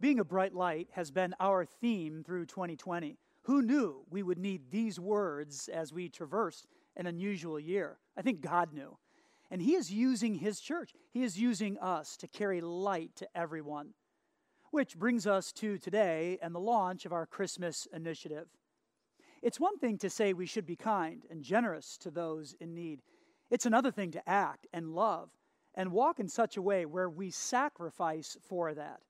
Being 0.00 0.20
a 0.20 0.24
bright 0.24 0.54
light 0.54 0.88
has 0.92 1.10
been 1.10 1.34
our 1.40 1.64
theme 1.64 2.22
through 2.24 2.46
2020. 2.46 3.18
Who 3.42 3.62
knew 3.62 4.04
we 4.08 4.22
would 4.22 4.38
need 4.38 4.70
these 4.70 5.00
words 5.00 5.68
as 5.68 5.92
we 5.92 6.08
traversed 6.08 6.68
an 6.96 7.08
unusual 7.08 7.58
year? 7.58 7.98
I 8.16 8.22
think 8.22 8.40
God 8.40 8.72
knew. 8.72 8.96
And 9.50 9.60
He 9.60 9.74
is 9.74 9.90
using 9.90 10.36
His 10.36 10.60
church, 10.60 10.92
He 11.10 11.24
is 11.24 11.40
using 11.40 11.78
us 11.78 12.16
to 12.18 12.28
carry 12.28 12.60
light 12.60 13.16
to 13.16 13.28
everyone. 13.34 13.94
Which 14.70 14.96
brings 14.96 15.26
us 15.26 15.52
to 15.54 15.78
today 15.78 16.38
and 16.42 16.54
the 16.54 16.60
launch 16.60 17.04
of 17.04 17.12
our 17.12 17.26
Christmas 17.26 17.88
initiative. 17.92 18.46
It's 19.42 19.58
one 19.58 19.78
thing 19.78 19.98
to 19.98 20.10
say 20.10 20.32
we 20.32 20.46
should 20.46 20.66
be 20.66 20.76
kind 20.76 21.24
and 21.28 21.42
generous 21.42 21.96
to 21.98 22.10
those 22.12 22.54
in 22.60 22.74
need, 22.74 23.02
it's 23.50 23.66
another 23.66 23.90
thing 23.90 24.12
to 24.12 24.28
act 24.28 24.68
and 24.72 24.94
love 24.94 25.30
and 25.74 25.90
walk 25.90 26.20
in 26.20 26.28
such 26.28 26.56
a 26.56 26.62
way 26.62 26.86
where 26.86 27.08
we 27.08 27.30
sacrifice 27.30 28.36
for 28.48 28.74
that. 28.74 29.00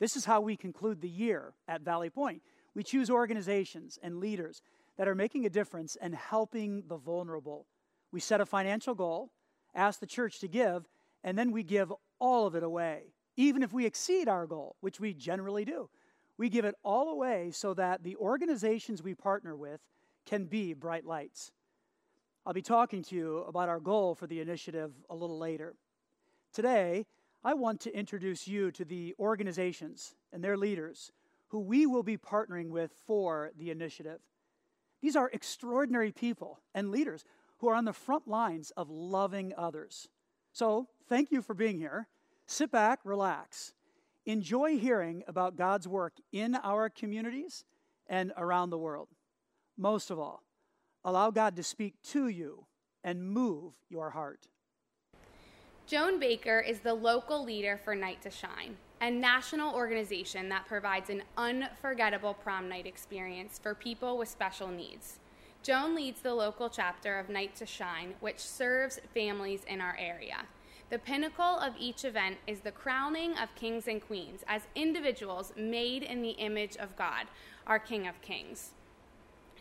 This 0.00 0.16
is 0.16 0.24
how 0.24 0.40
we 0.40 0.56
conclude 0.56 1.00
the 1.00 1.08
year 1.08 1.52
at 1.68 1.82
Valley 1.82 2.10
Point. 2.10 2.42
We 2.74 2.82
choose 2.82 3.08
organizations 3.08 3.98
and 4.02 4.18
leaders 4.18 4.62
that 4.96 5.06
are 5.06 5.14
making 5.14 5.46
a 5.46 5.50
difference 5.50 5.96
and 6.00 6.14
helping 6.14 6.82
the 6.88 6.96
vulnerable. 6.96 7.66
We 8.10 8.18
set 8.18 8.40
a 8.40 8.46
financial 8.46 8.96
goal, 8.96 9.30
ask 9.74 10.00
the 10.00 10.06
church 10.06 10.40
to 10.40 10.48
give, 10.48 10.88
and 11.22 11.38
then 11.38 11.52
we 11.52 11.62
give 11.62 11.92
all 12.18 12.48
of 12.48 12.56
it 12.56 12.64
away 12.64 13.12
even 13.40 13.62
if 13.62 13.72
we 13.72 13.86
exceed 13.86 14.28
our 14.28 14.46
goal, 14.46 14.76
which 14.80 15.00
we 15.00 15.14
generally 15.14 15.64
do. 15.64 15.88
We 16.36 16.48
give 16.48 16.64
it 16.64 16.74
all 16.82 17.08
away 17.08 17.50
so 17.52 17.74
that 17.74 18.02
the 18.02 18.16
organizations 18.16 19.02
we 19.02 19.14
partner 19.14 19.56
with 19.56 19.80
can 20.26 20.44
be 20.44 20.74
bright 20.74 21.06
lights. 21.06 21.50
I'll 22.44 22.52
be 22.52 22.62
talking 22.62 23.02
to 23.04 23.16
you 23.16 23.38
about 23.38 23.68
our 23.68 23.80
goal 23.80 24.14
for 24.14 24.26
the 24.26 24.40
initiative 24.40 24.92
a 25.08 25.14
little 25.14 25.38
later. 25.38 25.74
Today, 26.52 27.06
I 27.42 27.54
want 27.54 27.80
to 27.82 27.96
introduce 27.96 28.46
you 28.46 28.70
to 28.72 28.84
the 28.84 29.14
organizations 29.18 30.14
and 30.32 30.44
their 30.44 30.58
leaders 30.58 31.10
who 31.48 31.60
we 31.60 31.86
will 31.86 32.02
be 32.02 32.18
partnering 32.18 32.68
with 32.68 32.92
for 33.06 33.50
the 33.56 33.70
initiative. 33.70 34.20
These 35.00 35.16
are 35.16 35.30
extraordinary 35.32 36.12
people 36.12 36.60
and 36.74 36.90
leaders 36.90 37.24
who 37.58 37.68
are 37.68 37.74
on 37.74 37.86
the 37.86 37.92
front 37.92 38.28
lines 38.28 38.72
of 38.76 38.90
loving 38.90 39.52
others. 39.56 40.08
So, 40.52 40.88
thank 41.08 41.30
you 41.30 41.40
for 41.40 41.54
being 41.54 41.78
here. 41.78 42.08
Sit 42.46 42.70
back, 42.70 43.00
relax. 43.04 43.72
Enjoy 44.26 44.78
hearing 44.78 45.22
about 45.26 45.56
God's 45.56 45.88
work 45.88 46.14
in 46.32 46.54
our 46.56 46.90
communities 46.90 47.64
and 48.06 48.32
around 48.36 48.70
the 48.70 48.78
world. 48.78 49.08
Most 49.78 50.10
of 50.10 50.18
all, 50.18 50.42
allow 51.04 51.30
God 51.30 51.56
to 51.56 51.62
speak 51.62 51.94
to 52.10 52.28
you 52.28 52.66
and 53.02 53.30
move 53.30 53.72
your 53.88 54.10
heart. 54.10 54.48
Joan 55.90 56.20
Baker 56.20 56.60
is 56.60 56.78
the 56.78 56.94
local 56.94 57.42
leader 57.42 57.76
for 57.76 57.96
Night 57.96 58.22
to 58.22 58.30
Shine, 58.30 58.76
a 59.00 59.10
national 59.10 59.74
organization 59.74 60.48
that 60.48 60.68
provides 60.68 61.10
an 61.10 61.24
unforgettable 61.36 62.32
prom 62.32 62.68
night 62.68 62.86
experience 62.86 63.58
for 63.58 63.74
people 63.74 64.16
with 64.16 64.28
special 64.28 64.68
needs. 64.68 65.18
Joan 65.64 65.96
leads 65.96 66.20
the 66.20 66.32
local 66.32 66.70
chapter 66.70 67.18
of 67.18 67.28
Night 67.28 67.56
to 67.56 67.66
Shine, 67.66 68.14
which 68.20 68.38
serves 68.38 69.00
families 69.12 69.62
in 69.66 69.80
our 69.80 69.96
area. 69.98 70.44
The 70.90 71.00
pinnacle 71.00 71.58
of 71.58 71.74
each 71.76 72.04
event 72.04 72.36
is 72.46 72.60
the 72.60 72.70
crowning 72.70 73.36
of 73.36 73.52
kings 73.56 73.88
and 73.88 74.00
queens 74.00 74.44
as 74.46 74.68
individuals 74.76 75.52
made 75.56 76.04
in 76.04 76.22
the 76.22 76.38
image 76.38 76.76
of 76.76 76.94
God, 76.94 77.26
our 77.66 77.80
King 77.80 78.06
of 78.06 78.22
Kings. 78.22 78.74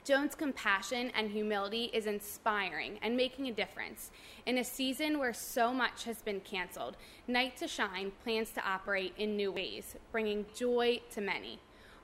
Joan's 0.10 0.34
compassion 0.34 1.12
and 1.16 1.30
humility 1.30 1.92
is 1.94 2.08
inspiring 2.08 2.98
and 3.04 3.16
making 3.16 3.48
a 3.48 3.52
difference. 3.52 4.10
In 4.48 4.58
a 4.58 4.64
season 4.64 5.20
where 5.20 5.36
so 5.36 5.72
much 5.72 6.06
has 6.06 6.24
been 6.24 6.40
canceled, 6.40 6.98
Night 7.28 7.56
to 7.58 7.68
Shine 7.68 8.12
plans 8.24 8.50
to 8.54 8.68
operate 8.68 9.14
in 9.20 9.38
new 9.38 9.52
ways, 9.52 9.96
bringing 10.12 10.48
joy 10.56 11.02
to 11.12 11.22
many. 11.22 11.60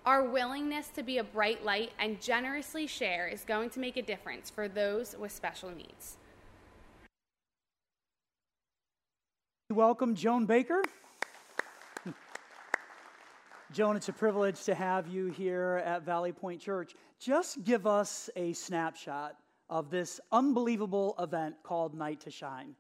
Our 0.06 0.24
willingness 0.24 0.90
to 0.90 1.02
be 1.02 1.18
a 1.18 1.24
bright 1.24 1.66
light 1.66 1.94
and 1.98 2.22
generously 2.22 2.86
share 2.86 3.28
is 3.28 3.44
going 3.44 3.72
to 3.72 3.80
make 3.80 3.98
a 3.98 4.04
difference 4.04 4.52
for 4.52 4.68
those 4.68 5.16
with 5.18 5.32
special 5.32 5.72
needs. 5.72 6.18
Welcome, 9.72 10.14
Joan 10.14 10.46
Baker. 10.46 10.84
Joan, 13.76 13.98
it's 13.98 14.08
a 14.08 14.14
privilege 14.14 14.64
to 14.64 14.74
have 14.74 15.06
you 15.06 15.26
here 15.26 15.84
at 15.86 16.04
Valley 16.04 16.32
Point 16.32 16.62
Church. 16.62 16.94
Just 17.20 17.66
give 17.66 17.86
us 17.86 18.30
a 18.38 18.54
snapshot 18.54 19.36
of 19.70 19.90
this 19.90 20.22
unbelievable 20.32 21.14
event 21.20 21.56
called 21.62 21.94
Night 21.94 22.22
to 22.22 22.32
Shine. 22.32 22.74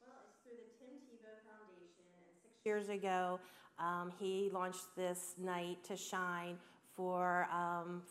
Well, 0.00 0.14
it's 0.24 0.38
through 0.44 0.58
the 0.58 0.70
Tim 0.78 0.98
Tebow 1.02 1.34
Foundation, 1.50 2.04
six 2.44 2.64
years 2.64 2.88
ago, 2.90 3.40
um, 3.80 4.12
he 4.20 4.48
launched 4.52 4.94
this 4.96 5.34
Night 5.36 5.82
to 5.82 5.96
Shine 5.96 6.56
for 6.94 7.48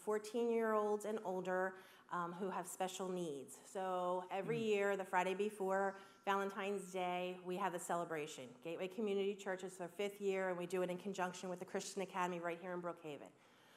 14 0.03 0.41
um, 0.41 0.51
year 0.51 0.73
olds 0.73 1.05
and 1.05 1.19
older 1.23 1.75
um, 2.11 2.35
who 2.37 2.49
have 2.49 2.67
special 2.67 3.07
needs. 3.07 3.59
So 3.71 4.25
every 4.29 4.59
mm. 4.59 4.65
year, 4.65 4.97
the 4.97 5.05
Friday 5.05 5.35
before 5.35 5.95
Valentine's 6.25 6.91
Day, 6.91 7.37
we 7.45 7.55
have 7.55 7.71
the 7.71 7.79
celebration. 7.79 8.45
Gateway 8.63 8.87
Community 8.87 9.35
Church 9.35 9.63
is 9.63 9.73
their 9.77 9.87
fifth 9.87 10.19
year, 10.19 10.49
and 10.49 10.57
we 10.57 10.65
do 10.65 10.81
it 10.81 10.89
in 10.89 10.97
conjunction 10.97 11.49
with 11.49 11.59
the 11.59 11.65
Christian 11.65 12.01
Academy 12.01 12.39
right 12.39 12.57
here 12.59 12.73
in 12.73 12.81
Brookhaven. 12.81 13.29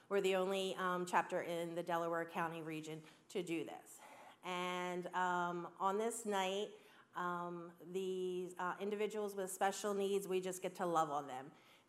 We're 0.08 0.22
the 0.22 0.34
only 0.34 0.74
um, 0.80 1.04
chapter 1.04 1.42
in 1.42 1.74
the 1.74 1.82
Delaware 1.82 2.24
County 2.24 2.62
region 2.62 3.02
to 3.34 3.42
do 3.42 3.64
this. 3.64 4.00
And 4.46 5.08
um, 5.14 5.68
on 5.78 5.98
this 5.98 6.24
night, 6.24 6.68
um, 7.14 7.70
these 7.92 8.54
uh, 8.58 8.72
individuals 8.80 9.36
with 9.36 9.52
special 9.52 9.92
needs, 9.92 10.26
we 10.26 10.40
just 10.40 10.62
get 10.62 10.74
to 10.76 10.86
love 10.86 11.10
on 11.10 11.26
them. 11.26 11.44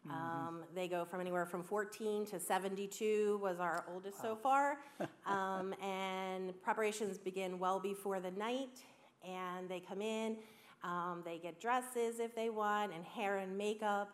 Mm-hmm. 0.05 0.17
Um, 0.17 0.63
they 0.75 0.89
go 0.89 1.05
from 1.05 1.21
anywhere 1.21 1.45
from 1.45 1.63
14 1.63 2.25
to 2.27 2.39
72 2.39 3.39
was 3.41 3.61
our 3.61 3.85
oldest 3.93 4.17
wow. 4.17 4.23
so 4.23 4.35
far. 4.35 4.77
um, 5.25 5.73
and 5.81 6.53
preparations 6.61 7.17
begin 7.17 7.59
well 7.59 7.79
before 7.79 8.19
the 8.19 8.31
night 8.31 8.81
and 9.27 9.69
they 9.69 9.79
come 9.79 10.01
in, 10.01 10.37
um, 10.83 11.21
they 11.25 11.37
get 11.37 11.59
dresses 11.59 12.19
if 12.19 12.35
they 12.35 12.49
want, 12.49 12.93
and 12.93 13.03
hair 13.05 13.37
and 13.37 13.57
makeup. 13.57 14.09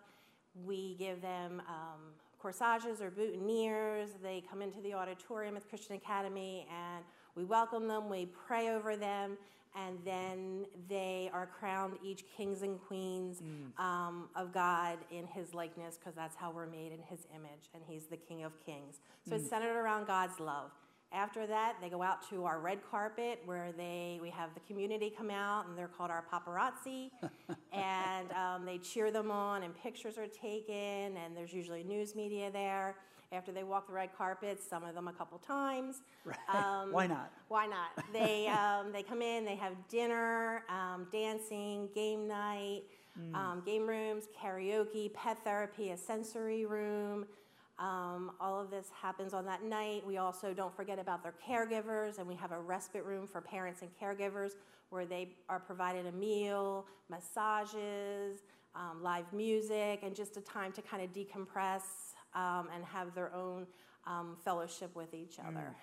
We 0.65 0.95
give 0.97 1.21
them 1.21 1.61
um, 1.67 1.99
corsages 2.39 3.01
or 3.01 3.11
boutonnieres. 3.11 4.09
They 4.21 4.43
come 4.49 4.61
into 4.61 4.81
the 4.81 4.93
auditorium 4.93 5.55
at 5.55 5.63
the 5.63 5.69
Christian 5.69 5.95
Academy, 5.95 6.67
and 6.69 7.03
we 7.35 7.43
welcome 7.43 7.87
them, 7.87 8.09
we 8.09 8.27
pray 8.47 8.69
over 8.69 8.95
them, 8.95 9.37
and 9.75 9.97
then 10.05 10.65
they 10.87 11.29
are 11.33 11.47
crowned 11.47 11.97
each 12.01 12.23
kings 12.37 12.61
and 12.61 12.79
queens 12.79 13.41
mm. 13.41 13.77
um, 13.83 14.29
of 14.35 14.53
God 14.53 14.99
in 15.11 15.27
His 15.27 15.53
likeness, 15.53 15.97
because 15.97 16.15
that's 16.15 16.35
how 16.35 16.49
we're 16.49 16.65
made 16.65 16.93
in 16.93 17.01
His 17.09 17.27
image, 17.35 17.69
and 17.73 17.83
He's 17.85 18.05
the 18.05 18.15
King 18.15 18.43
of 18.43 18.53
Kings. 18.65 19.01
So 19.27 19.35
mm. 19.35 19.39
it's 19.39 19.49
centered 19.49 19.75
around 19.75 20.07
God's 20.07 20.39
love. 20.39 20.71
After 21.11 21.47
that, 21.47 21.75
they 21.81 21.89
go 21.89 22.01
out 22.01 22.27
to 22.29 22.43
our 22.45 22.59
red 22.59 22.79
carpet 22.89 23.41
where 23.45 23.71
they 23.71 24.19
we 24.21 24.29
have 24.31 24.53
the 24.53 24.59
community 24.61 25.13
come 25.15 25.29
out 25.29 25.67
and 25.67 25.77
they're 25.77 25.87
called 25.87 26.11
our 26.11 26.25
paparazzi, 26.31 27.09
and 27.73 28.31
um, 28.33 28.65
they 28.65 28.77
cheer 28.77 29.11
them 29.11 29.31
on 29.31 29.63
and 29.63 29.73
pictures 29.81 30.17
are 30.17 30.27
taken 30.27 30.75
and 31.17 31.35
there's 31.35 31.53
usually 31.53 31.83
news 31.83 32.15
media 32.15 32.51
there. 32.51 32.95
After 33.31 33.51
they 33.51 33.63
walk 33.63 33.87
the 33.87 33.93
red 33.93 34.15
carpet, 34.15 34.61
some 34.61 34.83
of 34.83 34.93
them 34.93 35.07
a 35.07 35.13
couple 35.13 35.39
times. 35.39 36.01
Right. 36.25 36.37
Um, 36.53 36.91
why 36.91 37.07
not? 37.07 37.31
Why 37.47 37.65
not? 37.65 37.89
They 38.13 38.47
um, 38.47 38.91
they 38.91 39.03
come 39.03 39.21
in, 39.21 39.45
they 39.45 39.55
have 39.55 39.73
dinner, 39.89 40.63
um, 40.69 41.07
dancing, 41.11 41.89
game 41.95 42.27
night, 42.27 42.83
mm. 43.19 43.65
game 43.65 43.87
rooms, 43.87 44.25
karaoke, 44.41 45.13
pet 45.13 45.37
therapy, 45.43 45.91
a 45.91 45.97
sensory 45.97 46.65
room. 46.65 47.25
Um, 47.77 48.31
all 48.39 48.59
of 48.59 48.69
this 48.69 48.87
happens 49.01 49.33
on 49.33 49.45
that 49.45 49.63
night. 49.63 50.05
We 50.07 50.17
also 50.17 50.53
don't 50.53 50.73
forget 50.73 50.97
about 50.97 51.23
their 51.23 51.33
caregivers, 51.47 52.19
and 52.19 52.27
we 52.27 52.35
have 52.35 52.51
a 52.51 52.59
respite 52.59 53.03
room 53.03 53.27
for 53.27 53.41
parents 53.41 53.81
and 53.81 53.91
caregivers 54.01 54.51
where 54.89 55.05
they 55.05 55.29
are 55.49 55.59
provided 55.59 56.05
a 56.05 56.11
meal, 56.11 56.85
massages, 57.09 58.43
um, 58.75 59.01
live 59.01 59.31
music, 59.33 59.99
and 60.03 60.15
just 60.15 60.37
a 60.37 60.41
time 60.41 60.71
to 60.73 60.81
kind 60.81 61.03
of 61.03 61.11
decompress 61.11 62.13
um, 62.33 62.69
and 62.73 62.83
have 62.85 63.13
their 63.13 63.33
own 63.33 63.67
um, 64.07 64.37
fellowship 64.43 64.95
with 64.95 65.13
each 65.13 65.39
other. 65.39 65.73
Mm. 65.73 65.75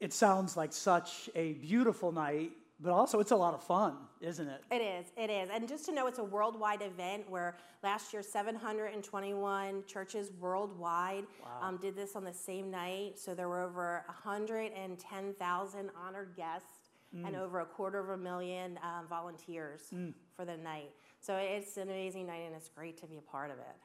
It 0.00 0.12
sounds 0.12 0.56
like 0.56 0.72
such 0.72 1.30
a 1.36 1.52
beautiful 1.54 2.10
night 2.10 2.50
but 2.82 2.92
also 2.92 3.20
it's 3.20 3.30
a 3.30 3.36
lot 3.36 3.54
of 3.54 3.62
fun, 3.62 3.94
isn't 4.20 4.48
it? 4.48 4.62
It 4.70 4.82
is, 4.82 5.06
it 5.16 5.30
is. 5.30 5.48
And 5.52 5.68
just 5.68 5.84
to 5.86 5.92
know 5.92 6.08
it's 6.08 6.18
a 6.18 6.24
worldwide 6.24 6.82
event 6.82 7.30
where 7.30 7.56
last 7.82 8.12
year 8.12 8.22
721 8.22 9.84
churches 9.86 10.32
worldwide 10.40 11.24
wow. 11.42 11.68
um, 11.68 11.76
did 11.76 11.94
this 11.94 12.16
on 12.16 12.24
the 12.24 12.34
same 12.34 12.70
night. 12.70 13.18
So 13.18 13.34
there 13.34 13.48
were 13.48 13.62
over 13.62 14.02
110,000 14.06 15.90
honored 15.96 16.36
guests 16.36 16.90
mm. 17.14 17.26
and 17.26 17.36
over 17.36 17.60
a 17.60 17.66
quarter 17.66 18.00
of 18.00 18.10
a 18.10 18.16
million 18.16 18.78
um, 18.82 19.06
volunteers 19.08 19.82
mm. 19.94 20.12
for 20.34 20.44
the 20.44 20.56
night. 20.56 20.90
So 21.20 21.36
it's 21.36 21.76
an 21.76 21.88
amazing 21.88 22.26
night 22.26 22.42
and 22.46 22.54
it's 22.54 22.68
great 22.68 22.98
to 22.98 23.06
be 23.06 23.18
a 23.18 23.22
part 23.22 23.50
of 23.50 23.58
it. 23.58 23.76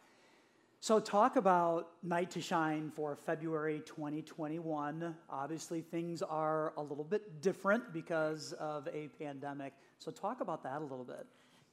So, 0.80 1.00
talk 1.00 1.38
about 1.38 1.90
Night 2.04 2.30
to 2.32 2.42
Shine 2.42 2.92
for 2.92 3.16
February 3.16 3.82
2021. 3.84 5.16
Obviously, 5.28 5.82
things 5.82 6.22
are 6.22 6.72
a 6.78 6.82
little 6.82 7.04
bit 7.04 7.42
different 7.42 7.92
because 7.92 8.54
of 8.54 8.88
a 8.94 9.10
pandemic. 9.20 9.74
So, 9.98 10.12
talk 10.12 10.40
about 10.40 10.62
that 10.64 10.82
a 10.82 10.84
little 10.84 11.04
bit. 11.04 11.26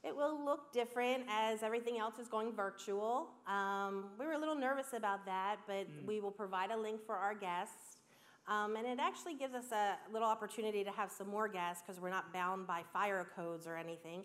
It 0.03 0.15
will 0.15 0.43
look 0.43 0.73
different 0.73 1.23
as 1.29 1.61
everything 1.61 1.99
else 1.99 2.17
is 2.17 2.27
going 2.27 2.51
virtual. 2.51 3.29
Um, 3.47 4.05
we 4.19 4.25
were 4.25 4.33
a 4.33 4.39
little 4.39 4.55
nervous 4.55 4.93
about 4.93 5.23
that, 5.27 5.57
but 5.67 5.87
mm. 5.87 6.05
we 6.07 6.19
will 6.19 6.31
provide 6.31 6.71
a 6.71 6.77
link 6.77 6.99
for 7.05 7.15
our 7.15 7.35
guests. 7.35 7.97
Um, 8.47 8.75
and 8.75 8.87
it 8.87 8.99
actually 8.99 9.35
gives 9.35 9.53
us 9.53 9.71
a 9.71 9.97
little 10.11 10.27
opportunity 10.27 10.83
to 10.83 10.91
have 10.91 11.11
some 11.11 11.27
more 11.27 11.47
guests 11.47 11.83
because 11.85 12.01
we're 12.01 12.11
not 12.11 12.33
bound 12.33 12.67
by 12.67 12.81
fire 12.91 13.27
codes 13.35 13.65
or 13.67 13.75
anything. 13.75 14.23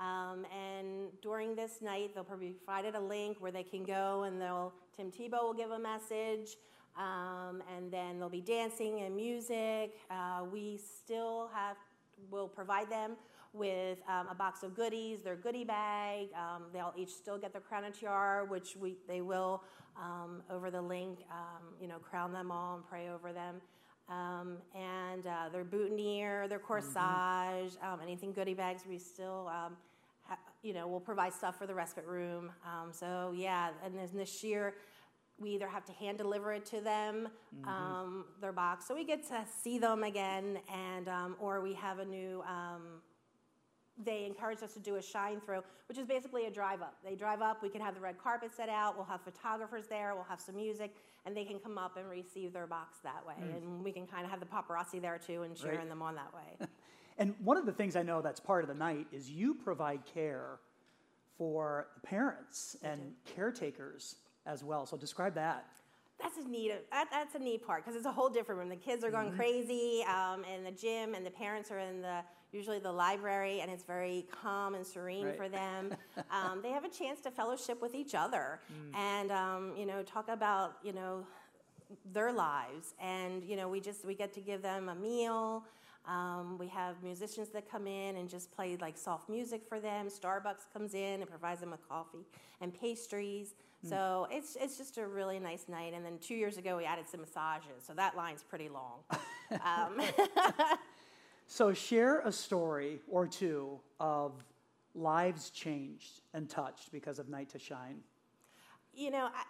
Um, 0.00 0.46
and 0.56 1.08
during 1.20 1.54
this 1.54 1.82
night, 1.82 2.14
they'll 2.14 2.24
probably 2.24 2.54
provided 2.64 2.94
a 2.94 3.00
link 3.00 3.36
where 3.38 3.52
they 3.52 3.62
can 3.62 3.84
go 3.84 4.22
and 4.24 4.40
they'll 4.40 4.72
Tim 4.96 5.10
Tebow 5.10 5.42
will 5.42 5.54
give 5.54 5.70
a 5.70 5.78
message. 5.78 6.56
Um, 6.96 7.62
and 7.76 7.92
then 7.92 8.14
there'll 8.14 8.30
be 8.30 8.40
dancing 8.40 9.00
and 9.02 9.14
music. 9.14 9.98
Uh, 10.10 10.44
we 10.50 10.78
still 10.78 11.50
have 11.54 11.76
will 12.30 12.48
provide 12.48 12.90
them 12.90 13.12
with 13.52 13.98
um, 14.08 14.28
a 14.30 14.34
box 14.34 14.62
of 14.62 14.74
goodies, 14.74 15.22
their 15.22 15.36
goodie 15.36 15.64
bag. 15.64 16.28
Um, 16.34 16.64
they'll 16.72 16.94
each 16.96 17.10
still 17.10 17.38
get 17.38 17.52
their 17.52 17.60
crown 17.60 17.84
and 17.84 17.94
tiara, 17.94 18.44
which 18.44 18.76
we, 18.76 18.96
they 19.08 19.20
will 19.22 19.62
um, 20.00 20.42
over 20.50 20.70
the 20.70 20.80
link, 20.80 21.20
um, 21.30 21.74
you 21.80 21.88
know, 21.88 21.98
crown 21.98 22.32
them 22.32 22.50
all 22.50 22.76
and 22.76 22.86
pray 22.88 23.08
over 23.08 23.32
them. 23.32 23.56
Um, 24.08 24.58
and 24.74 25.26
uh, 25.26 25.48
their 25.52 25.64
boutonniere, 25.64 26.48
their 26.48 26.58
corsage, 26.58 27.76
mm-hmm. 27.76 28.02
anything 28.02 28.32
goodie 28.32 28.54
bags, 28.54 28.82
we 28.88 28.98
still, 28.98 29.50
you 30.62 30.74
know, 30.74 30.86
we'll 30.86 31.00
provide 31.00 31.32
stuff 31.32 31.58
for 31.58 31.66
the 31.66 31.74
respite 31.74 32.06
room. 32.06 32.52
so 32.92 33.32
yeah, 33.34 33.70
and 33.84 33.96
then 33.96 34.08
this 34.14 34.44
year, 34.44 34.74
we 35.38 35.50
either 35.50 35.68
have 35.68 35.84
to 35.86 35.92
hand 35.92 36.18
deliver 36.18 36.52
it 36.52 36.66
to 36.66 36.80
them, 36.80 37.28
mm-hmm. 37.56 37.68
um, 37.68 38.24
their 38.40 38.52
box, 38.52 38.86
so 38.86 38.94
we 38.94 39.04
get 39.04 39.26
to 39.28 39.42
see 39.62 39.78
them 39.78 40.04
again, 40.04 40.58
and 40.72 41.08
um, 41.08 41.36
or 41.40 41.60
we 41.62 41.72
have 41.72 41.98
a 41.98 42.04
new 42.04 42.42
um, 42.42 43.00
they 44.04 44.24
encouraged 44.24 44.62
us 44.62 44.72
to 44.74 44.80
do 44.80 44.96
a 44.96 45.02
shine 45.02 45.40
through, 45.40 45.62
which 45.88 45.98
is 45.98 46.06
basically 46.06 46.46
a 46.46 46.50
drive 46.50 46.82
up. 46.82 46.96
They 47.04 47.14
drive 47.14 47.42
up, 47.42 47.62
we 47.62 47.68
can 47.68 47.80
have 47.80 47.94
the 47.94 48.00
red 48.00 48.18
carpet 48.18 48.50
set 48.54 48.68
out, 48.68 48.96
we'll 48.96 49.06
have 49.06 49.20
photographers 49.22 49.86
there, 49.88 50.14
we'll 50.14 50.24
have 50.24 50.40
some 50.40 50.56
music, 50.56 50.94
and 51.26 51.36
they 51.36 51.44
can 51.44 51.58
come 51.58 51.78
up 51.78 51.96
and 51.96 52.08
receive 52.08 52.52
their 52.52 52.66
box 52.66 52.98
that 53.02 53.24
way. 53.26 53.34
Mm. 53.40 53.56
And 53.56 53.84
we 53.84 53.92
can 53.92 54.06
kind 54.06 54.24
of 54.24 54.30
have 54.30 54.40
the 54.40 54.46
paparazzi 54.46 55.00
there 55.00 55.18
too 55.18 55.42
and 55.42 55.56
cheering 55.56 55.78
right. 55.78 55.88
them 55.88 56.02
on 56.02 56.14
that 56.14 56.32
way. 56.34 56.66
and 57.20 57.34
one 57.38 57.56
of 57.56 57.66
the 57.66 57.72
things 57.72 57.94
I 57.94 58.02
know 58.02 58.20
that's 58.20 58.40
part 58.40 58.64
of 58.64 58.68
the 58.68 58.74
night 58.74 59.06
is 59.12 59.30
you 59.30 59.54
provide 59.54 60.00
care 60.04 60.58
for 61.38 61.86
parents 62.02 62.76
and 62.82 63.12
caretakers 63.36 64.16
as 64.46 64.64
well. 64.64 64.86
So 64.86 64.96
describe 64.96 65.34
that 65.34 65.66
that's 66.20 66.36
a 66.36 66.46
neat 66.48 66.72
that, 66.90 67.08
that's 67.10 67.34
a 67.34 67.38
neat 67.38 67.66
part 67.66 67.82
because 67.82 67.96
it's 67.96 68.06
a 68.06 68.12
whole 68.12 68.28
different 68.28 68.58
room 68.58 68.68
the 68.68 68.76
kids 68.76 69.04
are 69.04 69.10
going 69.10 69.28
mm-hmm. 69.28 69.38
crazy 69.38 70.04
um, 70.06 70.44
in 70.44 70.62
the 70.64 70.70
gym 70.70 71.14
and 71.14 71.24
the 71.24 71.30
parents 71.30 71.70
are 71.70 71.78
in 71.78 72.02
the 72.02 72.22
usually 72.52 72.78
the 72.78 72.92
library, 72.92 73.60
and 73.60 73.70
it's 73.70 73.84
very 73.84 74.26
calm 74.42 74.74
and 74.74 74.86
serene 74.86 75.26
right. 75.26 75.36
for 75.36 75.48
them. 75.48 75.94
Um, 76.30 76.60
they 76.62 76.70
have 76.70 76.84
a 76.84 76.88
chance 76.88 77.20
to 77.22 77.30
fellowship 77.30 77.82
with 77.82 77.94
each 77.94 78.14
other 78.14 78.60
mm. 78.70 78.96
and 78.96 79.32
um, 79.32 79.72
you 79.76 79.84
know 79.84 80.02
talk 80.02 80.28
about 80.28 80.76
you 80.82 80.92
know 80.92 81.26
their 82.12 82.32
lives, 82.32 82.94
and 83.00 83.42
you 83.42 83.56
know 83.56 83.68
we 83.68 83.80
just 83.80 84.04
we 84.04 84.14
get 84.14 84.32
to 84.34 84.40
give 84.40 84.62
them 84.62 84.88
a 84.88 84.94
meal. 84.94 85.64
Um, 86.06 86.56
we 86.58 86.66
have 86.68 87.02
musicians 87.02 87.50
that 87.50 87.70
come 87.70 87.86
in 87.86 88.16
and 88.16 88.28
just 88.28 88.50
play 88.50 88.76
like 88.80 88.96
soft 88.96 89.28
music 89.28 89.62
for 89.68 89.80
them. 89.80 90.08
Starbucks 90.08 90.72
comes 90.72 90.94
in 90.94 91.20
and 91.20 91.28
provides 91.28 91.60
them 91.60 91.70
with 91.70 91.86
coffee 91.88 92.26
and 92.60 92.72
pastries. 92.72 93.54
Mm. 93.84 93.90
So 93.90 94.28
it's 94.30 94.56
it's 94.60 94.78
just 94.78 94.98
a 94.98 95.06
really 95.06 95.38
nice 95.38 95.66
night. 95.68 95.92
And 95.94 96.04
then 96.04 96.18
two 96.20 96.34
years 96.34 96.56
ago 96.56 96.76
we 96.76 96.84
added 96.84 97.06
some 97.08 97.20
massages, 97.20 97.84
so 97.86 97.92
that 97.94 98.16
line's 98.16 98.42
pretty 98.42 98.68
long. 98.68 99.00
um, 99.64 100.00
So, 101.52 101.72
share 101.72 102.20
a 102.20 102.30
story 102.30 103.00
or 103.08 103.26
two 103.26 103.80
of 103.98 104.34
lives 104.94 105.50
changed 105.50 106.20
and 106.32 106.48
touched 106.48 106.92
because 106.92 107.18
of 107.18 107.28
Night 107.28 107.48
to 107.48 107.58
Shine. 107.58 108.02
You 108.94 109.10
know, 109.10 109.30
I, 109.34 109.42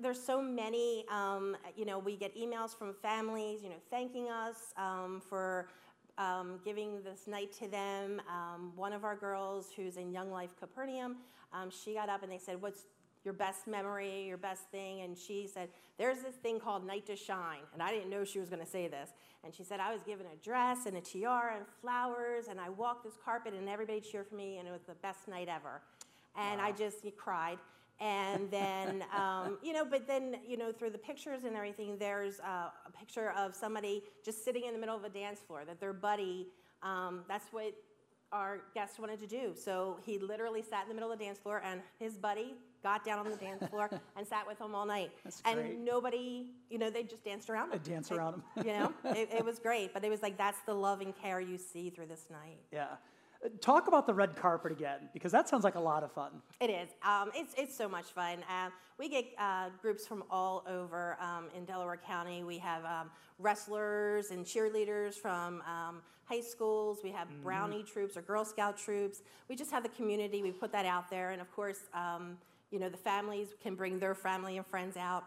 there's 0.00 0.20
so 0.20 0.42
many. 0.42 1.04
Um, 1.08 1.56
you 1.76 1.84
know, 1.84 2.00
we 2.00 2.16
get 2.16 2.36
emails 2.36 2.76
from 2.76 2.94
families, 2.94 3.62
you 3.62 3.68
know, 3.68 3.76
thanking 3.92 4.28
us 4.28 4.74
um, 4.76 5.22
for 5.24 5.68
um, 6.18 6.58
giving 6.64 7.02
this 7.02 7.26
night 7.26 7.52
to 7.60 7.68
them. 7.68 8.20
Um, 8.28 8.72
one 8.76 8.92
of 8.92 9.04
our 9.04 9.16
girls, 9.16 9.68
who's 9.74 9.96
in 9.96 10.12
Young 10.12 10.30
Life 10.30 10.54
Capernaum, 10.58 11.16
um, 11.52 11.70
she 11.70 11.94
got 11.94 12.08
up 12.08 12.22
and 12.22 12.30
they 12.30 12.38
said, 12.38 12.60
"What's 12.60 12.86
your 13.24 13.34
best 13.34 13.66
memory, 13.66 14.26
your 14.26 14.36
best 14.36 14.70
thing?" 14.70 15.02
And 15.02 15.16
she 15.16 15.48
said, 15.52 15.68
"There's 15.98 16.20
this 16.20 16.34
thing 16.36 16.60
called 16.60 16.86
Night 16.86 17.06
to 17.06 17.16
Shine," 17.16 17.64
and 17.72 17.82
I 17.82 17.90
didn't 17.90 18.10
know 18.10 18.24
she 18.24 18.40
was 18.40 18.48
going 18.48 18.64
to 18.64 18.70
say 18.70 18.88
this. 18.88 19.10
And 19.46 19.54
she 19.54 19.62
said, 19.62 19.78
I 19.78 19.92
was 19.92 20.02
given 20.02 20.26
a 20.26 20.44
dress 20.44 20.86
and 20.86 20.96
a 20.96 21.00
tiara 21.00 21.54
and 21.56 21.64
flowers, 21.80 22.46
and 22.50 22.60
I 22.60 22.68
walked 22.68 23.04
this 23.04 23.16
carpet, 23.24 23.54
and 23.54 23.68
everybody 23.68 24.00
cheered 24.00 24.26
for 24.26 24.34
me, 24.34 24.58
and 24.58 24.66
it 24.66 24.72
was 24.72 24.82
the 24.82 24.96
best 24.96 25.28
night 25.28 25.48
ever. 25.48 25.82
And 26.36 26.60
wow. 26.60 26.66
I 26.66 26.72
just 26.72 26.96
cried. 27.16 27.58
And 27.98 28.50
then, 28.50 29.04
um, 29.16 29.58
you 29.62 29.72
know, 29.72 29.84
but 29.84 30.06
then, 30.06 30.36
you 30.46 30.56
know, 30.56 30.70
through 30.70 30.90
the 30.90 30.98
pictures 30.98 31.44
and 31.44 31.56
everything, 31.56 31.96
there's 31.98 32.40
uh, 32.40 32.68
a 32.86 32.90
picture 32.92 33.32
of 33.36 33.54
somebody 33.54 34.02
just 34.24 34.44
sitting 34.44 34.64
in 34.64 34.74
the 34.74 34.78
middle 34.78 34.96
of 34.96 35.04
a 35.04 35.08
dance 35.08 35.40
floor, 35.40 35.64
that 35.66 35.80
their 35.80 35.94
buddy, 35.94 36.48
um, 36.82 37.24
that's 37.26 37.52
what 37.52 37.72
our 38.32 38.60
guest 38.74 38.98
wanted 38.98 39.18
to 39.20 39.26
do. 39.26 39.54
So 39.54 39.98
he 40.04 40.18
literally 40.18 40.62
sat 40.62 40.82
in 40.82 40.88
the 40.88 40.94
middle 40.94 41.10
of 41.10 41.18
the 41.18 41.24
dance 41.24 41.38
floor, 41.38 41.62
and 41.64 41.80
his 41.98 42.18
buddy 42.18 42.54
got 42.82 43.04
down 43.04 43.18
on 43.18 43.30
the 43.30 43.36
dance 43.36 43.66
floor 43.68 43.90
and 44.16 44.26
sat 44.26 44.46
with 44.46 44.60
him 44.60 44.74
all 44.74 44.86
night. 44.86 45.10
That's 45.24 45.42
and 45.44 45.56
great. 45.56 45.78
nobody, 45.78 46.52
you 46.70 46.78
know, 46.78 46.90
they 46.90 47.02
just 47.02 47.24
danced 47.24 47.48
around 47.48 47.72
him. 47.72 47.80
Dance 47.82 48.12
around 48.12 48.34
him. 48.34 48.42
you 48.58 48.72
know, 48.72 48.92
it, 49.16 49.30
it 49.32 49.44
was 49.44 49.58
great. 49.58 49.94
But 49.94 50.04
it 50.04 50.10
was 50.10 50.22
like 50.22 50.36
that's 50.36 50.60
the 50.66 50.74
love 50.74 51.00
and 51.00 51.14
care 51.16 51.40
you 51.40 51.56
see 51.56 51.90
through 51.90 52.06
this 52.06 52.26
night. 52.30 52.60
Yeah. 52.72 52.96
Talk 53.60 53.88
about 53.88 54.06
the 54.06 54.14
red 54.14 54.36
carpet 54.36 54.72
again, 54.72 55.08
because 55.12 55.32
that 55.32 55.48
sounds 55.48 55.64
like 55.64 55.74
a 55.74 55.80
lot 55.80 56.02
of 56.02 56.12
fun. 56.12 56.30
It 56.60 56.70
is. 56.70 56.90
Um, 57.04 57.30
it's, 57.34 57.54
it's 57.56 57.76
so 57.76 57.88
much 57.88 58.06
fun. 58.06 58.38
Uh, 58.50 58.70
we 58.98 59.08
get 59.08 59.26
uh, 59.38 59.68
groups 59.80 60.06
from 60.06 60.24
all 60.30 60.64
over 60.68 61.16
um, 61.20 61.46
in 61.56 61.64
Delaware 61.64 61.98
County. 61.98 62.42
We 62.42 62.58
have 62.58 62.84
um, 62.84 63.10
wrestlers 63.38 64.30
and 64.30 64.44
cheerleaders 64.44 65.14
from 65.14 65.62
um, 65.62 66.02
high 66.24 66.40
schools. 66.40 66.98
We 67.04 67.10
have 67.12 67.28
mm-hmm. 67.28 67.42
Brownie 67.42 67.82
troops 67.82 68.16
or 68.16 68.22
Girl 68.22 68.44
Scout 68.44 68.76
troops. 68.76 69.22
We 69.48 69.56
just 69.56 69.70
have 69.70 69.82
the 69.82 69.90
community. 69.90 70.42
We 70.42 70.50
put 70.50 70.72
that 70.72 70.86
out 70.86 71.10
there. 71.10 71.30
And 71.30 71.40
of 71.40 71.50
course, 71.54 71.80
um, 71.94 72.38
you 72.70 72.78
know, 72.78 72.88
the 72.88 72.96
families 72.96 73.48
can 73.62 73.74
bring 73.74 73.98
their 73.98 74.14
family 74.14 74.56
and 74.56 74.66
friends 74.66 74.96
out. 74.96 75.24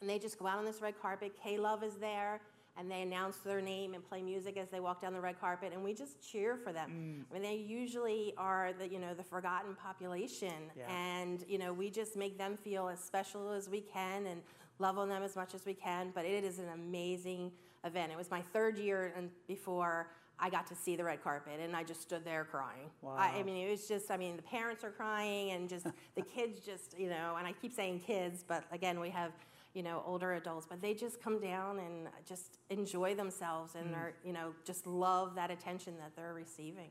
And 0.00 0.08
they 0.08 0.18
just 0.18 0.38
go 0.38 0.46
out 0.46 0.58
on 0.58 0.64
this 0.64 0.80
red 0.80 0.94
carpet. 1.00 1.32
K 1.42 1.58
Love 1.58 1.84
is 1.84 1.94
there 1.94 2.40
and 2.76 2.90
they 2.90 3.02
announce 3.02 3.36
their 3.38 3.60
name 3.60 3.94
and 3.94 4.06
play 4.08 4.22
music 4.22 4.56
as 4.56 4.70
they 4.70 4.80
walk 4.80 5.00
down 5.00 5.12
the 5.12 5.20
red 5.20 5.38
carpet 5.40 5.72
and 5.72 5.82
we 5.82 5.94
just 5.94 6.20
cheer 6.20 6.56
for 6.56 6.72
them 6.72 6.90
mm. 6.90 7.24
i 7.30 7.34
mean 7.34 7.42
they 7.42 7.56
usually 7.56 8.32
are 8.36 8.72
the 8.78 8.88
you 8.88 8.98
know 8.98 9.14
the 9.14 9.22
forgotten 9.22 9.74
population 9.74 10.70
yeah. 10.76 10.90
and 10.90 11.44
you 11.48 11.58
know 11.58 11.72
we 11.72 11.90
just 11.90 12.16
make 12.16 12.38
them 12.38 12.56
feel 12.56 12.88
as 12.88 13.00
special 13.00 13.50
as 13.50 13.68
we 13.68 13.80
can 13.80 14.26
and 14.26 14.40
love 14.78 14.98
on 14.98 15.08
them 15.08 15.22
as 15.22 15.36
much 15.36 15.54
as 15.54 15.64
we 15.64 15.74
can 15.74 16.10
but 16.14 16.24
it 16.24 16.44
is 16.44 16.58
an 16.58 16.68
amazing 16.74 17.50
event 17.84 18.10
it 18.10 18.18
was 18.18 18.30
my 18.30 18.40
third 18.52 18.78
year 18.78 19.12
and 19.16 19.30
before 19.46 20.08
I 20.42 20.50
got 20.50 20.66
to 20.68 20.74
see 20.74 20.96
the 20.96 21.04
red 21.04 21.22
carpet 21.22 21.60
and 21.62 21.76
I 21.76 21.84
just 21.84 22.02
stood 22.02 22.24
there 22.24 22.44
crying. 22.44 22.90
Wow. 23.00 23.14
I, 23.16 23.38
I, 23.38 23.42
mean, 23.44 23.64
it 23.64 23.70
was 23.70 23.86
just, 23.86 24.10
I 24.10 24.16
mean, 24.16 24.34
the 24.34 24.42
parents 24.42 24.82
are 24.82 24.90
crying 24.90 25.52
and 25.52 25.68
just 25.68 25.86
the 26.16 26.22
kids 26.22 26.58
just, 26.58 26.98
you 26.98 27.08
know, 27.08 27.36
and 27.38 27.46
I 27.46 27.52
keep 27.52 27.72
saying 27.72 28.00
kids, 28.00 28.44
but 28.46 28.64
again, 28.72 28.98
we 28.98 29.08
have 29.10 29.30
you 29.74 29.82
know, 29.82 30.02
older 30.06 30.34
adults, 30.34 30.66
but 30.68 30.80
they 30.80 30.94
just 30.94 31.22
come 31.22 31.40
down 31.40 31.78
and 31.78 32.08
just 32.26 32.58
enjoy 32.70 33.14
themselves 33.14 33.74
and 33.74 33.94
mm. 33.94 33.96
are, 33.96 34.14
you 34.24 34.32
know, 34.32 34.52
just 34.64 34.86
love 34.86 35.34
that 35.34 35.50
attention 35.50 35.94
that 35.98 36.14
they're 36.14 36.34
receiving. 36.34 36.90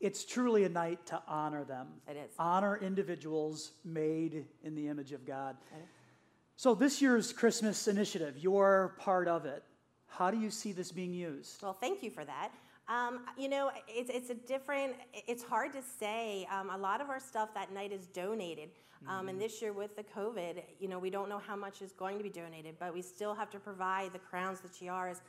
It's 0.00 0.24
truly 0.24 0.64
a 0.64 0.68
night 0.68 1.04
to 1.06 1.20
honor 1.26 1.64
them. 1.64 1.88
It 2.08 2.16
is. 2.16 2.30
Honor 2.38 2.76
individuals 2.76 3.72
made 3.84 4.46
in 4.62 4.74
the 4.74 4.86
image 4.88 5.12
of 5.12 5.26
God. 5.26 5.56
So, 6.54 6.74
this 6.74 7.02
year's 7.02 7.32
Christmas 7.32 7.88
initiative, 7.88 8.36
you're 8.38 8.94
part 8.98 9.28
of 9.28 9.44
it. 9.44 9.62
How 10.06 10.30
do 10.30 10.38
you 10.38 10.50
see 10.50 10.72
this 10.72 10.90
being 10.90 11.12
used? 11.12 11.62
Well, 11.62 11.72
thank 11.72 12.02
you 12.02 12.10
for 12.10 12.24
that. 12.24 12.50
Um, 12.88 13.20
you 13.36 13.48
know, 13.48 13.70
it's, 13.86 14.10
it's 14.10 14.30
a 14.30 14.34
different, 14.34 14.94
it's 15.12 15.42
hard 15.42 15.72
to 15.74 15.82
say. 15.82 16.48
Um, 16.50 16.70
a 16.70 16.76
lot 16.76 17.00
of 17.00 17.10
our 17.10 17.20
stuff 17.20 17.52
that 17.54 17.72
night 17.72 17.92
is 17.92 18.06
donated. 18.06 18.70
Um, 19.06 19.18
mm-hmm. 19.18 19.28
And 19.28 19.40
this 19.40 19.62
year 19.62 19.72
with 19.72 19.96
the 19.96 20.02
COVID, 20.02 20.62
you 20.80 20.88
know, 20.88 20.98
we 20.98 21.10
don't 21.10 21.28
know 21.28 21.38
how 21.38 21.56
much 21.56 21.82
is 21.82 21.92
going 21.92 22.18
to 22.18 22.24
be 22.24 22.30
donated, 22.30 22.76
but 22.78 22.92
we 22.92 23.02
still 23.02 23.34
have 23.34 23.50
to 23.50 23.58
provide 23.58 24.12
the 24.12 24.18
crowns, 24.18 24.60
the 24.60 24.68
tiaras, 24.68 25.20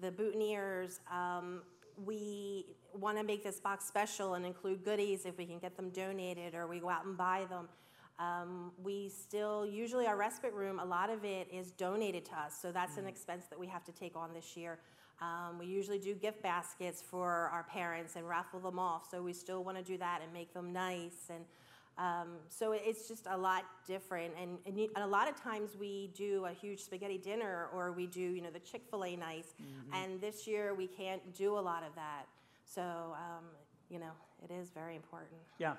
the 0.00 0.10
boutonnieres. 0.10 1.00
Um, 1.12 1.62
we 2.04 2.66
want 2.94 3.18
to 3.18 3.24
make 3.24 3.42
this 3.42 3.60
box 3.60 3.84
special 3.86 4.34
and 4.34 4.46
include 4.46 4.84
goodies 4.84 5.26
if 5.26 5.36
we 5.36 5.44
can 5.44 5.58
get 5.58 5.76
them 5.76 5.90
donated 5.90 6.54
or 6.54 6.66
we 6.66 6.78
go 6.78 6.88
out 6.88 7.04
and 7.04 7.16
buy 7.16 7.44
them. 7.50 7.68
Um, 8.18 8.72
we 8.82 9.10
still, 9.10 9.64
usually 9.64 10.06
our 10.06 10.16
respite 10.16 10.52
room, 10.52 10.80
a 10.80 10.84
lot 10.84 11.08
of 11.08 11.24
it 11.24 11.48
is 11.52 11.70
donated 11.70 12.24
to 12.26 12.32
us, 12.32 12.58
so 12.60 12.72
that's 12.72 12.92
mm-hmm. 12.92 13.02
an 13.02 13.08
expense 13.08 13.44
that 13.48 13.58
we 13.58 13.68
have 13.68 13.84
to 13.84 13.92
take 13.92 14.16
on 14.16 14.32
this 14.34 14.56
year. 14.56 14.78
Um, 15.20 15.58
we 15.58 15.66
usually 15.66 15.98
do 15.98 16.14
gift 16.14 16.42
baskets 16.42 17.00
for 17.00 17.48
our 17.52 17.64
parents 17.64 18.16
and 18.16 18.28
raffle 18.28 18.58
them 18.58 18.78
off, 18.78 19.08
so 19.08 19.22
we 19.22 19.32
still 19.32 19.62
want 19.62 19.76
to 19.76 19.84
do 19.84 19.96
that 19.98 20.20
and 20.22 20.32
make 20.32 20.52
them 20.52 20.72
nice. 20.72 21.30
And 21.30 21.44
um, 21.98 22.28
so 22.48 22.72
it's 22.72 23.08
just 23.08 23.26
a 23.28 23.36
lot 23.36 23.64
different. 23.86 24.32
And, 24.40 24.58
and, 24.66 24.88
a 24.96 25.06
lot 25.06 25.28
of 25.28 25.40
times 25.40 25.70
we 25.78 26.10
do 26.14 26.44
a 26.44 26.52
huge 26.52 26.80
spaghetti 26.80 27.18
dinner 27.18 27.66
or 27.74 27.90
we 27.90 28.06
do, 28.06 28.20
you 28.20 28.40
know, 28.40 28.50
the 28.50 28.60
Chick 28.60 28.82
fil 28.88 29.04
A 29.04 29.16
nights. 29.16 29.54
Mm-hmm. 29.60 29.94
And 29.94 30.20
this 30.20 30.46
year 30.46 30.74
we 30.74 30.86
can't 30.86 31.34
do 31.34 31.58
a 31.58 31.60
lot 31.60 31.82
of 31.82 31.92
that. 31.96 32.26
So, 32.64 32.82
um, 32.82 33.44
you 33.90 33.98
know, 33.98 34.12
it 34.44 34.52
is 34.52 34.70
very 34.70 34.94
important. 34.94 35.40
Yeah. 35.58 35.74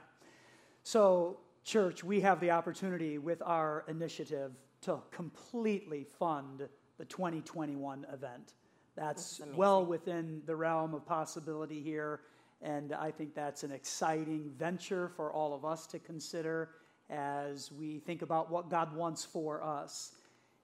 So, 0.83 1.37
church, 1.63 2.03
we 2.03 2.19
have 2.19 2.41
the 2.41 2.51
opportunity 2.51 3.17
with 3.17 3.41
our 3.41 3.85
initiative 3.87 4.51
to 4.81 4.99
completely 5.11 6.05
fund 6.17 6.67
the 6.97 7.05
2021 7.05 8.05
event. 8.11 8.53
That's, 8.95 9.39
well 9.55 9.85
within 9.85 10.41
the 10.45 10.55
realm 10.55 10.93
of 10.93 11.05
possibility 11.05 11.81
here. 11.81 12.19
And 12.61 12.93
I 12.93 13.11
think 13.11 13.35
that's 13.35 13.63
an 13.63 13.71
exciting 13.71 14.51
venture 14.57 15.09
for 15.09 15.31
all 15.31 15.53
of 15.53 15.63
us 15.63 15.87
to 15.87 15.99
consider 15.99 16.69
as 17.09 17.71
we 17.71 17.99
think 17.99 18.21
about 18.21 18.51
what 18.51 18.69
God 18.69 18.95
wants 18.95 19.25
for 19.25 19.63
us 19.63 20.11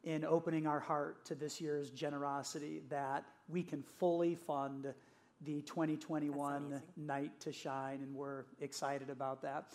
in 0.03 0.23
opening 0.23 0.67
our 0.67 0.79
heart 0.79 1.25
to 1.25 1.35
this 1.35 1.59
year's 1.59 1.89
generosity 1.89 2.81
that 2.89 3.25
we 3.49 3.63
can 3.63 3.81
fully 3.81 4.35
fund 4.35 4.93
the 5.41 5.61
2021 5.61 6.81
Night 6.95 7.39
to 7.39 7.51
Shine, 7.51 7.99
and 8.01 8.15
we're 8.15 8.45
excited 8.61 9.09
about 9.09 9.41
that. 9.41 9.65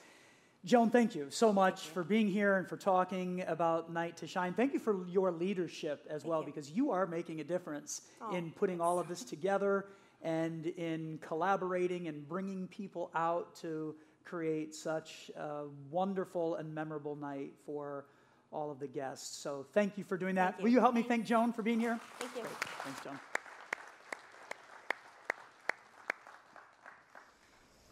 Joan, 0.64 0.90
thank 0.90 1.14
you 1.14 1.26
so 1.30 1.52
much 1.52 1.86
you. 1.86 1.92
for 1.92 2.04
being 2.04 2.28
here 2.28 2.56
and 2.56 2.68
for 2.68 2.76
talking 2.76 3.42
about 3.46 3.92
Night 3.92 4.18
to 4.18 4.26
Shine. 4.26 4.52
Thank 4.52 4.72
you 4.74 4.78
for 4.78 5.06
your 5.08 5.32
leadership 5.32 6.06
as 6.08 6.22
thank 6.22 6.30
well, 6.30 6.40
you. 6.40 6.46
because 6.46 6.70
you 6.70 6.90
are 6.90 7.06
making 7.06 7.40
a 7.40 7.44
difference 7.44 8.02
oh, 8.20 8.34
in 8.34 8.50
putting 8.50 8.80
all 8.80 8.98
of 8.98 9.08
this 9.08 9.24
together 9.24 9.86
and 10.22 10.66
in 10.66 11.18
collaborating 11.20 12.08
and 12.08 12.28
bringing 12.28 12.68
people 12.68 13.10
out 13.14 13.54
to 13.56 13.94
create 14.24 14.74
such 14.74 15.30
a 15.36 15.64
wonderful 15.90 16.56
and 16.56 16.74
memorable 16.74 17.16
night 17.16 17.52
for 17.64 18.06
all 18.52 18.70
of 18.70 18.78
the 18.78 18.86
guests. 18.86 19.38
So 19.38 19.66
thank 19.72 19.96
you 19.96 20.04
for 20.04 20.16
doing 20.16 20.34
that. 20.34 20.56
You. 20.58 20.64
Will 20.64 20.70
you 20.70 20.80
help 20.80 20.94
me 20.94 21.02
thank 21.02 21.24
Joan 21.24 21.52
for 21.52 21.62
being 21.62 21.80
here? 21.80 21.98
Thank 22.18 22.36
you. 22.36 22.42
Great. 22.42 22.54
Thanks, 22.84 23.00
Joan. 23.02 23.18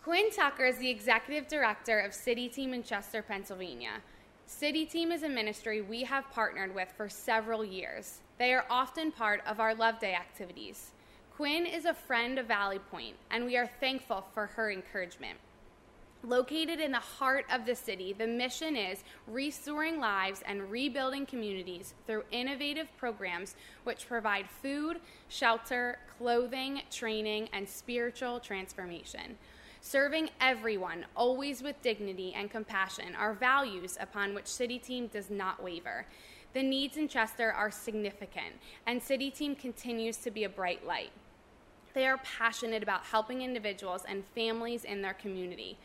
Quinn 0.02 0.30
Tucker 0.30 0.64
is 0.64 0.78
the 0.78 0.88
executive 0.88 1.48
director 1.48 2.00
of 2.00 2.14
City 2.14 2.48
Team 2.48 2.72
in 2.72 2.82
Chester, 2.82 3.20
Pennsylvania. 3.20 4.00
City 4.46 4.86
Team 4.86 5.12
is 5.12 5.22
a 5.22 5.28
ministry 5.28 5.82
we 5.82 6.02
have 6.04 6.30
partnered 6.30 6.74
with 6.74 6.90
for 6.96 7.08
several 7.08 7.62
years. 7.62 8.20
They 8.38 8.54
are 8.54 8.64
often 8.70 9.12
part 9.12 9.42
of 9.46 9.60
our 9.60 9.74
Love 9.74 10.00
Day 10.00 10.14
activities. 10.14 10.92
Quinn 11.38 11.66
is 11.66 11.84
a 11.84 11.94
friend 11.94 12.36
of 12.36 12.46
Valley 12.46 12.80
Point, 12.80 13.14
and 13.30 13.44
we 13.44 13.56
are 13.56 13.70
thankful 13.78 14.24
for 14.34 14.46
her 14.46 14.72
encouragement. 14.72 15.38
Located 16.24 16.80
in 16.80 16.90
the 16.90 16.98
heart 16.98 17.44
of 17.52 17.64
the 17.64 17.76
city, 17.76 18.12
the 18.12 18.26
mission 18.26 18.74
is 18.74 19.04
restoring 19.28 20.00
lives 20.00 20.42
and 20.44 20.68
rebuilding 20.68 21.26
communities 21.26 21.94
through 22.08 22.24
innovative 22.32 22.88
programs 22.96 23.54
which 23.84 24.08
provide 24.08 24.50
food, 24.50 24.96
shelter, 25.28 26.00
clothing, 26.18 26.82
training, 26.90 27.48
and 27.52 27.68
spiritual 27.68 28.40
transformation. 28.40 29.38
Serving 29.80 30.30
everyone, 30.40 31.06
always 31.14 31.62
with 31.62 31.80
dignity 31.82 32.34
and 32.34 32.50
compassion, 32.50 33.14
are 33.16 33.32
values 33.32 33.96
upon 34.00 34.34
which 34.34 34.48
City 34.48 34.80
Team 34.80 35.06
does 35.06 35.30
not 35.30 35.62
waver. 35.62 36.04
The 36.52 36.64
needs 36.64 36.96
in 36.96 37.06
Chester 37.06 37.52
are 37.52 37.70
significant, 37.70 38.56
and 38.88 39.00
City 39.00 39.30
Team 39.30 39.54
continues 39.54 40.16
to 40.16 40.32
be 40.32 40.42
a 40.42 40.48
bright 40.48 40.84
light. 40.84 41.12
They 41.94 42.06
are 42.06 42.18
passionate 42.18 42.82
about 42.82 43.04
helping 43.04 43.42
individuals 43.42 44.02
and 44.08 44.24
families 44.34 44.84
in 44.84 45.02
their 45.02 45.14
community. 45.14 45.78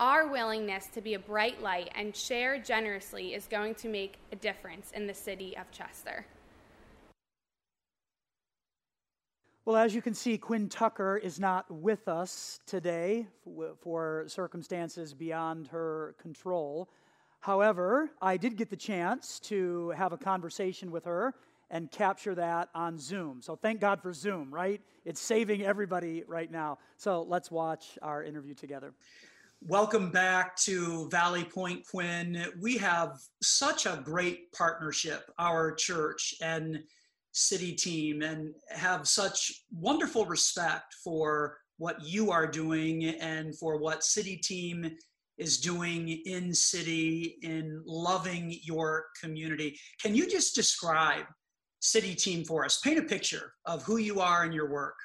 Our 0.00 0.28
willingness 0.28 0.86
to 0.94 1.00
be 1.00 1.14
a 1.14 1.18
bright 1.18 1.62
light 1.62 1.90
and 1.94 2.14
share 2.14 2.58
generously 2.58 3.34
is 3.34 3.46
going 3.46 3.76
to 3.76 3.88
make 3.88 4.16
a 4.32 4.36
difference 4.36 4.90
in 4.90 5.06
the 5.06 5.14
city 5.14 5.56
of 5.56 5.70
Chester. 5.70 6.26
Well, 9.64 9.76
as 9.76 9.94
you 9.94 10.02
can 10.02 10.12
see, 10.12 10.36
Quinn 10.36 10.68
Tucker 10.68 11.16
is 11.16 11.40
not 11.40 11.70
with 11.70 12.06
us 12.06 12.60
today 12.66 13.26
for 13.80 14.24
circumstances 14.26 15.14
beyond 15.14 15.68
her 15.68 16.14
control. 16.20 16.90
However, 17.40 18.10
I 18.20 18.36
did 18.36 18.56
get 18.56 18.68
the 18.68 18.76
chance 18.76 19.40
to 19.44 19.90
have 19.90 20.12
a 20.12 20.18
conversation 20.18 20.90
with 20.90 21.04
her 21.04 21.34
and 21.74 21.90
capture 21.90 22.36
that 22.36 22.68
on 22.72 22.96
Zoom. 22.96 23.42
So 23.42 23.56
thank 23.56 23.80
God 23.80 24.00
for 24.00 24.12
Zoom, 24.12 24.54
right? 24.54 24.80
It's 25.04 25.20
saving 25.20 25.62
everybody 25.62 26.22
right 26.26 26.50
now. 26.50 26.78
So 26.96 27.22
let's 27.22 27.50
watch 27.50 27.98
our 28.00 28.22
interview 28.22 28.54
together. 28.54 28.94
Welcome 29.60 30.12
back 30.12 30.56
to 30.58 31.08
Valley 31.10 31.42
Point, 31.42 31.84
Quinn. 31.90 32.46
We 32.62 32.76
have 32.78 33.18
such 33.42 33.86
a 33.86 34.00
great 34.04 34.52
partnership, 34.52 35.30
our 35.38 35.74
church. 35.74 36.34
And 36.40 36.78
city 37.36 37.72
team 37.72 38.22
and 38.22 38.54
have 38.68 39.08
such 39.08 39.64
wonderful 39.76 40.24
respect 40.24 40.94
for 41.02 41.58
what 41.78 42.00
you 42.04 42.30
are 42.30 42.46
doing 42.46 43.06
and 43.06 43.58
for 43.58 43.76
what 43.76 44.04
city 44.04 44.36
team 44.36 44.88
is 45.36 45.58
doing 45.58 46.08
in 46.26 46.54
city 46.54 47.36
in 47.42 47.82
loving 47.84 48.56
your 48.62 49.06
community 49.20 49.76
can 50.00 50.14
you 50.14 50.30
just 50.30 50.54
describe 50.54 51.24
city 51.84 52.14
team 52.14 52.44
for 52.44 52.64
us 52.64 52.80
paint 52.80 52.98
a 52.98 53.02
picture 53.02 53.52
of 53.66 53.82
who 53.82 53.98
you 53.98 54.20
are 54.20 54.44
and 54.44 54.54
your 54.54 54.70
work 54.70 54.96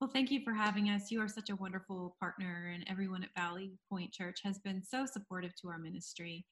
well 0.00 0.10
thank 0.12 0.30
you 0.30 0.40
for 0.44 0.52
having 0.52 0.90
us 0.90 1.10
you 1.10 1.20
are 1.20 1.28
such 1.28 1.50
a 1.50 1.56
wonderful 1.56 2.16
partner 2.20 2.70
and 2.74 2.84
everyone 2.88 3.22
at 3.24 3.30
valley 3.34 3.72
point 3.90 4.12
church 4.12 4.40
has 4.44 4.58
been 4.58 4.82
so 4.82 5.06
supportive 5.06 5.52
to 5.60 5.68
our 5.68 5.78
ministry 5.78 6.44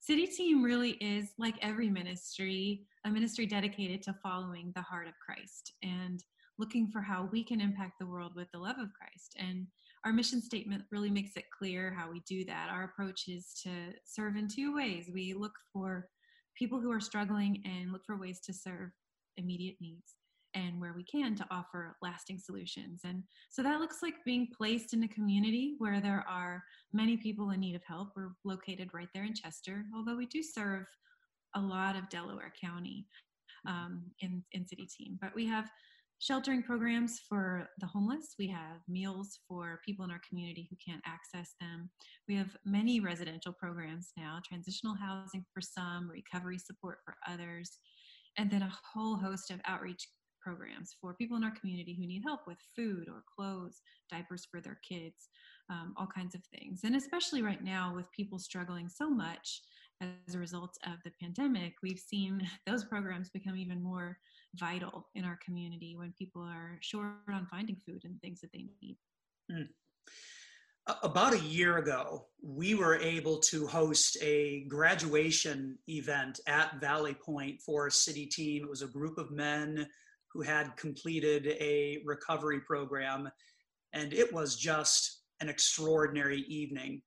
City 0.00 0.26
Team 0.26 0.62
really 0.62 0.92
is, 1.00 1.32
like 1.38 1.56
every 1.60 1.90
ministry, 1.90 2.86
a 3.04 3.10
ministry 3.10 3.46
dedicated 3.46 4.02
to 4.04 4.14
following 4.22 4.72
the 4.74 4.82
heart 4.82 5.08
of 5.08 5.14
Christ 5.24 5.72
and 5.82 6.22
looking 6.58 6.88
for 6.88 7.00
how 7.00 7.28
we 7.30 7.44
can 7.44 7.60
impact 7.60 7.98
the 7.98 8.06
world 8.06 8.32
with 8.34 8.48
the 8.52 8.58
love 8.58 8.78
of 8.78 8.92
Christ. 8.92 9.36
And 9.38 9.66
our 10.04 10.12
mission 10.12 10.40
statement 10.40 10.84
really 10.90 11.10
makes 11.10 11.36
it 11.36 11.44
clear 11.56 11.94
how 11.96 12.10
we 12.10 12.20
do 12.28 12.44
that. 12.46 12.68
Our 12.70 12.84
approach 12.84 13.28
is 13.28 13.52
to 13.64 13.70
serve 14.04 14.36
in 14.36 14.48
two 14.48 14.74
ways. 14.74 15.10
We 15.12 15.34
look 15.34 15.52
for 15.72 16.08
people 16.58 16.80
who 16.80 16.90
are 16.90 17.00
struggling 17.00 17.62
and 17.64 17.92
look 17.92 18.04
for 18.04 18.18
ways 18.18 18.40
to 18.40 18.52
serve 18.52 18.90
immediate 19.36 19.76
needs 19.80 20.14
and 20.54 20.80
where 20.80 20.94
we 20.94 21.04
can 21.04 21.36
to 21.36 21.46
offer 21.50 21.96
lasting 22.02 22.38
solutions. 22.38 23.02
And 23.04 23.22
so 23.50 23.62
that 23.62 23.80
looks 23.80 23.98
like 24.02 24.14
being 24.24 24.48
placed 24.56 24.94
in 24.94 25.02
a 25.04 25.08
community 25.08 25.74
where 25.78 26.00
there 26.00 26.24
are 26.28 26.62
many 26.92 27.16
people 27.16 27.50
in 27.50 27.60
need 27.60 27.76
of 27.76 27.82
help. 27.86 28.10
We're 28.16 28.32
located 28.44 28.90
right 28.92 29.08
there 29.14 29.24
in 29.24 29.34
Chester, 29.34 29.84
although 29.94 30.16
we 30.16 30.26
do 30.26 30.42
serve 30.42 30.86
a 31.54 31.60
lot 31.60 31.96
of 31.96 32.08
Delaware 32.08 32.52
County 32.60 33.06
um, 33.66 34.04
in, 34.20 34.42
in 34.52 34.66
City 34.66 34.86
Team. 34.86 35.18
But 35.20 35.34
we 35.34 35.46
have 35.46 35.70
sheltering 36.20 36.62
programs 36.62 37.20
for 37.28 37.68
the 37.78 37.86
homeless. 37.86 38.34
We 38.38 38.48
have 38.48 38.80
meals 38.88 39.38
for 39.48 39.80
people 39.86 40.04
in 40.04 40.10
our 40.10 40.20
community 40.28 40.68
who 40.68 40.76
can't 40.84 41.02
access 41.06 41.54
them. 41.60 41.90
We 42.26 42.34
have 42.36 42.56
many 42.64 43.00
residential 43.00 43.52
programs 43.52 44.12
now 44.16 44.40
transitional 44.44 44.94
housing 44.94 45.44
for 45.54 45.60
some, 45.60 46.10
recovery 46.10 46.58
support 46.58 46.98
for 47.04 47.16
others, 47.28 47.78
and 48.36 48.50
then 48.50 48.62
a 48.62 48.72
whole 48.92 49.16
host 49.16 49.50
of 49.50 49.60
outreach 49.66 50.08
programs 50.40 50.96
for 51.00 51.14
people 51.14 51.36
in 51.36 51.44
our 51.44 51.54
community 51.60 51.94
who 51.94 52.06
need 52.06 52.22
help 52.24 52.40
with 52.46 52.58
food 52.74 53.08
or 53.08 53.22
clothes, 53.36 53.80
diapers 54.10 54.46
for 54.50 54.60
their 54.60 54.78
kids, 54.88 55.28
um, 55.70 55.94
all 55.96 56.06
kinds 56.06 56.34
of 56.34 56.42
things. 56.46 56.80
And 56.84 56.96
especially 56.96 57.42
right 57.42 57.62
now, 57.62 57.92
with 57.94 58.10
people 58.12 58.38
struggling 58.38 58.88
so 58.88 59.10
much 59.10 59.60
as 60.00 60.34
a 60.34 60.38
result 60.38 60.76
of 60.86 61.02
the 61.04 61.12
pandemic, 61.20 61.74
we've 61.82 61.98
seen 61.98 62.46
those 62.66 62.84
programs 62.84 63.30
become 63.30 63.56
even 63.56 63.82
more 63.82 64.18
vital 64.54 65.08
in 65.14 65.24
our 65.24 65.38
community 65.44 65.96
when 65.96 66.12
people 66.18 66.42
are 66.42 66.78
short 66.80 67.12
on 67.32 67.46
finding 67.50 67.76
food 67.86 68.02
and 68.04 68.20
things 68.20 68.40
that 68.40 68.52
they 68.52 68.66
need. 68.82 68.96
Mm. 69.50 69.68
About 71.02 71.34
a 71.34 71.40
year 71.40 71.76
ago, 71.76 72.26
we 72.42 72.74
were 72.74 72.96
able 72.96 73.38
to 73.40 73.66
host 73.66 74.16
a 74.22 74.64
graduation 74.68 75.76
event 75.86 76.40
at 76.46 76.80
Valley 76.80 77.12
Point 77.12 77.60
for 77.60 77.86
a 77.86 77.90
city 77.90 78.24
team. 78.24 78.64
It 78.64 78.70
was 78.70 78.80
a 78.80 78.86
group 78.86 79.18
of 79.18 79.30
men 79.30 79.86
who 80.32 80.40
had 80.40 80.74
completed 80.76 81.48
a 81.60 81.98
recovery 82.06 82.60
program, 82.60 83.28
and 83.92 84.14
it 84.14 84.32
was 84.32 84.56
just 84.56 85.24
an 85.40 85.50
extraordinary 85.50 86.40
evening. 86.48 87.02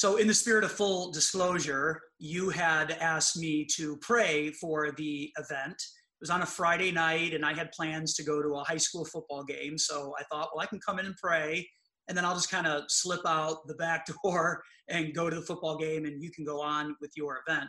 So, 0.00 0.16
in 0.16 0.26
the 0.26 0.32
spirit 0.32 0.64
of 0.64 0.72
full 0.72 1.12
disclosure, 1.12 2.00
you 2.18 2.48
had 2.48 2.92
asked 2.92 3.36
me 3.36 3.66
to 3.76 3.98
pray 3.98 4.50
for 4.52 4.92
the 4.92 5.30
event. 5.36 5.74
It 5.74 6.22
was 6.22 6.30
on 6.30 6.40
a 6.40 6.46
Friday 6.46 6.90
night, 6.90 7.34
and 7.34 7.44
I 7.44 7.52
had 7.52 7.70
plans 7.72 8.14
to 8.14 8.22
go 8.22 8.40
to 8.40 8.54
a 8.54 8.64
high 8.64 8.78
school 8.78 9.04
football 9.04 9.44
game. 9.44 9.76
So 9.76 10.14
I 10.18 10.22
thought, 10.22 10.52
well, 10.54 10.62
I 10.62 10.66
can 10.68 10.80
come 10.80 10.98
in 10.98 11.04
and 11.04 11.14
pray, 11.22 11.68
and 12.08 12.16
then 12.16 12.24
I'll 12.24 12.34
just 12.34 12.50
kind 12.50 12.66
of 12.66 12.84
slip 12.88 13.20
out 13.26 13.66
the 13.66 13.74
back 13.74 14.06
door 14.24 14.62
and 14.88 15.14
go 15.14 15.28
to 15.28 15.36
the 15.36 15.42
football 15.42 15.76
game, 15.76 16.06
and 16.06 16.22
you 16.22 16.30
can 16.30 16.46
go 16.46 16.62
on 16.62 16.96
with 17.02 17.12
your 17.14 17.42
event. 17.46 17.68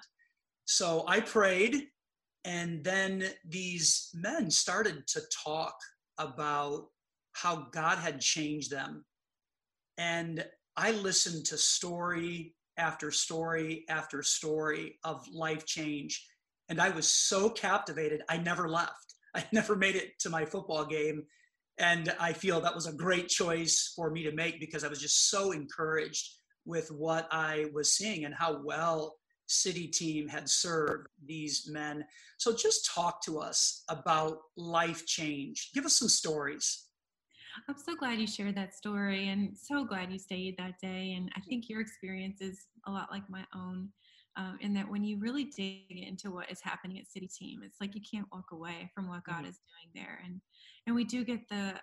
So 0.63 1.03
I 1.09 1.19
prayed, 1.19 1.83
and 2.45 2.81
then 2.81 3.25
these 3.45 4.09
men 4.13 4.49
started 4.49 5.05
to 5.07 5.21
talk 5.43 5.75
about 6.17 6.85
how 7.33 7.67
God 7.73 7.97
had 7.97 8.21
changed 8.21 8.71
them. 8.71 9.03
And 9.97 10.45
I 10.81 10.93
listened 10.93 11.45
to 11.45 11.57
story 11.59 12.55
after 12.75 13.11
story 13.11 13.85
after 13.87 14.23
story 14.23 14.97
of 15.03 15.23
life 15.31 15.63
change. 15.63 16.25
And 16.69 16.81
I 16.81 16.89
was 16.89 17.07
so 17.07 17.51
captivated, 17.51 18.23
I 18.27 18.37
never 18.37 18.67
left. 18.67 19.13
I 19.35 19.45
never 19.53 19.75
made 19.75 19.95
it 19.95 20.17
to 20.21 20.31
my 20.31 20.43
football 20.43 20.83
game. 20.83 21.23
And 21.77 22.11
I 22.19 22.33
feel 22.33 22.59
that 22.61 22.73
was 22.73 22.87
a 22.87 22.93
great 22.93 23.27
choice 23.27 23.93
for 23.95 24.09
me 24.09 24.23
to 24.23 24.31
make 24.31 24.59
because 24.59 24.83
I 24.83 24.87
was 24.87 24.99
just 24.99 25.29
so 25.29 25.51
encouraged 25.51 26.31
with 26.65 26.89
what 26.89 27.27
I 27.31 27.67
was 27.71 27.93
seeing 27.93 28.25
and 28.25 28.33
how 28.33 28.63
well 28.63 29.17
city 29.45 29.85
team 29.87 30.27
had 30.27 30.49
served 30.49 31.09
these 31.23 31.69
men. 31.69 32.05
So 32.39 32.55
just 32.55 32.89
talk 32.91 33.23
to 33.25 33.37
us 33.37 33.83
about 33.87 34.39
life 34.57 35.05
change. 35.05 35.69
Give 35.75 35.85
us 35.85 35.99
some 35.99 36.09
stories. 36.09 36.87
I'm 37.67 37.77
so 37.77 37.95
glad 37.95 38.19
you 38.19 38.27
shared 38.27 38.55
that 38.55 38.73
story 38.73 39.29
and 39.29 39.55
so 39.57 39.83
glad 39.83 40.11
you 40.11 40.19
stayed 40.19 40.57
that 40.57 40.79
day. 40.81 41.13
And 41.17 41.31
I 41.35 41.41
think 41.41 41.69
your 41.69 41.81
experience 41.81 42.41
is 42.41 42.67
a 42.87 42.91
lot 42.91 43.11
like 43.11 43.29
my 43.29 43.45
own. 43.55 43.89
Um, 44.37 44.57
in 44.61 44.73
that 44.75 44.89
when 44.89 45.03
you 45.03 45.19
really 45.19 45.43
dig 45.43 45.91
into 45.91 46.31
what 46.31 46.49
is 46.49 46.61
happening 46.61 46.97
at 46.97 47.07
City 47.07 47.27
Team, 47.27 47.63
it's 47.65 47.81
like 47.81 47.95
you 47.95 48.01
can't 48.09 48.27
walk 48.31 48.51
away 48.53 48.89
from 48.95 49.09
what 49.09 49.25
God 49.25 49.39
mm-hmm. 49.39 49.47
is 49.47 49.59
doing 49.59 50.05
there. 50.05 50.19
And 50.25 50.39
and 50.87 50.95
we 50.95 51.03
do 51.03 51.25
get 51.25 51.49
the 51.49 51.73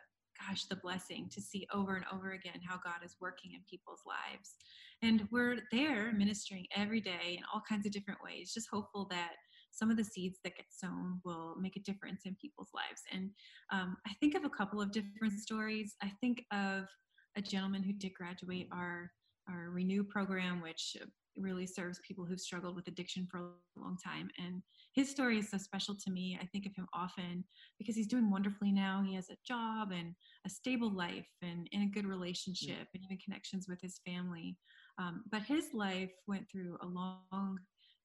gosh, 0.47 0.65
the 0.65 0.77
blessing 0.77 1.29
to 1.33 1.41
see 1.41 1.67
over 1.75 1.97
and 1.97 2.05
over 2.13 2.33
again 2.33 2.61
how 2.67 2.77
God 2.77 3.05
is 3.05 3.17
working 3.21 3.53
in 3.55 3.61
people's 3.69 4.03
lives. 4.07 4.55
And 5.03 5.29
we're 5.31 5.59
there 5.73 6.13
ministering 6.13 6.67
every 6.75 7.01
day 7.01 7.37
in 7.37 7.45
all 7.53 7.63
kinds 7.69 7.87
of 7.87 7.93
different 7.93 8.21
ways, 8.23 8.53
just 8.53 8.69
hopeful 8.73 9.07
that 9.11 9.33
some 9.71 9.91
of 9.91 9.97
the 9.97 10.05
seeds 10.05 10.39
that 10.45 10.57
get 10.57 10.67
sown 10.71 11.21
will 11.25 11.57
make 11.61 11.77
a 11.77 11.81
difference 11.81 12.23
in 12.25 12.37
people's 12.41 12.71
lives. 12.75 13.03
And 13.13 13.31
um, 13.73 13.97
I 14.07 14.13
think 14.21 14.35
of 14.35 14.45
a 14.45 14.51
couple 14.51 14.81
of 14.81 14.93
different 14.93 15.41
stories. 15.41 15.95
I 16.03 16.13
think 16.21 16.45
of 16.53 16.87
a 17.37 17.43
gentleman 17.43 17.83
who 17.83 17.93
did 17.93 18.15
graduate 18.15 18.69
our 18.73 19.11
our 19.49 19.71
Renew 19.71 20.05
program, 20.05 20.61
which 20.61 20.97
really 21.37 21.67
serves 21.67 22.01
people 22.07 22.25
who've 22.25 22.41
struggled 22.41 22.75
with 22.75 22.89
addiction 22.89 23.27
for 23.31 23.39
a 23.39 23.81
long 23.81 23.97
time. 24.05 24.29
And 24.39 24.63
his 24.93 25.09
story 25.09 25.39
is 25.39 25.51
so 25.51 25.59
special 25.59 25.95
to 25.95 26.11
me. 26.11 26.39
I 26.41 26.47
think 26.47 26.67
of 26.67 26.75
him 26.75 26.87
often 26.93 27.45
because 27.79 27.95
he's 27.95 28.09
doing 28.09 28.31
wonderfully 28.31 28.73
now. 28.73 29.03
He 29.07 29.15
has 29.15 29.31
a 29.31 29.37
job 29.47 29.93
and 29.93 30.15
a 30.47 30.51
stable 30.51 30.91
life 30.91 31.29
and 31.43 31.69
in 31.73 31.83
a 31.83 31.87
good 31.87 32.07
relationship 32.07 32.89
and 32.95 33.03
even 33.05 33.19
connections 33.25 33.67
with 33.69 33.81
his 33.81 34.01
family. 34.05 34.57
Um, 34.99 35.25
but 35.31 35.43
his 35.43 35.67
life 35.73 36.11
went 36.27 36.47
through 36.51 36.77
a 36.83 36.87
long 36.87 37.59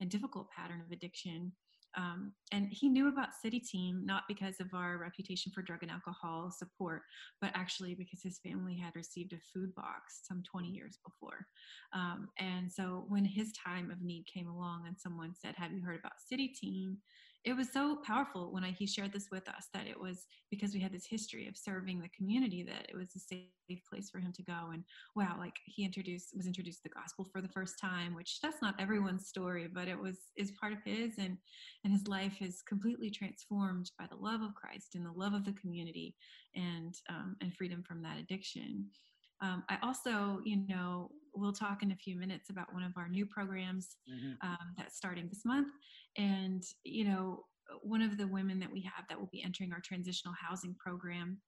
difficult 0.05 0.50
pattern 0.50 0.81
of 0.81 0.91
addiction 0.91 1.51
um, 1.95 2.33
and 2.51 2.67
he 2.72 2.89
knew 2.89 3.07
about 3.07 3.36
City 3.36 3.60
Team 3.60 4.01
not 4.05 4.24
because 4.27 4.60
of 4.60 4.74
our 4.74 4.98
reputation 4.98 5.51
for 5.51 5.62
drug 5.62 5.83
and 5.83 5.91
alcohol 5.91 6.51
support, 6.51 7.03
but 7.39 7.51
actually 7.53 7.93
because 7.93 8.22
his 8.22 8.39
family 8.39 8.75
had 8.75 8.95
received 8.95 9.33
a 9.33 9.39
food 9.53 9.74
box 9.75 10.22
some 10.24 10.41
20 10.43 10.69
years 10.69 10.98
before. 11.05 11.45
Um, 11.93 12.29
and 12.39 12.72
so 12.72 13.05
when 13.07 13.25
his 13.25 13.51
time 13.53 13.91
of 13.91 14.01
need 14.01 14.25
came 14.25 14.48
along 14.48 14.86
and 14.88 15.00
someone 15.00 15.33
said, 15.36 15.55
Have 15.55 15.72
you 15.72 15.83
heard 15.83 16.00
about 16.00 16.13
City 16.27 16.48
Team? 16.48 16.98
It 17.45 17.55
was 17.55 17.71
so 17.71 17.97
powerful 17.97 18.51
when 18.51 18.63
I, 18.63 18.71
he 18.71 18.88
shared 18.88 19.12
this 19.12 19.27
with 19.31 19.47
us 19.50 19.67
that 19.73 19.88
it 19.88 20.00
was 20.00 20.25
because 20.50 20.73
we 20.73 20.79
had 20.79 20.93
this 20.93 21.05
history 21.05 21.47
of 21.47 21.57
serving 21.57 22.00
the 22.00 22.09
community 22.09 22.63
that 22.63 22.88
it 22.89 22.95
was 22.95 23.15
a 23.15 23.19
safe 23.19 23.83
place 23.89 24.09
for 24.09 24.19
him 24.19 24.31
to 24.33 24.43
go. 24.43 24.69
And 24.71 24.83
wow 25.15 25.35
like 25.43 25.55
he 25.65 25.83
introduced 25.83 26.33
was 26.35 26.47
introduced 26.47 26.83
the 26.83 26.89
gospel 26.89 27.25
for 27.25 27.41
the 27.41 27.47
first 27.47 27.79
time 27.79 28.15
which 28.15 28.39
that's 28.41 28.62
not 28.62 28.75
everyone's 28.79 29.27
story 29.27 29.67
but 29.71 29.88
it 29.88 30.00
was 30.00 30.17
is 30.35 30.51
part 30.59 30.73
of 30.73 30.79
his 30.85 31.17
and 31.17 31.38
and 31.83 31.93
his 31.93 32.07
life 32.07 32.41
is 32.41 32.62
completely 32.62 33.09
transformed 33.09 33.91
by 34.00 34.05
the 34.09 34.15
love 34.15 34.41
of 34.41 34.55
christ 34.55 34.95
and 34.95 35.05
the 35.05 35.12
love 35.12 35.33
of 35.33 35.45
the 35.45 35.53
community 35.53 36.15
and 36.55 36.95
um, 37.09 37.35
and 37.41 37.53
freedom 37.55 37.83
from 37.83 38.01
that 38.01 38.17
addiction 38.19 38.85
um, 39.43 39.63
I 39.69 39.77
also, 39.83 40.39
you 40.43 40.65
know, 40.67 41.12
we'll 41.35 41.53
talk 41.53 41.83
in 41.83 41.91
a 41.91 41.95
few 41.95 42.15
minutes 42.15 42.50
about 42.50 42.73
one 42.73 42.83
of 42.83 42.93
our 42.97 43.09
new 43.09 43.25
programs 43.25 43.97
mm-hmm. 44.12 44.47
um, 44.47 44.73
that's 44.77 44.95
starting 44.97 45.27
this 45.27 45.45
month. 45.45 45.67
And, 46.17 46.63
you 46.83 47.05
know, 47.05 47.43
one 47.81 48.01
of 48.01 48.17
the 48.17 48.27
women 48.27 48.59
that 48.59 48.71
we 48.71 48.81
have 48.81 49.05
that 49.09 49.19
will 49.19 49.29
be 49.31 49.43
entering 49.43 49.71
our 49.73 49.81
transitional 49.81 50.33
housing 50.39 50.75
program 50.75 51.39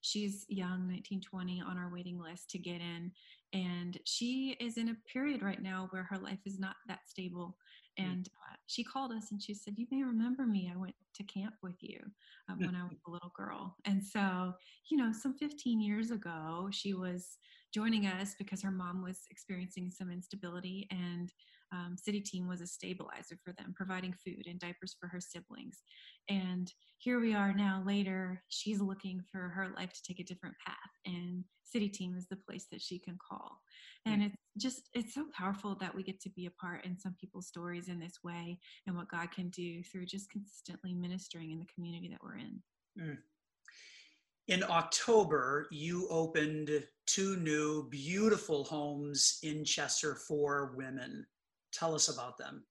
she's 0.00 0.46
young 0.48 0.86
1920 0.86 1.60
on 1.66 1.76
our 1.76 1.90
waiting 1.92 2.20
list 2.20 2.48
to 2.50 2.58
get 2.58 2.80
in 2.80 3.10
and 3.52 3.98
she 4.04 4.56
is 4.60 4.76
in 4.76 4.90
a 4.90 4.96
period 5.12 5.42
right 5.42 5.62
now 5.62 5.88
where 5.90 6.04
her 6.04 6.18
life 6.18 6.40
is 6.44 6.58
not 6.58 6.76
that 6.86 7.00
stable. 7.08 7.56
And 7.98 8.28
uh, 8.28 8.56
she 8.66 8.84
called 8.84 9.12
us 9.12 9.30
and 9.30 9.42
she 9.42 9.54
said 9.54 9.74
you 9.76 9.86
may 9.90 10.02
remember 10.02 10.46
me. 10.46 10.70
I 10.72 10.78
went 10.78 10.94
to 11.14 11.22
camp 11.24 11.54
with 11.62 11.76
you 11.80 12.00
um, 12.48 12.58
when 12.60 12.74
i 12.74 12.82
was 12.84 12.98
a 13.06 13.10
little 13.10 13.32
girl. 13.36 13.76
And 13.84 14.02
so 14.02 14.52
you 14.90 14.96
know 14.96 15.12
some 15.12 15.34
15 15.34 15.80
years 15.80 16.10
ago 16.10 16.68
she 16.72 16.94
was 16.94 17.38
joining 17.72 18.06
us 18.06 18.34
because 18.38 18.62
her 18.62 18.70
mom 18.70 19.02
was 19.02 19.20
experiencing 19.30 19.90
some 19.90 20.10
instability 20.10 20.86
and 20.90 21.32
um, 21.72 21.96
city 21.96 22.20
team 22.20 22.48
was 22.48 22.60
a 22.60 22.66
stabilizer 22.66 23.38
for 23.44 23.52
them 23.52 23.74
providing 23.76 24.14
food 24.24 24.46
and 24.46 24.58
diapers 24.58 24.96
for 24.98 25.08
her 25.08 25.20
siblings. 25.20 25.82
And 26.28 26.72
here 26.98 27.20
we 27.20 27.34
are 27.34 27.52
now 27.52 27.82
later 27.86 28.42
she's 28.48 28.80
looking 28.80 29.22
for 29.30 29.40
her 29.40 29.68
life 29.76 29.92
to 29.92 30.02
take 30.06 30.20
a 30.20 30.24
different 30.24 30.56
path 30.64 30.76
and 31.06 31.44
city 31.70 31.88
team 31.88 32.14
is 32.16 32.26
the 32.26 32.36
place 32.36 32.66
that 32.72 32.80
she 32.80 32.98
can 32.98 33.18
call. 33.28 33.60
And 34.06 34.22
it's 34.22 34.36
just 34.56 34.88
it's 34.94 35.14
so 35.14 35.26
powerful 35.36 35.76
that 35.80 35.94
we 35.94 36.02
get 36.02 36.20
to 36.22 36.30
be 36.30 36.46
a 36.46 36.50
part 36.50 36.84
in 36.84 36.98
some 36.98 37.14
people's 37.20 37.46
stories 37.46 37.88
in 37.88 37.98
this 37.98 38.18
way 38.24 38.58
and 38.86 38.96
what 38.96 39.10
god 39.10 39.30
can 39.30 39.50
do 39.50 39.82
through 39.82 40.06
just 40.06 40.30
consistently 40.30 40.94
ministering 40.94 41.50
in 41.50 41.58
the 41.58 41.66
community 41.74 42.08
that 42.08 42.22
we're 42.22 42.38
in. 42.38 42.62
Mm. 42.98 43.18
in 44.48 44.64
october 44.64 45.68
you 45.70 46.08
opened 46.08 46.70
two 47.06 47.36
new 47.36 47.88
beautiful 47.90 48.64
homes 48.64 49.38
in 49.42 49.64
chester 49.64 50.16
for 50.16 50.72
women 50.76 51.24
tell 51.78 51.94
us 51.94 52.08
about 52.08 52.36
them 52.38 52.64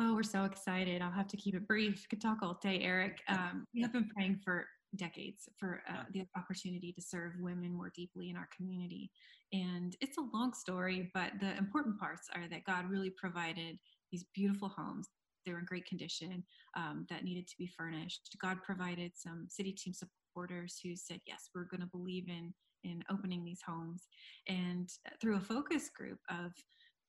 Oh, 0.00 0.14
we're 0.14 0.22
so 0.22 0.44
excited. 0.44 1.02
I'll 1.02 1.10
have 1.10 1.26
to 1.26 1.36
keep 1.36 1.56
it 1.56 1.66
brief. 1.66 2.06
Could 2.08 2.20
talk 2.20 2.38
all 2.40 2.56
day, 2.62 2.82
Eric. 2.82 3.20
Um, 3.26 3.64
we 3.74 3.82
have 3.82 3.92
been 3.92 4.08
praying 4.14 4.38
for 4.44 4.64
decades 4.94 5.48
for 5.58 5.82
uh, 5.90 6.04
the 6.12 6.24
opportunity 6.36 6.92
to 6.92 7.02
serve 7.02 7.32
women 7.40 7.74
more 7.74 7.90
deeply 7.96 8.30
in 8.30 8.36
our 8.36 8.48
community. 8.56 9.10
And 9.52 9.96
it's 10.00 10.16
a 10.16 10.36
long 10.36 10.52
story, 10.54 11.10
but 11.14 11.32
the 11.40 11.56
important 11.56 11.98
parts 11.98 12.28
are 12.32 12.48
that 12.48 12.62
God 12.64 12.88
really 12.88 13.10
provided 13.10 13.76
these 14.12 14.24
beautiful 14.36 14.68
homes. 14.68 15.08
They 15.44 15.52
were 15.52 15.58
in 15.58 15.64
great 15.64 15.86
condition 15.86 16.44
um, 16.76 17.04
that 17.10 17.24
needed 17.24 17.48
to 17.48 17.54
be 17.58 17.66
furnished. 17.66 18.36
God 18.40 18.62
provided 18.62 19.12
some 19.16 19.46
city 19.48 19.72
team 19.72 19.94
supporters 19.94 20.78
who 20.82 20.94
said, 20.94 21.20
Yes, 21.26 21.50
we're 21.54 21.64
going 21.64 21.80
to 21.80 21.88
believe 21.88 22.28
in 22.28 22.54
in 22.84 23.02
opening 23.10 23.44
these 23.44 23.60
homes. 23.66 24.06
And 24.46 24.88
through 25.20 25.36
a 25.36 25.40
focus 25.40 25.90
group 25.90 26.18
of 26.30 26.52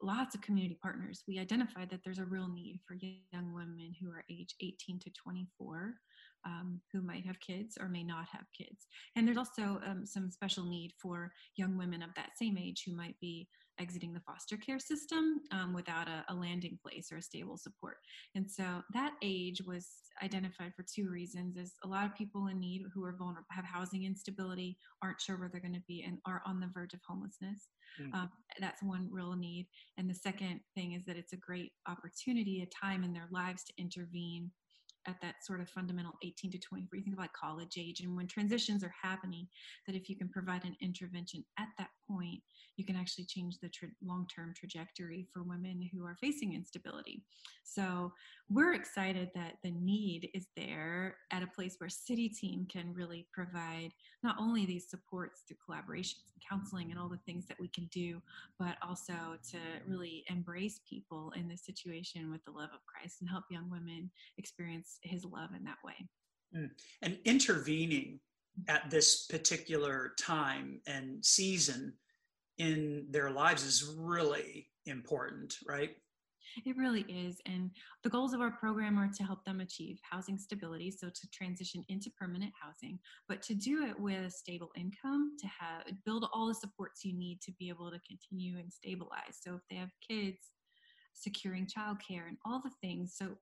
lots 0.02 0.36
of 0.36 0.42
community 0.42 0.78
partners, 0.82 1.24
we 1.28 1.40
identified 1.40 1.90
that 1.90 2.02
there's 2.04 2.20
a 2.20 2.26
real 2.26 2.48
need 2.48 2.80
for 2.88 2.96
young 2.96 3.54
women 3.54 3.94
who 4.02 4.10
are 4.10 4.24
age 4.30 4.56
18 4.62 5.00
to 5.00 5.10
24 5.12 5.94
um, 6.46 6.80
who 6.92 7.02
might 7.02 7.26
have 7.26 7.40
kids 7.40 7.78
or 7.80 7.90
may 7.90 8.04
not 8.04 8.26
have 8.32 8.46
kids. 8.58 8.88
And 9.16 9.28
there's 9.28 9.38
also 9.38 9.82
um, 9.86 10.06
some 10.06 10.32
special 10.32 10.64
need 10.64 10.94
for 11.02 11.32
young 11.56 11.78
women 11.78 12.02
of 12.02 12.12
that 12.16 12.38
same 12.38 12.58
age 12.58 12.84
who 12.86 12.96
might 12.96 13.16
be 13.20 13.48
exiting 13.80 14.14
the 14.14 14.20
foster 14.20 14.58
care 14.58 14.80
system 14.80 15.40
um, 15.52 15.74
without 15.74 16.08
a, 16.08 16.24
a, 16.30 16.34
landing 16.34 16.78
place 16.84 17.12
or 17.12 17.18
a 17.18 17.22
stable 17.22 17.58
support. 17.58 17.98
And 18.36 18.50
so 18.50 18.64
that 18.94 19.14
age 19.22 19.62
was 19.66 19.88
identified 20.24 20.74
for 20.76 20.84
two 20.84 21.10
reasons: 21.10 21.58
is 21.58 21.74
a 21.84 21.88
lot 21.88 22.06
of 22.06 22.16
people 22.16 22.48
in 22.48 22.60
need 22.60 22.84
who 22.94 23.04
are 23.04 23.16
vulnerable, 23.18 23.48
have 23.52 23.66
housing 23.66 24.04
instability, 24.04 24.78
aren't 25.02 25.22
sure 25.22 25.38
where 25.38 25.50
they're 25.50 25.62
going 25.62 25.74
to 25.74 25.84
be, 25.88 26.04
and 26.06 26.18
are 26.26 26.42
on 26.46 26.60
the 26.60 26.70
verge 26.74 26.94
of 26.94 27.00
homelessness. 27.08 27.70
Mm-hmm. 28.02 28.16
Um, 28.16 28.30
that's 28.60 28.84
one 28.84 29.08
real 29.12 29.36
need. 29.36 29.68
And 29.98 30.10
the 30.10 30.16
second 30.16 30.60
thing 30.76 30.94
is 30.94 31.06
that 31.06 31.18
it's 31.18 31.34
a 31.34 31.38
great 31.38 31.72
opportunity, 31.88 32.62
a 32.62 32.86
time 32.86 33.04
in 33.04 33.14
their 33.14 33.28
lives 33.32 33.64
to 33.66 33.74
intervene 33.78 34.52
at 35.08 35.16
that 35.22 35.36
sort 35.44 35.62
of 35.62 35.70
fundamental 35.70 36.14
18 36.24 36.52
to 36.52 36.58
24 36.60 36.98
you 36.98 37.04
think 37.04 37.16
about 37.16 37.34
college 37.34 37.78
age 37.78 38.02
and 38.02 38.16
when 38.16 38.28
transitions 38.28 38.84
are 38.84 38.94
happening 39.02 39.48
that 39.88 39.96
if 39.96 40.10
you 40.10 40.16
can 40.16 40.30
provide 40.30 40.64
an 40.66 40.76
intervention 40.82 41.44
at 41.58 41.68
that 41.78 41.90
point 42.10 42.42
you 42.80 42.86
can 42.86 42.96
actually 42.96 43.26
change 43.26 43.60
the 43.60 43.68
tra- 43.70 43.90
long-term 44.02 44.54
trajectory 44.56 45.28
for 45.34 45.44
women 45.44 45.88
who 45.92 46.06
are 46.06 46.16
facing 46.16 46.54
instability. 46.54 47.22
So 47.64 48.14
we're 48.50 48.74
excited 48.74 49.30
that 49.36 49.58
the 49.64 49.72
need 49.72 50.30
is 50.34 50.48
there 50.56 51.18
at 51.32 51.44
a 51.44 51.48
place 51.48 51.76
where 51.78 51.90
city 51.90 52.30
team 52.30 52.66
can 52.72 52.94
really 52.94 53.28
provide 53.34 53.92
not 54.24 54.38
only 54.40 54.66
these 54.66 54.90
supports 54.90 55.42
through 55.48 55.58
collaborations 55.58 56.32
and 56.34 56.44
counseling 56.50 56.90
and 56.90 57.00
all 57.00 57.10
the 57.10 57.20
things 57.26 57.46
that 57.48 57.60
we 57.60 57.68
can 57.68 57.88
do 57.92 58.22
but 58.58 58.78
also 58.82 59.14
to 59.52 59.58
really 59.86 60.24
embrace 60.30 60.80
people 60.90 61.32
in 61.36 61.48
this 61.48 61.66
situation 61.66 62.32
with 62.32 62.44
the 62.46 62.52
love 62.52 62.70
of 62.74 62.80
christ 62.88 63.22
and 63.22 63.30
help 63.30 63.44
young 63.52 63.70
women 63.70 64.10
experience 64.38 64.89
his 65.02 65.26
love 65.26 65.50
in 65.56 65.64
that 65.64 65.78
way 65.84 65.96
mm. 66.56 66.70
and 67.02 67.18
intervening 67.26 68.20
at 68.68 68.90
this 68.90 69.26
particular 69.28 70.14
time 70.20 70.82
and 70.88 71.24
season 71.24 71.94
in 72.58 73.06
their 73.10 73.32
lives 73.32 73.64
is 73.64 73.96
really 73.98 74.68
important, 74.86 75.56
right? 75.68 75.92
It 76.66 76.76
really 76.76 77.06
is. 77.08 77.40
And 77.46 77.70
the 78.04 78.10
goals 78.10 78.34
of 78.34 78.42
our 78.42 78.52
program 78.52 78.98
are 78.98 79.08
to 79.08 79.24
help 79.24 79.46
them 79.46 79.62
achieve 79.62 80.00
housing 80.02 80.38
stability, 80.38 80.92
so 80.92 81.08
to 81.08 81.30
transition 81.32 81.86
into 81.90 82.10
permanent 82.20 82.52
housing, 82.60 83.00
but 83.30 83.42
to 83.44 83.54
do 83.54 83.86
it 83.86 83.98
with 83.98 84.26
a 84.26 84.32
stable 84.32 84.72
income, 84.76 85.38
to 85.40 85.48
have 85.48 85.84
build 86.06 86.28
all 86.34 86.48
the 86.48 86.56
supports 86.56 87.06
you 87.06 87.18
need 87.18 87.40
to 87.42 87.52
be 87.60 87.70
able 87.70 87.92
to 87.92 88.00
continue 88.00 88.58
and 88.58 88.74
stabilize. 88.74 89.38
So 89.40 89.56
if 89.56 89.62
they 89.70 89.78
have 89.78 89.92
kids, 90.06 90.50
securing 91.14 91.66
childcare 91.66 92.28
and 92.28 92.38
all 92.46 92.62
the 92.64 92.72
things. 92.82 93.16
So 93.16 93.36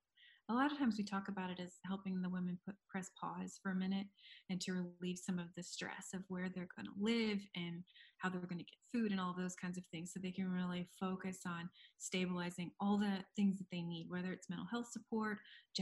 a 0.49 0.53
lot 0.53 0.71
of 0.71 0.77
times 0.77 0.95
we 0.97 1.03
talk 1.03 1.27
about 1.27 1.49
it 1.49 1.60
as 1.60 1.73
helping 1.86 2.21
the 2.21 2.29
women 2.29 2.57
put 2.65 2.75
press 2.89 3.10
pause 3.19 3.60
for 3.62 3.71
a 3.71 3.75
minute 3.75 4.07
and 4.49 4.62
to 4.62 4.71
relieve 4.71 5.17
some 5.17 5.39
of 5.39 5.47
the 5.57 5.63
stress 5.63 6.10
of 6.13 6.21
where 6.29 6.49
they're 6.49 6.69
going 6.75 6.88
to 6.88 7.03
live 7.03 7.39
and 7.55 7.83
how 8.19 8.29
they're 8.29 8.41
going 8.41 8.57
to 8.57 8.63
get 8.63 8.77
food 8.91 9.12
and 9.12 9.19
all 9.19 9.36
those 9.38 9.55
kinds 9.55 9.77
of 9.77 9.83
things 9.91 10.12
so 10.13 10.19
they 10.19 10.31
can 10.31 10.49
really 10.49 10.88
focus 10.99 11.39
on 11.45 11.69
stabilizing 11.97 12.71
all 12.79 12.97
the 12.97 13.17
things 13.36 13.57
that 13.57 13.67
they 13.71 13.81
need 13.81 14.07
whether 14.10 14.31
it's 14.31 14.49
mental 14.49 14.67
health 14.71 14.88
support 14.91 15.38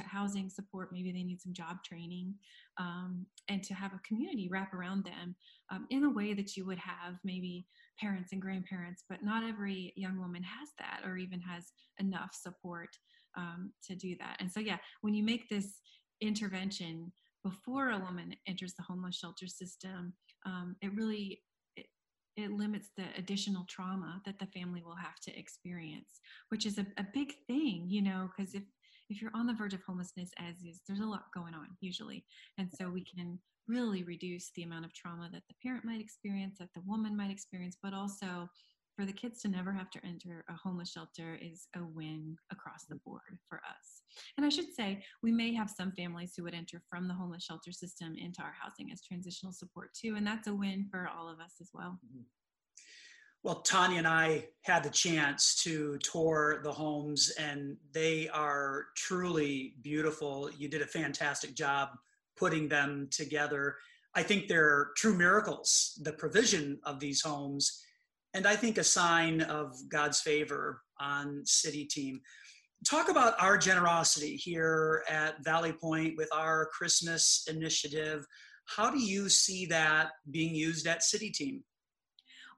housing 0.08 0.50
support 0.50 0.90
maybe 0.92 1.12
they 1.12 1.24
need 1.24 1.42
some 1.42 1.54
job 1.54 1.78
training 1.86 2.34
um, 2.78 3.26
and 3.48 3.64
to 3.64 3.74
have 3.74 3.94
a 3.94 4.02
community 4.06 4.50
wrap 4.52 4.74
around 4.74 5.06
them 5.06 5.36
um, 5.72 5.86
in 5.90 6.04
a 6.04 6.10
way 6.10 6.34
that 6.34 6.58
you 6.58 6.66
would 6.66 6.80
have 6.80 7.16
maybe 7.24 7.66
parents 8.00 8.34
and 8.34 8.42
grandparents 8.42 9.04
but 9.08 9.24
not 9.24 9.48
every 9.48 9.94
young 9.96 10.20
woman 10.20 10.44
has 10.44 10.70
that 10.78 11.02
or 11.08 11.18
even 11.18 11.40
has 11.40 11.72
enough 12.00 12.32
support 12.34 12.90
um, 13.38 13.72
to 13.84 13.96
do 13.96 14.16
that. 14.20 14.38
And 14.40 14.52
so 14.52 14.60
yeah 14.60 14.78
when 15.02 15.14
you 15.14 15.24
make 15.24 15.50
this 15.50 15.80
intervention 16.22 17.12
before 17.44 17.92
a 17.92 18.00
woman 18.00 18.36
enters 18.48 18.74
the 18.74 18.84
homeless 18.84 19.16
shelter 19.16 19.48
system 19.48 20.14
um, 20.46 20.76
it 20.82 20.94
really 20.94 21.42
it 22.38 22.52
limits 22.52 22.90
the 22.98 23.06
additional 23.18 23.66
trauma 23.70 24.22
that 24.26 24.40
the 24.40 24.46
family 24.48 24.82
will 24.84 24.96
have 24.96 25.20
to 25.22 25.38
experience 25.38 26.20
which 26.50 26.66
is 26.66 26.78
a, 26.78 26.86
a 26.98 27.06
big 27.14 27.34
thing 27.48 27.86
you 27.90 28.02
know 28.02 28.30
because 28.36 28.54
if 28.54 28.64
if 29.10 29.22
you're 29.22 29.32
on 29.34 29.48
the 29.48 29.54
verge 29.54 29.74
of 29.74 29.84
homelessness 29.84 30.32
as 30.38 30.56
is 30.64 30.82
there's 30.88 31.00
a 31.00 31.06
lot 31.06 31.26
going 31.34 31.54
on 31.54 31.68
usually. 31.80 32.26
And 32.58 32.70
so 32.74 32.90
we 32.90 33.04
can 33.04 33.40
really 33.68 34.04
reduce 34.04 34.52
the 34.56 34.64
amount 34.64 34.86
of 34.86 34.94
trauma 34.94 35.30
that 35.32 35.44
the 35.48 35.56
parent 35.64 35.86
might 35.86 36.02
experience 36.02 36.58
that 36.60 36.70
the 36.76 36.82
woman 36.86 37.18
might 37.18 37.32
experience 37.32 37.78
but 37.82 37.94
also 37.94 38.48
for 38.96 39.06
the 39.06 39.14
kids 39.14 39.42
to 39.42 39.50
never 39.50 39.74
have 39.74 39.90
to 39.92 40.06
enter 40.06 40.46
a 40.50 40.54
homeless 40.54 40.92
shelter 40.92 41.38
is 41.42 41.68
a 41.76 41.84
win 41.84 42.38
across 42.52 42.86
the 42.86 42.96
board 42.96 43.38
for 43.50 43.58
us. 43.58 44.04
And 44.38 44.46
I 44.46 44.50
should 44.50 44.74
say, 44.74 45.04
we 45.22 45.32
may 45.32 45.54
have 45.54 45.70
some 45.70 45.92
families 45.92 46.34
who 46.36 46.44
would 46.44 46.54
enter 46.54 46.82
from 46.90 47.08
the 47.08 47.14
homeless 47.14 47.44
shelter 47.44 47.72
system 47.72 48.16
into 48.18 48.42
our 48.42 48.54
housing 48.58 48.92
as 48.92 49.02
transitional 49.02 49.52
support 49.52 49.94
too, 49.94 50.16
and 50.16 50.26
that's 50.26 50.48
a 50.48 50.54
win 50.54 50.88
for 50.90 51.10
all 51.16 51.28
of 51.28 51.40
us 51.40 51.56
as 51.60 51.70
well. 51.74 52.00
Mm-hmm. 52.06 52.22
Well, 53.44 53.62
Tanya 53.62 54.00
and 54.00 54.08
I 54.08 54.48
had 54.64 54.84
the 54.84 54.90
chance 54.90 55.62
to 55.64 56.00
tour 56.00 56.62
the 56.64 56.72
homes, 56.72 57.32
and 57.38 57.78
they 57.94 58.28
are 58.30 58.86
truly 58.96 59.76
beautiful. 59.84 60.50
You 60.58 60.68
did 60.68 60.82
a 60.82 60.88
fantastic 60.88 61.54
job 61.54 61.90
putting 62.36 62.68
them 62.68 63.08
together. 63.12 63.76
I 64.16 64.24
think 64.24 64.48
they're 64.48 64.92
true 64.96 65.16
miracles, 65.16 66.00
the 66.02 66.14
provision 66.14 66.80
of 66.86 67.00
these 67.00 67.22
homes 67.22 67.85
and 68.36 68.46
I 68.46 68.56
think 68.58 68.78
a 68.78 68.84
sign 68.84 69.42
of 69.42 69.74
God's 69.88 70.20
favor 70.20 70.82
on 71.00 71.42
City 71.46 71.86
Team. 71.86 72.20
Talk 72.86 73.10
about 73.10 73.42
our 73.42 73.58
generosity 73.58 74.36
here 74.36 75.04
at 75.10 75.42
Valley 75.44 75.72
Point 75.72 76.18
with 76.18 76.28
our 76.34 76.66
Christmas 76.66 77.48
initiative. 77.50 78.26
How 78.66 78.92
do 78.92 79.00
you 79.00 79.30
see 79.30 79.66
that 79.68 80.10
being 80.32 80.54
used 80.54 80.86
at 80.86 81.02
City 81.02 81.32
Team? 81.32 81.64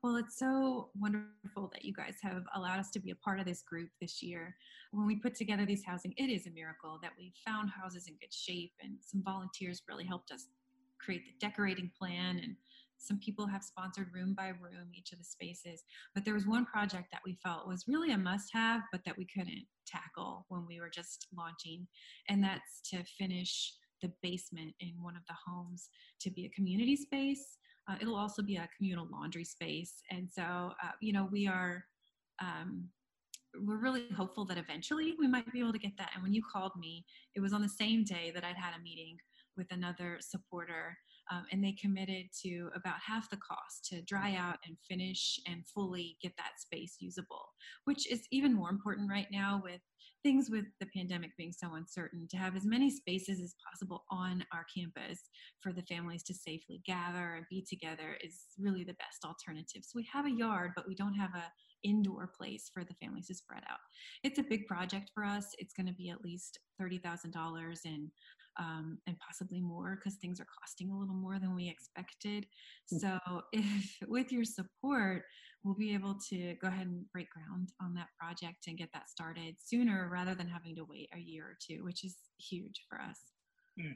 Well, 0.02 0.16
it's 0.16 0.40
so 0.40 0.90
wonderful 1.00 1.70
that 1.74 1.86
you 1.86 1.94
guys 1.94 2.16
have 2.24 2.44
allowed 2.56 2.80
us 2.80 2.90
to 2.92 3.00
be 3.00 3.12
a 3.12 3.16
part 3.16 3.40
of 3.40 3.46
this 3.46 3.62
group 3.62 3.90
this 4.02 4.24
year. 4.24 4.56
When 4.92 5.06
we 5.06 5.18
put 5.18 5.36
together 5.36 5.66
these 5.66 5.86
housing, 5.86 6.14
it 6.18 6.32
is 6.32 6.48
a 6.48 6.52
miracle 6.52 6.98
that 7.04 7.12
we 7.20 7.34
found 7.46 7.70
houses 7.70 8.08
in 8.08 8.16
good 8.20 8.34
shape, 8.34 8.74
and 8.82 8.96
some 9.02 9.22
volunteers 9.24 9.84
really 9.88 10.06
helped 10.06 10.32
us 10.32 10.48
create 11.00 11.26
the 11.26 11.46
decorating 11.46 11.92
plan 12.00 12.40
and 12.44 12.56
some 12.98 13.20
people 13.20 13.48
have 13.48 13.64
sponsored 13.64 14.08
room 14.14 14.34
by 14.34 14.48
room 14.48 14.90
each 14.94 15.12
of 15.12 15.18
the 15.18 15.24
spaces 15.24 15.84
but 16.14 16.26
there 16.26 16.34
was 16.34 16.48
one 16.48 16.66
project 16.66 17.08
that 17.12 17.22
we 17.26 17.38
felt 17.44 17.68
was 17.68 17.86
really 17.88 18.12
a 18.12 18.18
must 18.18 18.50
have 18.54 18.82
but 18.92 19.02
that 19.06 19.18
we 19.18 19.26
couldn't 19.26 19.66
tackle 19.86 20.46
when 20.50 20.66
we 20.68 20.80
were 20.80 20.90
just 20.90 21.28
launching 21.36 21.88
and 22.30 22.44
that's 22.44 22.82
to 22.82 23.04
finish 23.18 23.74
the 24.02 24.12
basement 24.22 24.74
in 24.80 24.94
one 25.02 25.16
of 25.16 25.24
the 25.28 25.36
homes 25.46 25.90
to 26.22 26.30
be 26.30 26.46
a 26.46 26.50
community 26.50 26.96
space. 26.96 27.58
Uh, 27.90 27.96
it'll 28.02 28.16
also 28.16 28.42
be 28.42 28.58
a 28.58 28.70
communal 28.78 29.08
laundry 29.12 29.46
space 29.46 30.04
and 30.12 30.30
so 30.30 30.42
uh, 30.84 30.92
you 31.02 31.14
know 31.14 31.30
we 31.32 31.48
are 31.48 31.86
um, 32.42 32.90
we're 33.66 33.78
really 33.78 34.06
hopeful 34.16 34.46
that 34.46 34.58
eventually 34.58 35.16
we 35.18 35.28
might 35.28 35.52
be 35.54 35.60
able 35.60 35.72
to 35.72 35.80
get 35.80 35.98
that 35.98 36.12
and 36.14 36.22
when 36.22 36.34
you 36.34 36.42
called 36.52 36.74
me 36.78 37.06
it 37.34 37.40
was 37.40 37.54
on 37.54 37.62
the 37.62 37.70
same 37.70 38.04
day 38.04 38.30
that 38.36 38.44
i'd 38.44 38.58
had 38.58 38.74
a 38.78 38.84
meeting 38.84 39.18
with 39.56 39.68
another 39.72 40.18
supporter 40.20 40.98
um, 41.32 41.46
and 41.52 41.64
they 41.64 41.74
committed 41.74 42.28
to 42.44 42.70
about 42.76 42.96
half 43.06 43.30
the 43.30 43.38
cost 43.38 43.86
to 43.86 44.02
dry 44.04 44.36
out 44.36 44.58
and 44.68 44.78
finish 44.90 45.40
and 45.48 45.66
fully 45.68 46.18
get 46.22 46.34
that 46.38 46.60
space 46.60 46.98
usable, 47.00 47.46
which 47.86 48.12
is 48.12 48.28
even 48.32 48.54
more 48.54 48.70
important 48.70 49.10
right 49.10 49.28
now 49.32 49.62
with 49.64 49.82
things 50.24 50.50
with 50.50 50.66
the 50.80 50.88
pandemic 50.96 51.32
being 51.38 51.54
so 51.54 51.76
uncertain 51.76 52.28
to 52.30 52.38
have 52.38 52.56
as 52.56 52.66
many 52.66 52.90
spaces 52.90 53.40
as 53.42 53.56
possible 53.70 54.04
on 54.12 54.44
our 54.54 54.66
campus 54.76 55.20
for 55.62 55.72
the 55.72 55.84
families 55.84 56.24
to 56.24 56.34
safely 56.34 56.82
gather 56.86 57.36
and 57.36 57.46
be 57.50 57.66
together 57.68 58.18
is 58.24 58.46
really 58.60 58.84
the 58.84 58.96
best 58.96 59.24
alternative. 59.24 59.84
So 59.84 59.94
we 59.96 60.08
have 60.12 60.26
a 60.26 60.32
yard, 60.32 60.72
but 60.76 60.88
we 60.88 60.96
don't 60.96 61.14
have 61.14 61.34
a 61.36 61.44
indoor 61.84 62.32
place 62.38 62.70
for 62.74 62.84
the 62.84 62.96
families 63.02 63.28
to 63.28 63.36
spread 63.36 63.64
out. 63.70 63.80
It's 64.24 64.40
a 64.40 64.44
big 64.44 64.68
project 64.68 65.12
for 65.14 65.24
us. 65.24 65.48
It's 65.60 65.74
going 65.74 65.88
to 65.88 65.94
be 65.94 66.10
at 66.10 66.24
least 66.24 66.60
$30,000 66.82 67.78
and 67.86 68.10
um, 68.60 68.98
and 69.08 69.18
possibly 69.20 69.62
more 69.62 69.96
because 69.96 70.18
things 70.20 70.40
are 70.40 70.48
costing 70.62 70.90
a 70.90 70.98
little 70.98 71.16
more 71.16 71.40
than 71.40 71.56
we 71.56 71.70
expected. 71.70 72.46
Mm. 72.94 73.00
So, 73.00 73.42
if 73.54 73.98
with 74.08 74.32
your 74.32 74.44
support, 74.44 75.24
we'll 75.64 75.76
be 75.76 75.94
able 75.94 76.16
to 76.30 76.56
go 76.62 76.68
ahead 76.68 76.88
and 76.88 77.06
break 77.12 77.30
ground 77.30 77.70
on 77.82 77.94
that 77.96 78.08
project 78.20 78.68
and 78.68 78.78
get 78.78 78.90
that 78.94 79.10
started 79.10 79.56
sooner 79.60 80.10
rather 80.12 80.36
than 80.36 80.48
having 80.48 80.76
to 80.76 80.86
wait 80.86 81.10
a 81.16 81.20
year 81.20 81.44
or 81.44 81.58
two, 81.66 81.84
which 81.84 82.04
is 82.04 82.16
huge 82.38 82.86
for 82.90 83.00
us. 83.00 83.20
Mm. 83.80 83.96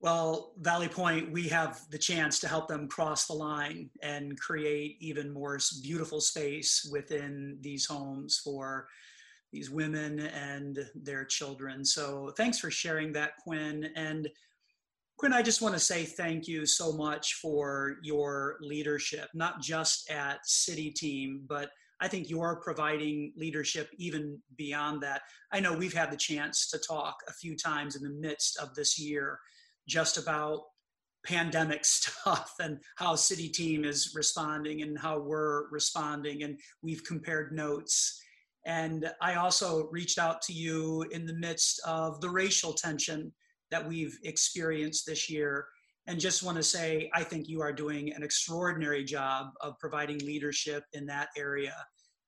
Well, 0.00 0.52
Valley 0.58 0.88
Point, 0.88 1.32
we 1.32 1.48
have 1.48 1.80
the 1.90 1.98
chance 1.98 2.38
to 2.40 2.48
help 2.48 2.68
them 2.68 2.88
cross 2.88 3.26
the 3.26 3.32
line 3.32 3.88
and 4.02 4.38
create 4.38 4.98
even 5.00 5.32
more 5.32 5.58
beautiful 5.82 6.20
space 6.20 6.86
within 6.92 7.56
these 7.62 7.86
homes 7.86 8.38
for 8.44 8.86
these 9.54 9.70
women 9.70 10.18
and 10.18 10.84
their 10.96 11.24
children. 11.24 11.84
So 11.84 12.32
thanks 12.36 12.58
for 12.58 12.72
sharing 12.72 13.12
that, 13.12 13.36
Quinn. 13.38 13.88
And 13.94 14.28
Quinn, 15.16 15.32
I 15.32 15.42
just 15.42 15.62
want 15.62 15.74
to 15.74 15.80
say 15.80 16.04
thank 16.04 16.48
you 16.48 16.66
so 16.66 16.92
much 16.92 17.34
for 17.34 17.96
your 18.02 18.56
leadership, 18.60 19.28
not 19.32 19.62
just 19.62 20.10
at 20.10 20.44
City 20.44 20.90
Team, 20.90 21.44
but 21.48 21.70
I 22.00 22.08
think 22.08 22.28
you're 22.28 22.60
providing 22.64 23.32
leadership 23.36 23.90
even 23.96 24.40
beyond 24.56 25.00
that. 25.04 25.22
I 25.52 25.60
know 25.60 25.72
we've 25.72 25.94
had 25.94 26.10
the 26.10 26.16
chance 26.16 26.68
to 26.70 26.78
talk 26.78 27.14
a 27.28 27.32
few 27.32 27.56
times 27.56 27.94
in 27.94 28.02
the 28.02 28.10
midst 28.10 28.58
of 28.58 28.74
this 28.74 28.98
year 28.98 29.38
just 29.86 30.18
about 30.18 30.62
pandemic 31.24 31.84
stuff 31.84 32.54
and 32.58 32.80
how 32.96 33.14
City 33.14 33.48
Team 33.48 33.84
is 33.84 34.14
responding 34.16 34.82
and 34.82 34.98
how 34.98 35.20
we're 35.20 35.70
responding. 35.70 36.42
And 36.42 36.58
we've 36.82 37.04
compared 37.04 37.52
notes 37.52 38.20
and 38.66 39.10
I 39.20 39.34
also 39.34 39.88
reached 39.90 40.18
out 40.18 40.40
to 40.42 40.52
you 40.52 41.02
in 41.10 41.26
the 41.26 41.34
midst 41.34 41.80
of 41.86 42.20
the 42.20 42.30
racial 42.30 42.72
tension 42.72 43.32
that 43.70 43.86
we've 43.86 44.18
experienced 44.24 45.06
this 45.06 45.28
year. 45.28 45.66
And 46.06 46.20
just 46.20 46.42
want 46.42 46.56
to 46.56 46.62
say, 46.62 47.10
I 47.14 47.24
think 47.24 47.48
you 47.48 47.60
are 47.62 47.72
doing 47.72 48.12
an 48.12 48.22
extraordinary 48.22 49.04
job 49.04 49.48
of 49.60 49.78
providing 49.78 50.18
leadership 50.18 50.84
in 50.92 51.06
that 51.06 51.28
area 51.36 51.74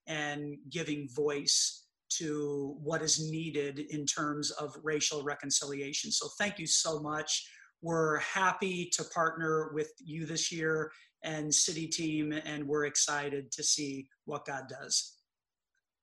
and 0.06 0.56
giving 0.70 1.08
voice 1.14 1.84
to 2.08 2.76
what 2.82 3.02
is 3.02 3.30
needed 3.30 3.80
in 3.90 4.06
terms 4.06 4.50
of 4.52 4.74
racial 4.82 5.22
reconciliation. 5.22 6.10
So, 6.10 6.28
thank 6.38 6.58
you 6.58 6.66
so 6.66 7.00
much. 7.00 7.48
We're 7.82 8.18
happy 8.18 8.88
to 8.94 9.04
partner 9.04 9.70
with 9.74 9.90
you 9.98 10.24
this 10.24 10.50
year 10.50 10.90
and 11.22 11.52
City 11.52 11.86
Team, 11.86 12.32
and 12.32 12.66
we're 12.66 12.86
excited 12.86 13.50
to 13.52 13.62
see 13.62 14.08
what 14.24 14.46
God 14.46 14.64
does. 14.68 15.15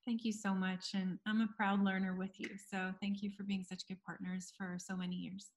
Thank 0.06 0.26
you 0.26 0.34
so 0.34 0.54
much. 0.54 0.94
And 0.94 1.18
I'm 1.26 1.42
a 1.42 1.48
proud 1.56 1.84
learner 1.84 2.16
with 2.16 2.40
you. 2.40 2.50
So 2.70 2.94
thank 3.02 3.24
you 3.24 3.32
for 3.32 3.44
being 3.44 3.64
such 3.64 3.88
good 3.88 4.04
partners 4.06 4.52
for 4.58 4.78
so 4.78 4.96
many 4.96 5.16
years. 5.16 5.52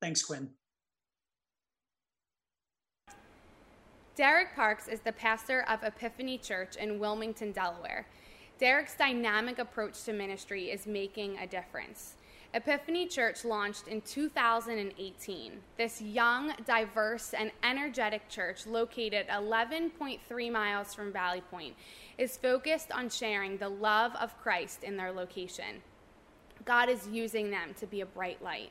Thanks, 0.00 0.22
Quinn. 0.22 0.50
Derek 4.16 4.56
Parks 4.56 4.88
is 4.88 4.98
the 5.00 5.12
pastor 5.12 5.64
of 5.68 5.84
Epiphany 5.84 6.38
Church 6.38 6.74
in 6.74 6.98
Wilmington, 6.98 7.52
Delaware. 7.52 8.04
Derek's 8.58 8.96
dynamic 8.96 9.60
approach 9.60 10.02
to 10.02 10.12
ministry 10.12 10.72
is 10.72 10.88
making 10.88 11.38
a 11.38 11.46
difference. 11.46 12.14
Epiphany 12.54 13.06
Church 13.06 13.44
launched 13.44 13.88
in 13.88 14.00
2018. 14.00 15.52
This 15.76 16.00
young, 16.00 16.54
diverse, 16.64 17.34
and 17.34 17.50
energetic 17.62 18.26
church, 18.30 18.66
located 18.66 19.28
11.3 19.28 20.52
miles 20.52 20.94
from 20.94 21.12
Valley 21.12 21.42
Point, 21.50 21.74
is 22.16 22.38
focused 22.38 22.90
on 22.90 23.10
sharing 23.10 23.58
the 23.58 23.68
love 23.68 24.12
of 24.16 24.38
Christ 24.40 24.82
in 24.82 24.96
their 24.96 25.12
location. 25.12 25.82
God 26.64 26.88
is 26.88 27.06
using 27.08 27.50
them 27.50 27.74
to 27.80 27.86
be 27.86 28.00
a 28.00 28.06
bright 28.06 28.42
light. 28.42 28.70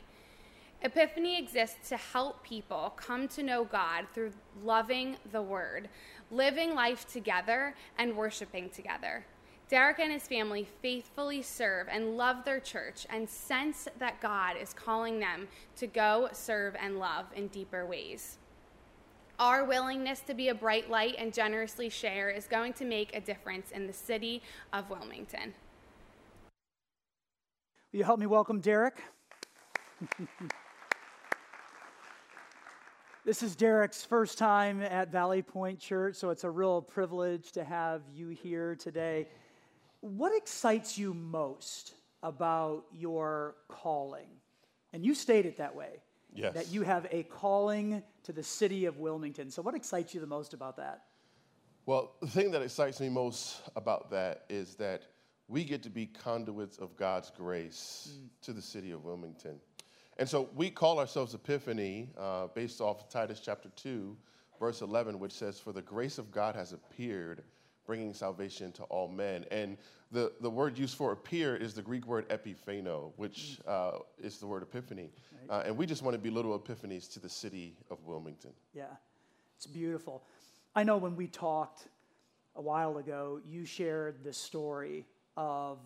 Epiphany 0.82 1.38
exists 1.38 1.90
to 1.90 1.98
help 1.98 2.44
people 2.44 2.94
come 2.98 3.28
to 3.28 3.44
know 3.44 3.64
God 3.64 4.08
through 4.12 4.32
loving 4.64 5.18
the 5.32 5.42
Word, 5.42 5.88
living 6.32 6.74
life 6.74 7.08
together, 7.08 7.76
and 8.00 8.18
worshiping 8.18 8.70
together. 8.70 9.24
Derek 9.70 10.00
and 10.00 10.14
his 10.14 10.26
family 10.26 10.66
faithfully 10.82 11.42
serve 11.42 11.88
and 11.92 12.16
love 12.16 12.46
their 12.46 12.62
church 12.62 13.06
and 13.10 13.28
sense 13.28 13.90
that 14.00 14.22
God 14.22 14.56
is 14.56 14.72
calling 14.72 15.20
them 15.20 15.50
to 15.76 15.88
go 15.88 16.30
serve 16.32 16.76
and 16.80 17.00
love 17.00 17.26
in 17.36 17.48
deeper 17.50 17.86
ways. 17.86 18.38
Our 19.40 19.66
willingness 19.66 20.22
to 20.22 20.34
be 20.34 20.48
a 20.48 20.56
bright 20.56 20.90
light 20.90 21.16
and 21.18 21.34
generously 21.34 21.90
share 21.90 22.30
is 22.30 22.48
going 22.48 22.74
to 22.74 22.86
make 22.86 23.14
a 23.14 23.20
difference 23.20 23.72
in 23.72 23.88
the 23.88 23.94
city 23.94 24.42
of 24.72 24.90
Wilmington. 24.90 25.54
Will 27.92 28.00
you 28.00 28.06
help 28.06 28.20
me 28.22 28.26
welcome 28.26 28.62
Derek? 28.62 29.02
this 33.26 33.44
is 33.44 33.56
Derek's 33.58 34.06
first 34.06 34.38
time 34.38 34.82
at 34.82 35.12
Valley 35.12 35.42
Point 35.42 35.78
Church, 35.78 36.16
so 36.16 36.30
it's 36.30 36.46
a 36.46 36.50
real 36.50 36.82
privilege 36.82 37.52
to 37.52 37.66
have 37.66 38.02
you 38.14 38.30
here 38.30 38.74
today. 38.76 39.28
What 40.16 40.36
excites 40.36 40.98
you 40.98 41.14
most 41.14 41.94
about 42.24 42.86
your 42.94 43.56
calling? 43.68 44.28
And 44.94 45.06
you 45.06 45.14
state 45.14 45.46
it 45.46 45.58
that 45.58 45.76
way. 45.76 46.02
Yes. 46.34 46.54
That 46.54 46.72
you 46.72 46.84
have 46.84 47.08
a 47.12 47.24
calling 47.24 48.04
to 48.24 48.32
the 48.32 48.44
city 48.44 48.86
of 48.86 49.00
Wilmington. 49.00 49.50
So, 49.50 49.62
what 49.62 49.76
excites 49.76 50.14
you 50.14 50.22
the 50.22 50.28
most 50.28 50.54
about 50.54 50.78
that? 50.78 51.04
Well, 51.86 52.14
the 52.22 52.28
thing 52.28 52.52
that 52.52 52.62
excites 52.62 53.00
me 53.00 53.10
most 53.10 53.62
about 53.76 54.12
that 54.12 54.46
is 54.50 54.76
that 54.76 55.04
we 55.48 55.64
get 55.64 55.84
to 55.84 55.90
be 55.90 56.06
conduits 56.06 56.78
of 56.78 56.96
God's 56.96 57.32
grace 57.32 58.12
mm. 58.14 58.28
to 58.44 58.54
the 58.54 58.62
city 58.62 58.92
of 58.92 59.04
Wilmington. 59.04 59.60
And 60.18 60.28
so 60.28 60.50
we 60.56 60.70
call 60.70 61.00
ourselves 61.00 61.34
Epiphany 61.34 62.10
uh, 62.18 62.48
based 62.48 62.82
off 62.82 63.10
Titus 63.10 63.40
chapter 63.40 63.70
2, 63.76 64.16
verse 64.60 64.82
11, 64.82 65.20
which 65.20 65.32
says, 65.32 65.60
For 65.60 65.72
the 65.72 65.82
grace 65.82 66.18
of 66.18 66.32
God 66.32 66.56
has 66.56 66.74
appeared, 66.74 67.44
bringing 67.88 68.14
salvation 68.14 68.72
to 68.74 68.84
all 68.84 69.08
men. 69.08 69.46
And 69.50 69.78
the, 70.12 70.32
the 70.42 70.50
word 70.50 70.78
used 70.78 70.96
for 70.96 71.14
appear 71.14 71.56
is 71.56 71.74
the 71.74 71.82
Greek 71.82 72.06
word 72.06 72.28
epiphano, 72.30 73.14
which 73.16 73.60
mm. 73.66 73.96
uh, 73.96 74.00
is 74.22 74.38
the 74.38 74.46
word 74.46 74.62
epiphany. 74.62 75.10
Right. 75.50 75.62
Uh, 75.62 75.64
and 75.68 75.78
we 75.78 75.86
just 75.86 76.04
want 76.04 76.14
to 76.14 76.20
be 76.20 76.30
little 76.30 76.58
epiphanies 76.58 77.12
to 77.14 77.20
the 77.20 77.30
city 77.30 77.76
of 77.90 77.98
Wilmington. 78.06 78.52
Yeah, 78.74 78.86
it's 79.56 79.66
beautiful. 79.66 80.24
I 80.76 80.84
know 80.84 80.98
when 80.98 81.16
we 81.16 81.28
talked 81.28 81.88
a 82.56 82.62
while 82.62 82.98
ago, 82.98 83.40
you 83.48 83.66
shared 83.66 84.24
the 84.24 84.34
story 84.34 85.06
of 85.38 85.80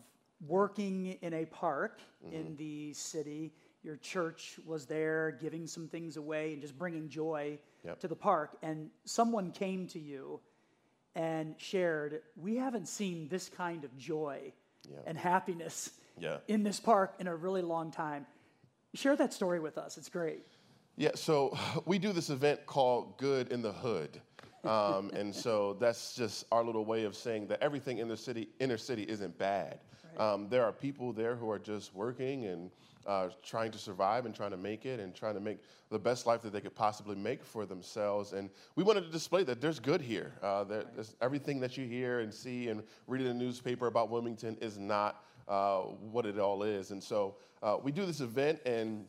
working 0.48 1.18
in 1.22 1.34
a 1.34 1.46
park 1.46 2.00
mm-hmm. 2.26 2.36
in 2.36 2.56
the 2.58 2.94
city. 2.94 3.54
Your 3.84 3.96
church 3.98 4.60
was 4.66 4.86
there 4.86 5.32
giving 5.32 5.68
some 5.68 5.88
things 5.88 6.18
away 6.18 6.54
and 6.54 6.62
just 6.62 6.78
bringing 6.78 7.10
joy 7.10 7.58
yep. 7.84 8.00
to 8.00 8.08
the 8.08 8.16
park. 8.16 8.58
And 8.62 8.90
someone 9.06 9.52
came 9.52 9.88
to 9.88 10.00
you 10.00 10.40
and 11.16 11.56
shared, 11.58 12.22
We 12.36 12.56
haven't 12.56 12.88
seen 12.88 13.28
this 13.30 13.50
kind 13.50 13.84
of 13.84 13.98
joy 13.98 14.54
yeah. 14.90 15.00
and 15.06 15.18
happiness 15.18 15.92
yeah. 16.20 16.38
in 16.48 16.64
this 16.64 16.80
park 16.80 17.16
in 17.20 17.28
a 17.28 17.36
really 17.36 17.62
long 17.62 17.92
time. 17.92 18.26
Share 18.94 19.16
that 19.16 19.34
story 19.34 19.60
with 19.60 19.78
us. 19.78 19.98
It's 19.98 20.10
great. 20.10 20.46
Yeah, 20.98 21.12
so 21.16 21.58
we 21.86 22.00
do 22.00 22.12
this 22.12 22.30
event 22.30 22.66
called 22.66 23.18
Good 23.18 23.52
in 23.52 23.62
the 23.62 23.74
Hood. 23.74 24.22
Um, 24.64 25.10
and 25.14 25.34
so 25.34 25.76
that's 25.80 26.16
just 26.16 26.46
our 26.52 26.64
little 26.64 26.86
way 26.86 27.06
of 27.06 27.16
saying 27.16 27.48
that 27.48 27.62
everything 27.62 27.98
in 27.98 28.08
the 28.08 28.18
city, 28.18 28.50
inner 28.60 28.78
city 28.78 29.04
isn't 29.04 29.38
bad. 29.38 29.80
Um, 30.22 30.48
there 30.50 30.64
are 30.64 30.72
people 30.72 31.12
there 31.12 31.36
who 31.36 31.50
are 31.50 31.58
just 31.58 31.96
working 31.96 32.46
and 32.46 32.70
uh, 33.08 33.30
trying 33.42 33.72
to 33.72 33.80
survive 33.80 34.28
and 34.28 34.36
trying 34.36 34.52
to 34.52 34.58
make 34.58 34.86
it 34.86 35.00
and 35.00 35.16
trying 35.16 35.34
to 35.34 35.40
make 35.40 35.58
the 35.90 35.98
best 35.98 36.28
life 36.28 36.44
that 36.44 36.54
they 36.54 36.62
could 36.62 36.76
possibly 36.76 37.16
make 37.16 37.44
for 37.44 37.66
themselves. 37.66 38.34
And 38.34 38.52
we 38.76 38.84
wanted 38.84 39.02
to 39.02 39.10
display 39.10 39.44
that 39.46 39.60
there's 39.60 39.80
good 39.80 40.00
here. 40.00 40.34
Uh, 40.44 40.64
there, 40.64 40.84
there's 40.94 41.16
everything 41.22 41.60
that 41.62 41.76
you 41.76 41.88
hear 41.88 42.20
and 42.20 42.32
see 42.32 42.70
and 42.70 42.84
read 43.08 43.22
in 43.22 43.28
the 43.28 43.34
newspaper 43.34 43.88
about 43.88 44.12
Wilmington 44.12 44.58
is 44.62 44.78
not 44.78 45.24
uh, 45.48 45.80
what 45.80 46.28
it 46.28 46.38
all 46.38 46.62
is. 46.62 46.92
And 46.92 47.02
so 47.02 47.38
uh, 47.64 47.78
we 47.82 47.92
do 47.92 48.06
this 48.06 48.20
event, 48.20 48.60
and 48.64 49.08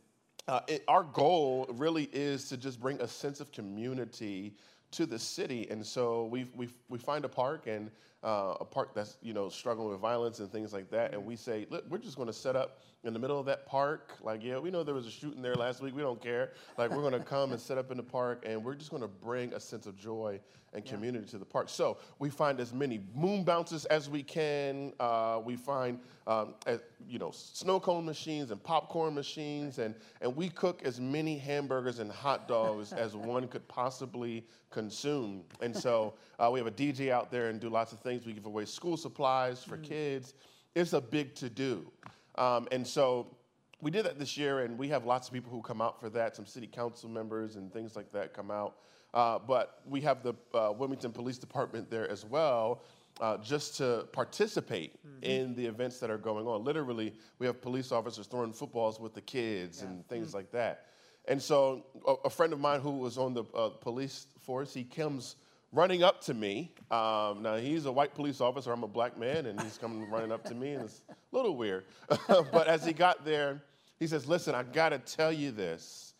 uh, 0.48 0.60
it, 0.66 0.82
our 0.88 1.02
goal 1.02 1.66
really 1.74 2.08
is 2.14 2.48
to 2.48 2.56
just 2.56 2.80
bring 2.80 2.98
a 3.02 3.06
sense 3.06 3.38
of 3.40 3.52
community 3.52 4.54
to 4.92 5.04
the 5.04 5.18
city. 5.18 5.66
And 5.70 5.84
so 5.84 6.24
we 6.24 6.46
we 6.56 6.68
we 6.88 6.98
find 6.98 7.26
a 7.26 7.28
park 7.28 7.66
and 7.66 7.90
uh, 8.22 8.54
a 8.60 8.64
park 8.64 8.94
that's 8.94 9.16
you 9.22 9.32
know 9.32 9.48
struggling 9.48 9.90
with 9.90 10.00
violence 10.00 10.38
and 10.38 10.50
things 10.50 10.72
like 10.72 10.90
that, 10.90 11.12
and 11.12 11.24
we 11.24 11.36
say, 11.36 11.66
look, 11.70 11.84
we're 11.88 11.98
just 11.98 12.16
going 12.16 12.28
to 12.28 12.32
set 12.32 12.56
up 12.56 12.80
in 13.04 13.12
the 13.12 13.18
middle 13.18 13.38
of 13.38 13.46
that 13.46 13.66
park. 13.66 14.12
Like, 14.22 14.44
yeah, 14.44 14.58
we 14.58 14.70
know 14.70 14.82
there 14.82 14.94
was 14.94 15.06
a 15.06 15.10
shooting 15.10 15.42
there 15.42 15.54
last 15.54 15.82
week. 15.82 15.94
We 15.94 16.02
don't 16.02 16.22
care. 16.22 16.52
Like, 16.78 16.90
we're 16.90 17.02
going 17.02 17.12
to 17.12 17.20
come 17.20 17.52
and 17.52 17.60
set 17.60 17.78
up 17.78 17.90
in 17.90 17.96
the 17.96 18.02
park, 18.02 18.44
and 18.46 18.62
we're 18.64 18.74
just 18.74 18.90
going 18.90 19.02
to 19.02 19.08
bring 19.08 19.52
a 19.54 19.60
sense 19.60 19.86
of 19.86 19.98
joy 19.98 20.40
and 20.74 20.84
community 20.84 21.24
yeah. 21.26 21.32
to 21.32 21.38
the 21.38 21.44
park. 21.44 21.68
So 21.68 21.98
we 22.18 22.30
find 22.30 22.58
as 22.60 22.72
many 22.72 23.00
moon 23.14 23.44
bounces 23.44 23.84
as 23.86 24.08
we 24.08 24.22
can. 24.22 24.92
Uh, 24.98 25.40
we 25.44 25.56
find, 25.56 25.98
um, 26.26 26.54
as, 26.66 26.80
you 27.06 27.18
know, 27.18 27.30
snow 27.30 27.78
cone 27.78 28.06
machines 28.06 28.50
and 28.50 28.62
popcorn 28.62 29.14
machines, 29.14 29.78
and, 29.78 29.94
and 30.20 30.34
we 30.34 30.48
cook 30.48 30.82
as 30.84 31.00
many 31.00 31.36
hamburgers 31.36 31.98
and 31.98 32.10
hot 32.10 32.48
dogs 32.48 32.92
as 32.92 33.14
one 33.16 33.48
could 33.48 33.66
possibly 33.68 34.46
consume. 34.70 35.44
And 35.60 35.76
so 35.76 36.14
uh, 36.38 36.50
we 36.50 36.58
have 36.58 36.66
a 36.66 36.72
DJ 36.72 37.10
out 37.10 37.30
there 37.30 37.48
and 37.48 37.60
do 37.60 37.68
lots 37.68 37.92
of 37.92 38.00
things. 38.00 38.11
We 38.20 38.32
give 38.32 38.46
away 38.46 38.64
school 38.64 38.96
supplies 38.96 39.64
for 39.64 39.76
mm. 39.76 39.84
kids. 39.84 40.34
It's 40.74 40.92
a 40.92 41.00
big 41.00 41.34
to 41.36 41.50
do. 41.50 41.90
Um, 42.36 42.68
and 42.72 42.86
so 42.86 43.36
we 43.80 43.90
did 43.90 44.04
that 44.06 44.18
this 44.18 44.36
year, 44.36 44.60
and 44.60 44.78
we 44.78 44.88
have 44.88 45.04
lots 45.04 45.28
of 45.28 45.34
people 45.34 45.50
who 45.50 45.60
come 45.60 45.82
out 45.82 46.00
for 46.00 46.08
that. 46.10 46.36
Some 46.36 46.46
city 46.46 46.66
council 46.66 47.08
members 47.08 47.56
and 47.56 47.72
things 47.72 47.96
like 47.96 48.12
that 48.12 48.32
come 48.32 48.50
out. 48.50 48.76
Uh, 49.12 49.38
but 49.38 49.80
we 49.86 50.00
have 50.00 50.22
the 50.22 50.34
uh, 50.54 50.72
Wilmington 50.72 51.12
Police 51.12 51.36
Department 51.38 51.90
there 51.90 52.10
as 52.10 52.24
well. 52.24 52.82
Uh, 53.20 53.36
just 53.36 53.76
to 53.76 54.06
participate 54.12 54.96
mm-hmm. 55.06 55.22
in 55.22 55.54
the 55.54 55.66
events 55.66 56.00
that 56.00 56.10
are 56.10 56.16
going 56.16 56.46
on. 56.46 56.64
Literally, 56.64 57.12
we 57.38 57.46
have 57.46 57.60
police 57.60 57.92
officers 57.92 58.26
throwing 58.26 58.54
footballs 58.54 58.98
with 58.98 59.12
the 59.12 59.20
kids 59.20 59.82
yeah. 59.82 59.88
and 59.88 60.08
things 60.08 60.28
mm-hmm. 60.28 60.38
like 60.38 60.50
that. 60.50 60.86
And 61.28 61.40
so, 61.40 61.84
a, 62.08 62.14
a, 62.24 62.30
friend 62.30 62.54
of 62.54 62.58
mine 62.58 62.80
who 62.80 62.92
was 62.92 63.18
on 63.18 63.34
the 63.34 63.44
uh, 63.54 63.68
police 63.68 64.28
force, 64.40 64.72
he 64.72 64.82
comes 64.82 65.36
running 65.72 66.02
up 66.02 66.20
to 66.22 66.34
me. 66.34 66.72
Um, 66.90 67.42
now, 67.42 67.56
he's 67.56 67.86
a 67.86 67.92
white 67.92 68.14
police 68.14 68.40
officer, 68.40 68.72
I'm 68.72 68.84
a 68.84 68.88
black 68.88 69.18
man, 69.18 69.46
and 69.46 69.60
he's 69.60 69.78
coming 69.78 70.08
running 70.10 70.30
up 70.30 70.44
to 70.44 70.54
me, 70.54 70.74
and 70.74 70.84
it's 70.84 71.02
a 71.10 71.14
little 71.36 71.56
weird. 71.56 71.84
but 72.28 72.68
as 72.68 72.84
he 72.84 72.92
got 72.92 73.24
there, 73.24 73.62
he 73.98 74.06
says, 74.06 74.26
Listen, 74.26 74.54
I 74.54 74.62
got 74.62 74.90
to 74.90 74.98
tell 74.98 75.32
you 75.32 75.50
this. 75.50 76.14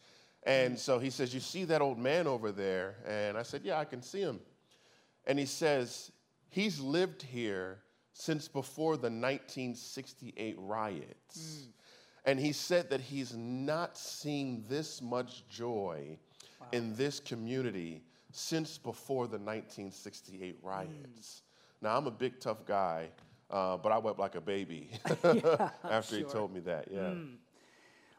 And 0.45 0.77
so 0.79 0.99
he 0.99 1.11
says, 1.11 1.33
You 1.33 1.41
see 1.41 1.65
that 1.67 1.83
old 1.83 1.99
man 1.99 2.27
over 2.27 2.51
there? 2.51 2.97
And 3.07 3.37
I 3.37 3.43
said, 3.43 3.62
Yeah, 3.65 3.79
I 3.79 3.85
can 3.85 4.03
see 4.03 4.21
him. 4.21 4.41
And 5.27 5.38
he 5.38 5.47
says, 5.47 6.11
He's 6.49 6.81
lived 6.81 7.23
here 7.23 7.79
since 8.12 8.49
before 8.49 8.97
the 8.97 9.09
1968 9.09 10.57
riots. 10.59 11.07
Mm. 11.38 11.67
And 12.25 12.38
he 12.38 12.53
said 12.53 12.91
that 12.91 13.01
he's 13.01 13.35
not 13.35 13.99
seen 13.99 14.65
this 14.69 15.03
much 15.03 15.49
joy 15.49 16.19
wow. 16.61 16.67
in 16.71 16.95
this 16.95 17.19
community 17.19 18.03
since 18.33 18.79
before 18.79 19.27
the 19.27 19.38
1968 19.38 20.59
riots. 20.62 20.90
Mm. 20.90 21.40
Now, 21.83 21.97
I'm 21.97 22.07
a 22.07 22.11
big, 22.11 22.40
tough 22.40 22.64
guy, 22.66 23.09
uh, 23.51 23.77
but 23.77 23.92
I 23.92 23.99
wept 23.99 24.18
like 24.18 24.35
a 24.35 24.40
baby 24.40 24.90
yeah, 25.25 25.71
after 25.85 26.16
sure. 26.16 26.18
he 26.18 26.25
told 26.25 26.53
me 26.53 26.61
that. 26.61 26.88
Yeah. 26.90 27.01
Mm. 27.01 27.35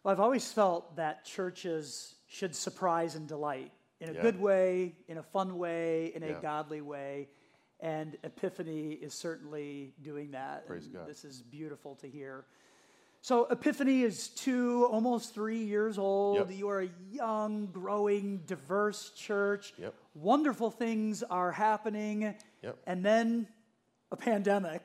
Well, 0.04 0.12
I've 0.12 0.20
always 0.20 0.52
felt 0.52 0.96
that 0.98 1.26
churches 1.26 2.16
should 2.28 2.56
surprise 2.56 3.16
and 3.16 3.28
delight 3.28 3.72
in 4.02 4.10
a 4.10 4.14
yeah. 4.14 4.22
good 4.22 4.40
way, 4.40 4.96
in 5.08 5.18
a 5.18 5.24
fun 5.24 5.58
way, 5.58 6.12
in 6.14 6.24
a 6.24 6.28
yeah. 6.28 6.42
godly 6.42 6.82
way. 6.82 7.30
And 7.80 8.18
Epiphany 8.24 8.92
is 8.92 9.14
certainly 9.14 9.94
doing 10.02 10.32
that. 10.32 10.68
Praise 10.68 10.88
God. 10.88 11.08
This 11.08 11.26
is 11.26 11.42
beautiful 11.42 11.96
to 11.96 12.08
hear. 12.08 12.46
So, 13.22 13.46
Epiphany 13.46 14.02
is 14.02 14.28
two, 14.28 14.86
almost 14.92 15.34
three 15.34 15.64
years 15.64 15.98
old. 15.98 16.38
Yep. 16.38 16.58
You 16.58 16.70
are 16.70 16.82
a 16.82 16.90
young, 17.10 17.68
growing, 17.68 18.42
diverse 18.46 19.12
church. 19.12 19.74
Yep. 19.78 19.96
Wonderful 20.14 20.70
things 20.70 21.24
are 21.24 21.52
happening. 21.52 22.36
Yep. 22.62 22.78
And 22.86 23.04
then 23.04 23.48
a 24.12 24.16
pandemic. 24.16 24.84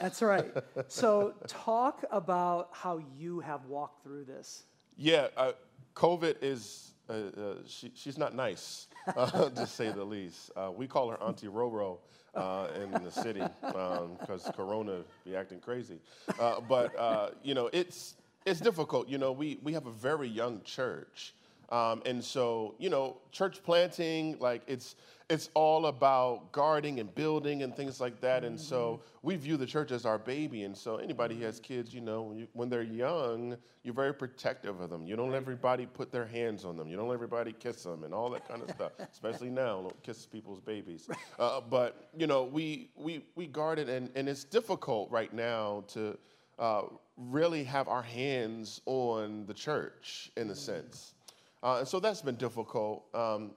That's 0.00 0.22
right. 0.22 0.46
so, 0.88 1.34
talk 1.46 2.04
about 2.10 2.70
how 2.72 3.00
you 3.16 3.40
have 3.40 3.64
walked 3.66 4.02
through 4.02 4.24
this. 4.24 4.64
Yeah, 4.96 5.28
uh, 5.36 5.52
COVID 5.94 6.36
is, 6.42 6.92
uh, 7.08 7.12
uh, 7.12 7.54
she, 7.66 7.90
she's 7.94 8.18
not 8.18 8.34
nice, 8.34 8.88
uh, 9.16 9.48
to 9.50 9.66
say 9.66 9.90
the 9.90 10.04
least. 10.04 10.50
Uh, 10.56 10.70
we 10.74 10.86
call 10.86 11.10
her 11.10 11.20
Auntie 11.22 11.46
Roro 11.46 11.98
uh, 12.34 12.68
in 12.80 12.90
the 13.04 13.10
city 13.10 13.42
because 13.60 14.46
um, 14.46 14.52
Corona 14.52 15.00
be 15.24 15.36
acting 15.36 15.60
crazy. 15.60 15.98
Uh, 16.38 16.60
but 16.60 16.96
uh, 16.96 17.30
you 17.42 17.54
know, 17.54 17.68
it's 17.72 18.14
it's 18.46 18.60
difficult. 18.60 19.08
You 19.08 19.18
know, 19.18 19.32
we 19.32 19.58
we 19.62 19.72
have 19.72 19.86
a 19.86 19.92
very 19.92 20.28
young 20.28 20.62
church, 20.62 21.34
um, 21.70 22.02
and 22.06 22.22
so 22.22 22.74
you 22.78 22.90
know, 22.90 23.18
church 23.32 23.62
planting 23.62 24.36
like 24.38 24.62
it's 24.66 24.96
it's 25.30 25.50
all 25.52 25.86
about 25.86 26.52
guarding 26.52 27.00
and 27.00 27.14
building 27.14 27.62
and 27.62 27.76
things 27.76 28.00
like 28.00 28.18
that. 28.20 28.44
And 28.44 28.58
so 28.58 29.00
mm-hmm. 29.02 29.26
we 29.26 29.36
view 29.36 29.58
the 29.58 29.66
church 29.66 29.92
as 29.92 30.06
our 30.06 30.18
baby. 30.18 30.62
And 30.62 30.74
so 30.74 30.96
anybody 30.96 31.36
who 31.36 31.44
has 31.44 31.60
kids, 31.60 31.92
you 31.92 32.00
know, 32.00 32.22
when, 32.22 32.38
you, 32.38 32.48
when 32.54 32.70
they're 32.70 32.82
young, 32.82 33.56
you're 33.82 33.94
very 33.94 34.14
protective 34.14 34.80
of 34.80 34.88
them. 34.88 35.06
You 35.06 35.16
don't 35.16 35.30
let 35.30 35.36
everybody 35.36 35.84
put 35.84 36.10
their 36.10 36.24
hands 36.24 36.64
on 36.64 36.76
them. 36.78 36.88
You 36.88 36.96
don't 36.96 37.08
let 37.08 37.14
everybody 37.14 37.52
kiss 37.52 37.82
them 37.82 38.04
and 38.04 38.14
all 38.14 38.30
that 38.30 38.48
kind 38.48 38.62
of 38.62 38.70
stuff. 38.74 38.92
Especially 39.12 39.50
now, 39.50 39.82
don't 39.82 40.02
kiss 40.02 40.24
people's 40.24 40.60
babies. 40.60 41.08
Uh, 41.38 41.60
but 41.60 42.08
you 42.16 42.26
know, 42.26 42.44
we 42.44 42.90
we 42.96 43.24
we 43.34 43.46
guard 43.46 43.78
it, 43.78 43.88
and 43.88 44.10
and 44.14 44.28
it's 44.28 44.44
difficult 44.44 45.10
right 45.10 45.32
now 45.32 45.84
to. 45.88 46.16
Uh, 46.58 46.82
really 47.16 47.62
have 47.62 47.86
our 47.86 48.02
hands 48.02 48.80
on 48.86 49.46
the 49.46 49.54
church 49.54 50.32
in 50.36 50.48
a 50.48 50.52
mm-hmm. 50.52 50.58
sense. 50.58 51.14
Uh, 51.62 51.78
and 51.78 51.88
so 51.88 52.00
that's 52.00 52.22
been 52.22 52.36
difficult. 52.36 53.04
Um, 53.14 53.52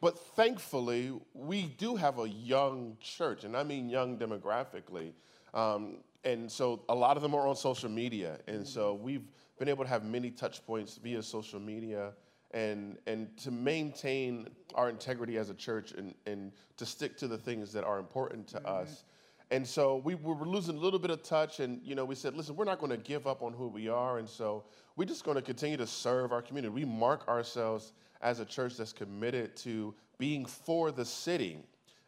but 0.00 0.18
thankfully, 0.34 1.12
we 1.34 1.62
do 1.62 1.96
have 1.96 2.18
a 2.18 2.28
young 2.28 2.96
church, 3.00 3.44
and 3.44 3.56
I 3.56 3.62
mean 3.62 3.88
young 3.88 4.18
demographically. 4.18 5.12
Um, 5.52 5.98
and 6.24 6.50
so 6.50 6.82
a 6.88 6.94
lot 6.94 7.16
of 7.16 7.22
them 7.22 7.34
are 7.34 7.46
on 7.46 7.56
social 7.56 7.90
media. 7.90 8.38
And 8.46 8.66
so 8.66 8.94
we've 8.94 9.26
been 9.58 9.68
able 9.68 9.84
to 9.84 9.90
have 9.90 10.04
many 10.04 10.30
touch 10.30 10.64
points 10.66 10.96
via 10.96 11.22
social 11.22 11.60
media 11.60 12.12
and, 12.52 12.98
and 13.06 13.36
to 13.38 13.50
maintain 13.50 14.48
our 14.74 14.90
integrity 14.90 15.38
as 15.38 15.50
a 15.50 15.54
church 15.54 15.92
and, 15.92 16.14
and 16.26 16.52
to 16.76 16.86
stick 16.86 17.16
to 17.18 17.28
the 17.28 17.38
things 17.38 17.72
that 17.72 17.84
are 17.84 17.98
important 17.98 18.48
to 18.48 18.56
mm-hmm. 18.58 18.82
us. 18.82 19.04
And 19.50 19.66
so 19.66 19.96
we 20.04 20.14
were 20.14 20.46
losing 20.46 20.76
a 20.76 20.78
little 20.78 21.00
bit 21.00 21.10
of 21.10 21.22
touch, 21.24 21.58
and 21.58 21.80
you 21.82 21.96
know, 21.96 22.04
we 22.04 22.14
said, 22.14 22.36
listen, 22.36 22.54
we're 22.54 22.64
not 22.64 22.78
going 22.78 22.90
to 22.90 22.96
give 22.96 23.26
up 23.26 23.42
on 23.42 23.52
who 23.52 23.66
we 23.66 23.88
are, 23.88 24.18
and 24.18 24.28
so 24.28 24.62
we're 24.96 25.06
just 25.06 25.24
going 25.24 25.34
to 25.34 25.42
continue 25.42 25.76
to 25.76 25.86
serve 25.86 26.30
our 26.32 26.40
community. 26.40 26.72
We 26.72 26.84
mark 26.84 27.26
ourselves 27.26 27.92
as 28.22 28.38
a 28.38 28.44
church 28.44 28.76
that's 28.76 28.92
committed 28.92 29.56
to 29.56 29.94
being 30.18 30.44
for 30.44 30.92
the 30.92 31.04
city 31.04 31.58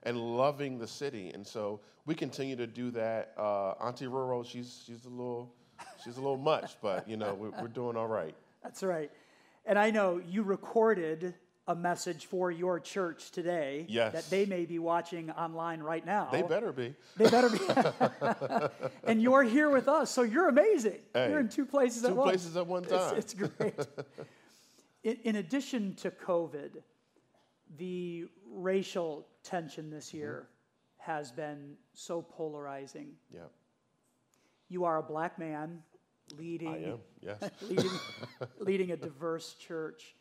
and 0.04 0.18
loving 0.18 0.78
the 0.78 0.86
city. 0.86 1.30
And 1.30 1.46
so 1.46 1.80
we 2.06 2.14
continue 2.14 2.56
to 2.56 2.66
do 2.66 2.90
that. 2.92 3.32
Uh, 3.38 3.70
Auntie 3.80 4.06
Roro, 4.06 4.44
she's, 4.44 4.82
she's, 4.86 5.04
a 5.04 5.08
little, 5.08 5.52
she's 6.04 6.16
a 6.16 6.20
little 6.20 6.36
much, 6.36 6.76
but 6.80 7.08
you 7.08 7.16
know, 7.16 7.34
we're, 7.34 7.50
we're 7.60 7.68
doing 7.68 7.96
all 7.96 8.08
right. 8.08 8.34
That's 8.62 8.82
right. 8.82 9.10
And 9.64 9.78
I 9.78 9.90
know 9.90 10.20
you 10.28 10.42
recorded 10.42 11.34
a 11.68 11.74
message 11.74 12.26
for 12.26 12.50
your 12.50 12.80
church 12.80 13.30
today 13.30 13.86
yes. 13.88 14.12
that 14.12 14.28
they 14.30 14.44
may 14.46 14.64
be 14.64 14.78
watching 14.78 15.30
online 15.30 15.80
right 15.80 16.04
now. 16.04 16.28
They 16.32 16.42
better 16.42 16.72
be. 16.72 16.94
They 17.16 17.30
better 17.30 17.50
be. 17.50 17.60
and 19.04 19.22
you're 19.22 19.44
here 19.44 19.70
with 19.70 19.86
us, 19.86 20.10
so 20.10 20.22
you're 20.22 20.48
amazing. 20.48 20.98
Hey, 21.14 21.30
you're 21.30 21.40
in 21.40 21.48
two 21.48 21.64
places 21.64 22.02
two 22.02 22.08
at 22.08 22.16
once. 22.16 22.26
Two 22.26 22.30
places 22.30 22.56
at 22.56 22.66
one 22.66 22.84
time. 22.84 23.16
It's, 23.16 23.32
it's 23.32 23.34
great. 23.34 23.74
in, 25.04 25.18
in, 25.22 25.36
addition 25.36 25.94
to 25.96 26.10
COVID, 26.10 26.82
the 27.78 28.26
racial 28.50 29.28
tension 29.44 29.88
this 29.88 30.08
mm-hmm. 30.08 30.18
year 30.18 30.48
mm-hmm. 30.48 31.12
has 31.12 31.30
been 31.30 31.74
so 31.94 32.22
polarizing. 32.22 33.12
Yeah. 33.32 33.40
You 34.68 34.84
are 34.84 34.98
a 34.98 35.02
black 35.02 35.38
man 35.38 35.82
leading, 36.36 36.98
yes. 37.20 37.38
leading, 37.62 37.90
leading 38.58 38.90
a 38.90 38.96
diverse 38.96 39.54
church. 39.54 40.16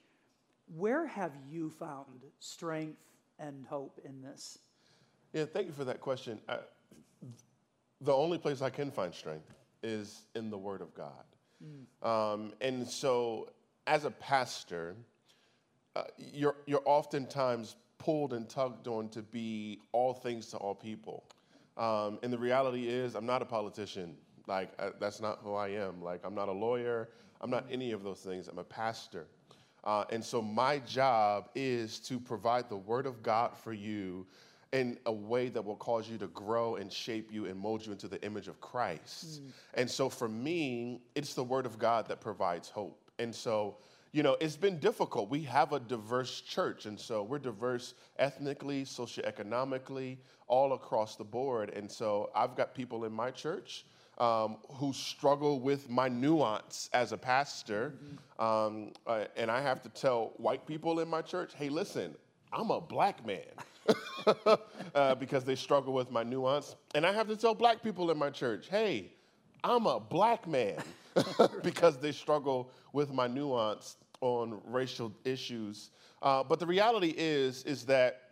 Where 0.75 1.05
have 1.05 1.33
you 1.49 1.69
found 1.69 2.23
strength 2.39 3.01
and 3.39 3.65
hope 3.65 3.99
in 4.05 4.21
this? 4.21 4.59
Yeah, 5.33 5.45
thank 5.45 5.67
you 5.67 5.73
for 5.73 5.83
that 5.85 5.99
question. 5.99 6.39
I, 6.47 6.59
the 7.99 8.13
only 8.13 8.37
place 8.37 8.61
I 8.61 8.69
can 8.69 8.91
find 8.91 9.13
strength 9.13 9.53
is 9.83 10.23
in 10.35 10.49
the 10.49 10.57
Word 10.57 10.81
of 10.81 10.93
God. 10.93 11.25
Mm. 11.63 12.07
Um, 12.07 12.53
and 12.61 12.87
so, 12.87 13.49
as 13.87 14.05
a 14.05 14.11
pastor, 14.11 14.95
uh, 15.95 16.03
you're, 16.17 16.55
you're 16.65 16.83
oftentimes 16.85 17.75
pulled 17.97 18.33
and 18.33 18.49
tugged 18.49 18.87
on 18.87 19.09
to 19.09 19.21
be 19.21 19.79
all 19.91 20.13
things 20.13 20.47
to 20.47 20.57
all 20.57 20.73
people. 20.73 21.25
Um, 21.77 22.19
and 22.23 22.31
the 22.31 22.37
reality 22.37 22.87
is, 22.87 23.15
I'm 23.15 23.25
not 23.25 23.41
a 23.41 23.45
politician. 23.45 24.15
Like, 24.47 24.71
I, 24.79 24.83
uh, 24.83 24.91
that's 24.99 25.21
not 25.21 25.39
who 25.43 25.53
I 25.53 25.69
am. 25.69 26.01
Like, 26.01 26.21
I'm 26.23 26.35
not 26.35 26.47
a 26.47 26.53
lawyer. 26.53 27.09
I'm 27.41 27.49
not 27.49 27.65
any 27.69 27.91
of 27.91 28.03
those 28.03 28.19
things. 28.19 28.47
I'm 28.47 28.57
a 28.57 28.63
pastor. 28.63 29.27
Uh, 29.83 30.05
and 30.11 30.23
so, 30.23 30.41
my 30.41 30.79
job 30.79 31.49
is 31.55 31.99
to 31.99 32.19
provide 32.19 32.69
the 32.69 32.77
Word 32.77 33.05
of 33.05 33.23
God 33.23 33.57
for 33.57 33.73
you 33.73 34.27
in 34.73 34.97
a 35.05 35.11
way 35.11 35.49
that 35.49 35.63
will 35.63 35.75
cause 35.75 36.07
you 36.07 36.17
to 36.17 36.27
grow 36.27 36.75
and 36.75 36.91
shape 36.91 37.31
you 37.31 37.45
and 37.45 37.59
mold 37.59 37.85
you 37.85 37.91
into 37.91 38.07
the 38.07 38.23
image 38.23 38.47
of 38.47 38.61
Christ. 38.61 39.41
Mm. 39.41 39.51
And 39.73 39.89
so, 39.89 40.07
for 40.07 40.29
me, 40.29 41.01
it's 41.15 41.33
the 41.33 41.43
Word 41.43 41.65
of 41.65 41.79
God 41.79 42.07
that 42.09 42.21
provides 42.21 42.69
hope. 42.69 43.11
And 43.17 43.33
so, 43.33 43.77
you 44.11 44.23
know, 44.23 44.37
it's 44.39 44.55
been 44.55 44.77
difficult. 44.77 45.29
We 45.29 45.41
have 45.43 45.73
a 45.73 45.79
diverse 45.79 46.41
church, 46.41 46.85
and 46.85 46.99
so 46.99 47.23
we're 47.23 47.39
diverse 47.39 47.93
ethnically, 48.19 48.83
socioeconomically, 48.83 50.17
all 50.47 50.73
across 50.73 51.15
the 51.15 51.23
board. 51.23 51.69
And 51.69 51.89
so 51.89 52.29
I've 52.35 52.55
got 52.55 52.75
people 52.75 53.05
in 53.05 53.13
my 53.13 53.31
church 53.31 53.85
um, 54.17 54.57
who 54.69 54.93
struggle 54.93 55.59
with 55.59 55.89
my 55.89 56.07
nuance 56.07 56.89
as 56.93 57.11
a 57.11 57.17
pastor. 57.17 57.93
Mm-hmm. 57.95 58.43
Um, 58.43 58.93
uh, 59.07 59.25
and 59.35 59.49
I 59.49 59.61
have 59.61 59.81
to 59.83 59.89
tell 59.89 60.33
white 60.37 60.65
people 60.65 60.99
in 60.99 61.07
my 61.07 61.21
church, 61.21 61.53
hey, 61.55 61.69
listen, 61.69 62.15
I'm 62.53 62.71
a 62.71 62.81
black 62.81 63.25
man. 63.25 63.45
uh, 64.95 65.15
because 65.15 65.43
they 65.43 65.55
struggle 65.55 65.93
with 65.93 66.11
my 66.11 66.21
nuance. 66.21 66.75
And 66.93 67.05
I 67.05 67.11
have 67.13 67.27
to 67.27 67.35
tell 67.35 67.55
black 67.55 67.81
people 67.81 68.11
in 68.11 68.17
my 68.17 68.29
church, 68.29 68.67
hey, 68.69 69.11
I'm 69.63 69.87
a 69.87 69.99
black 69.99 70.47
man 70.47 70.77
because 71.63 71.97
they 71.97 72.11
struggle 72.11 72.71
with 72.93 73.11
my 73.11 73.27
nuance 73.27 73.97
on 74.21 74.61
racial 74.65 75.11
issues. 75.25 75.89
Uh, 76.21 76.43
but 76.43 76.59
the 76.59 76.65
reality 76.65 77.13
is, 77.17 77.63
is 77.63 77.83
that 77.85 78.30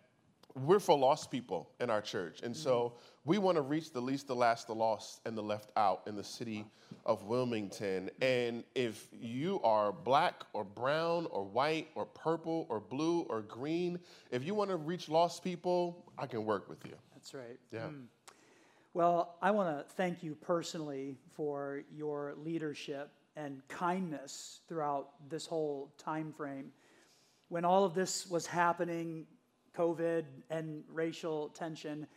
we're 0.56 0.80
for 0.80 0.98
lost 0.98 1.30
people 1.30 1.70
in 1.80 1.90
our 1.90 2.02
church. 2.02 2.42
And 2.42 2.56
so 2.56 2.94
we 3.26 3.38
want 3.38 3.56
to 3.58 3.62
reach 3.62 3.92
the 3.92 4.02
least, 4.02 4.28
the 4.28 4.36
last, 4.36 4.68
the 4.68 4.76
lost, 4.76 5.22
and 5.26 5.38
the 5.38 5.44
left 5.44 5.70
out 5.78 6.02
in 6.08 6.16
the 6.16 6.24
city 6.24 6.66
of 7.06 7.24
Wilmington. 7.24 8.10
And 8.22 8.64
if 8.76 9.08
you 9.14 9.62
are 9.64 9.92
black 9.92 10.44
or 10.54 10.64
brown 10.64 11.28
or 11.28 11.44
white 11.44 11.90
or 11.96 12.06
purple 12.06 12.66
or 12.70 12.80
blue 12.80 13.22
or 13.30 13.42
green, 13.42 14.00
if 14.32 14.44
you 14.44 14.56
want 14.56 14.70
to 14.72 14.78
reach 14.78 15.10
lost 15.10 15.44
people, 15.44 16.12
I 16.18 16.26
can 16.26 16.46
work 16.46 16.68
with 16.68 16.86
you. 16.86 16.96
That's 17.14 17.34
right. 17.34 17.60
Yeah. 17.72 17.88
Mm. 17.88 18.06
Well, 18.94 19.36
I 19.42 19.52
want 19.52 19.78
to 19.78 19.94
thank 19.94 20.24
you 20.24 20.36
personally 20.36 21.16
for 21.36 21.84
your 21.96 22.34
leadership 22.38 23.12
and 23.36 23.62
kindness 23.68 24.62
throughout 24.68 25.10
this 25.30 25.46
whole 25.46 25.94
time 25.98 26.34
frame. 26.34 26.72
When 27.50 27.66
all 27.66 27.84
of 27.86 27.94
this 27.94 28.28
was 28.28 28.46
happening, 28.46 29.26
COVID 29.78 30.26
and 30.50 30.84
racial 30.92 31.50
tension, 31.50 32.08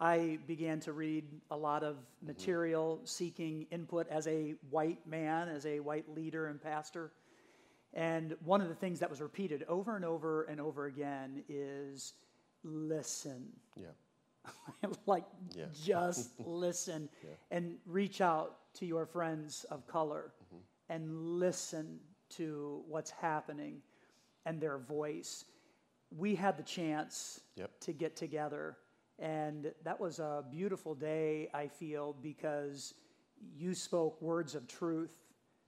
I 0.00 0.38
began 0.46 0.80
to 0.80 0.92
read 0.92 1.24
a 1.50 1.56
lot 1.56 1.84
of 1.84 1.96
material 2.20 3.00
seeking 3.04 3.66
input 3.70 4.08
as 4.08 4.26
a 4.26 4.54
white 4.70 5.06
man, 5.06 5.48
as 5.48 5.64
a 5.64 5.80
white 5.80 6.12
leader 6.12 6.48
and 6.48 6.60
pastor. 6.60 7.12
And 7.94 8.34
one 8.44 8.60
of 8.60 8.68
the 8.68 8.74
things 8.74 8.98
that 9.00 9.10
was 9.10 9.20
repeated 9.20 9.64
over 9.68 9.94
and 9.96 10.04
over 10.04 10.42
and 10.44 10.60
over 10.60 10.86
again 10.86 11.44
is 11.48 12.14
listen. 12.64 13.48
Yeah. 13.76 14.88
like, 15.06 15.24
yeah. 15.54 15.66
just 15.84 16.32
listen 16.44 17.08
yeah. 17.22 17.30
and 17.50 17.76
reach 17.86 18.20
out 18.20 18.56
to 18.74 18.86
your 18.86 19.06
friends 19.06 19.64
of 19.70 19.86
color 19.86 20.32
mm-hmm. 20.44 20.62
and 20.88 21.38
listen 21.38 22.00
to 22.30 22.82
what's 22.88 23.10
happening 23.10 23.82
and 24.46 24.60
their 24.60 24.78
voice. 24.78 25.44
We 26.16 26.34
had 26.34 26.56
the 26.56 26.62
chance 26.62 27.40
yep. 27.56 27.70
to 27.80 27.92
get 27.92 28.16
together, 28.16 28.76
and 29.18 29.72
that 29.84 29.98
was 29.98 30.18
a 30.18 30.44
beautiful 30.50 30.94
day, 30.94 31.48
I 31.54 31.68
feel, 31.68 32.16
because 32.22 32.94
you 33.56 33.74
spoke 33.74 34.20
words 34.20 34.54
of 34.54 34.68
truth 34.68 35.14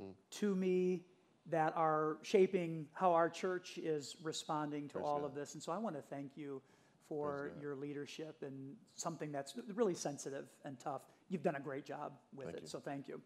mm. 0.01 0.13
to 0.33 0.55
me 0.55 1.05
that 1.51 1.75
are 1.77 2.19
shaping 2.23 2.87
how 2.93 3.13
our 3.13 3.29
church 3.29 3.79
is 3.79 4.17
responding 4.23 4.89
to 4.89 4.95
Praise 4.95 5.07
all 5.07 5.21
God. 5.21 5.27
of 5.27 5.35
this. 5.35 5.55
And 5.55 5.63
so 5.63 5.73
I 5.73 5.79
want 5.79 5.97
to 5.97 6.03
thank 6.03 6.37
you 6.37 6.63
for 7.09 7.53
your 7.61 7.75
leadership 7.75 8.43
and 8.43 8.75
something 8.95 9.31
that's 9.31 9.55
really 9.75 9.95
sensitive 9.95 10.47
and 10.65 10.79
tough. 10.81 11.03
You've 11.29 11.43
done 11.43 11.57
a 11.57 11.61
great 11.61 11.85
job 11.85 12.13
with 12.35 12.47
thank 12.47 12.57
it, 12.59 12.63
you. 12.63 12.69
so 12.69 12.81
thank 12.81 13.09
you. 13.09 13.21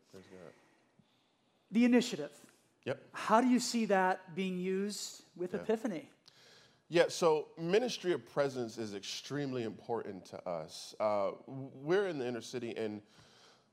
The 1.70 1.84
initiative. 1.84 2.32
Yep. 2.86 3.02
How 3.12 3.40
do 3.40 3.48
you 3.48 3.60
see 3.60 3.84
that 3.86 4.34
being 4.34 4.58
used 4.58 5.22
with 5.36 5.54
yeah. 5.54 5.60
Epiphany? 5.60 6.10
Yeah, 6.90 7.04
so 7.08 7.48
ministry 7.58 8.12
of 8.12 8.24
presence 8.32 8.78
is 8.78 8.94
extremely 8.94 9.64
important 9.64 10.24
to 10.26 10.48
us. 10.48 10.94
Uh, 10.98 11.32
we're 11.46 12.08
in 12.08 12.18
the 12.18 12.26
inner 12.26 12.40
city, 12.40 12.74
and 12.76 13.02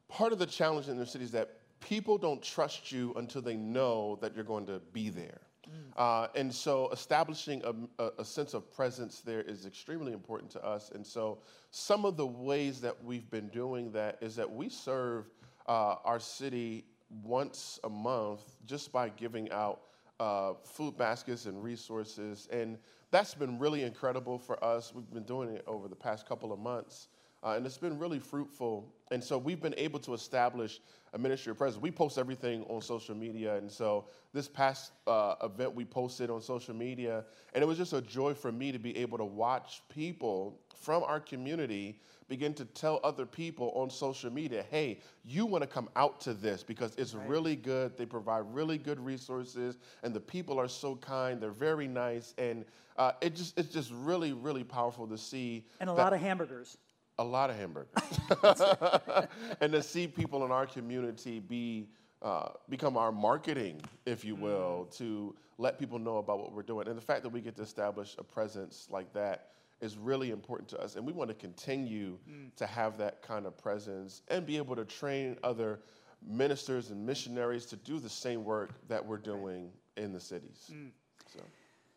part 0.10 0.34
of 0.34 0.39
the 0.39 0.45
challenge 0.45 0.88
in 0.88 0.95
the 0.95 1.01
inner 1.01 1.10
city 1.10 1.23
is 1.23 1.32
that 1.32 1.58
people 1.80 2.17
don't 2.17 2.41
trust 2.41 2.91
you 2.91 3.13
until 3.15 3.41
they 3.41 3.56
know 3.56 4.17
that 4.21 4.36
you're 4.36 4.43
going 4.43 4.65
to 4.65 4.82
be 4.91 5.10
there. 5.10 5.39
Mm. 5.67 5.71
Uh, 5.95 6.28
and 6.36 6.54
so 6.54 6.89
establishing 6.89 7.62
a, 7.63 8.04
a, 8.04 8.11
a, 8.20 8.26
sense 8.26 8.53
of 8.53 8.72
presence 8.72 9.22
there 9.22 9.41
is 9.41 9.66
extremely 9.66 10.13
important 10.13 10.51
to 10.51 10.63
us. 10.63 10.91
And 10.93 11.05
so 11.05 11.39
some 11.72 12.05
of 12.05 12.18
the 12.18 12.26
ways 12.26 12.82
that 12.82 13.03
we've 13.03 13.30
been 13.32 13.47
doing 13.47 13.91
that 13.93 14.18
is 14.22 14.36
that 14.36 14.51
we 14.51 14.70
serve 14.70 15.30
uh, 15.68 15.95
our 16.03 16.20
city 16.20 16.86
once 17.24 17.80
a 17.84 17.89
month 17.89 18.57
just 18.66 18.91
by 18.91 19.09
giving 19.09 19.51
out 19.51 19.82
uh, 20.20 20.53
food 20.63 20.97
baskets 20.97 21.45
and 21.45 21.61
resources. 21.63 22.47
And 22.51 22.78
that's 23.11 23.34
been 23.34 23.59
really 23.59 23.84
incredible 23.84 24.38
for 24.38 24.63
us. 24.63 24.93
We've 24.93 25.09
been 25.11 25.24
doing 25.24 25.49
it 25.49 25.63
over 25.68 25.88
the 25.88 25.95
past 25.95 26.28
couple 26.28 26.51
of 26.51 26.59
months. 26.59 27.07
Uh, 27.46 27.54
and 27.56 27.66
it's 27.66 27.78
been 27.78 28.00
really 28.00 28.18
fruitful. 28.18 28.91
And 29.12 29.24
so 29.24 29.38
we've 29.38 29.62
been 29.62 29.76
able 29.78 30.00
to 30.00 30.16
establish 30.16 30.80
a 31.14 31.20
ministry 31.20 31.52
of 31.52 31.58
presence. 31.58 31.80
We 31.80 31.91
post 31.91 32.18
everything 32.18 32.64
on 32.64 32.82
social 32.82 33.14
media. 33.14 33.56
And 33.56 33.72
so 33.72 34.06
this 34.34 34.48
past 34.48 34.93
uh, 35.06 35.36
event 35.43 35.76
we 35.76 35.86
posted 35.86 36.32
on 36.32 36.41
social 36.41 36.74
media, 36.74 37.24
and 37.54 37.64
it 37.64 37.68
was 37.68 37.78
just 37.78 37.93
a 37.93 38.02
joy 38.02 38.34
for 38.34 38.52
me 38.52 38.72
to 38.72 38.80
be 38.80 38.98
able 38.98 39.20
to 39.20 39.26
watch 39.26 39.84
people 39.89 40.60
from 40.76 41.04
our 41.04 41.20
community 41.20 42.02
begin 42.28 42.54
to 42.56 42.66
tell 42.66 43.00
other 43.04 43.26
people 43.26 43.72
on 43.76 43.89
social 43.89 44.32
media, 44.32 44.66
hey, 44.72 45.00
you 45.24 45.46
want 45.46 45.62
to 45.62 45.68
come 45.68 45.88
out 45.96 46.20
to 46.22 46.34
this 46.34 46.64
because 46.64 46.96
it's 46.98 47.14
right. 47.14 47.30
really 47.30 47.56
good. 47.56 47.96
They 47.98 48.06
provide 48.06 48.43
really 48.52 48.80
good 48.80 49.00
resources, 49.00 49.78
and 50.02 50.14
the 50.14 50.20
people 50.20 50.60
are 50.60 50.68
so 50.68 50.96
kind. 50.96 51.39
They're 51.39 51.52
very 51.52 51.88
nice, 51.88 52.34
and 52.39 52.66
uh, 52.98 53.12
it 53.22 53.36
just 53.36 53.58
it's 53.60 53.70
just 53.70 53.91
really 53.93 54.34
really 54.34 54.64
powerful 54.64 55.08
to 55.08 55.18
see. 55.18 55.66
And 55.80 55.89
a 55.89 55.93
lot 55.93 56.14
of 56.14 56.20
hamburgers. 56.20 56.78
A 57.18 57.24
lot 57.24 57.49
of 57.49 57.55
hamburgers, 57.55 57.89
and 59.61 59.72
to 59.72 59.82
see 59.82 60.07
people 60.07 60.45
in 60.45 60.51
our 60.51 60.66
community 60.66 61.39
be. 61.39 61.88
Uh, 62.22 62.49
become 62.70 62.97
our 62.97 63.11
marketing, 63.11 63.80
if 64.07 64.26
you 64.26 64.34
will, 64.34 64.88
mm. 64.89 64.97
to 64.97 65.36
let 65.59 65.78
people 65.78 65.99
know 65.99 66.18
about 66.18 66.39
what 66.39 66.51
we're 66.53 66.63
doing. 66.63 66.88
And 66.88 66.97
the 66.97 67.01
fact 67.01 67.22
that 67.22 67.30
we 67.30 67.39
get 67.39 67.55
to 67.57 67.61
establish 67.61 68.16
a 68.18 68.24
presence 68.24 68.88
like 68.89 69.13
that 69.13 69.49
is 69.82 69.97
really 69.97 70.32
important 70.32 70.70
to 70.70 70.80
us. 70.80 70.95
And 70.95 71.05
we 71.05 71.13
want 71.13 71.30
to 71.30 71.36
continue 71.36 72.18
mm. 72.30 72.55
to 72.55 72.66
have 72.66 72.97
that 72.97 73.22
kind 73.22 73.45
of 73.45 73.57
presence 73.57 74.22
and 74.30 74.45
be 74.45 74.57
able 74.57 74.76
to 74.76 74.86
train 74.86 75.38
other 75.43 75.80
ministers 76.26 76.89
and 76.89 77.05
missionaries 77.05 77.66
to 77.68 77.76
do 77.78 77.99
the 77.99 78.09
same 78.09 78.43
work 78.43 78.72
that 78.88 79.05
we're 79.05 79.18
doing 79.18 79.70
in 79.97 80.13
the 80.13 80.20
cities. 80.20 80.72
Mm. 80.74 80.89
So. 81.32 81.39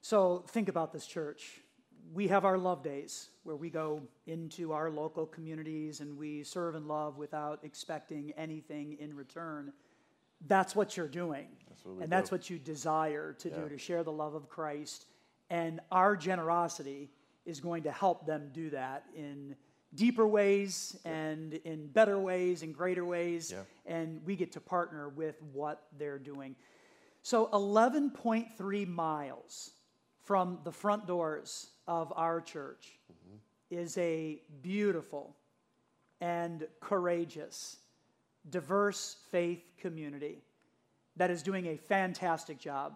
so 0.01 0.45
think 0.49 0.69
about 0.69 0.93
this 0.93 1.07
church. 1.07 1.61
We 2.13 2.29
have 2.29 2.45
our 2.45 2.57
love 2.57 2.83
days 2.83 3.29
where 3.43 3.57
we 3.57 3.71
go 3.71 4.01
into 4.27 4.73
our 4.73 4.91
local 4.91 5.27
communities 5.27 6.01
and 6.01 6.17
we 6.17 6.43
serve 6.43 6.75
and 6.75 6.87
love 6.87 7.19
without 7.19 7.61
expecting 7.63 8.33
anything 8.37 8.97
in 8.99 9.15
return. 9.15 9.73
That's 10.47 10.75
what 10.75 10.97
you're 10.97 11.09
doing. 11.09 11.49
That's 11.69 11.85
what 11.85 11.93
and 11.93 12.03
do. 12.03 12.09
that's 12.09 12.31
what 12.31 12.49
you 12.49 12.59
desire 12.59 13.35
to 13.41 13.49
yeah. 13.49 13.57
do, 13.57 13.69
to 13.69 13.79
share 13.79 14.03
the 14.03 14.13
love 14.13 14.35
of 14.35 14.49
Christ. 14.49 15.07
And 15.51 15.81
our 15.91 16.17
generosity 16.17 17.11
is 17.45 17.61
going 17.61 17.83
to 17.85 17.91
help 17.91 18.27
them 18.27 18.51
do 18.53 18.71
that 18.71 19.05
in 19.17 19.57
deeper 19.95 20.27
ways 20.27 20.97
and 21.05 21.55
in 21.65 21.87
better 21.89 22.19
ways 22.19 22.63
and 22.63 22.75
greater 22.75 23.05
ways. 23.05 23.53
Yeah. 23.53 23.63
And 23.87 24.21
we 24.25 24.37
get 24.37 24.53
to 24.53 24.61
partner 24.61 25.09
with 25.09 25.37
what 25.53 25.85
they're 25.99 26.19
doing. 26.19 26.55
So 27.23 27.47
11.3 27.49 28.87
miles 28.87 29.71
from 30.29 30.59
the 30.63 30.71
front 30.71 31.07
doors 31.07 31.69
of 31.87 32.13
our 32.15 32.39
church 32.39 32.99
mm-hmm. 33.11 33.39
is 33.71 33.97
a 33.97 34.39
beautiful 34.61 35.35
and 36.21 36.67
courageous, 36.81 37.79
diverse 38.51 39.17
faith 39.31 39.73
community 39.79 40.43
that 41.17 41.31
is 41.31 41.43
doing 41.43 41.69
a 41.69 41.79
fantastic 41.79 42.59
job 42.59 42.93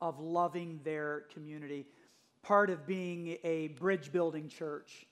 of 0.00 0.18
loving 0.18 0.80
their 0.82 1.26
community 1.32 1.86
part 2.42 2.68
of 2.68 2.84
being 2.84 3.36
a 3.44 3.68
bridge 3.68 4.10
building 4.10 4.48
church 4.48 5.06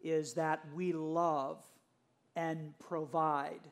is 0.00 0.32
that 0.34 0.60
we 0.76 0.92
love 0.92 1.58
and 2.36 2.72
provide 2.78 3.62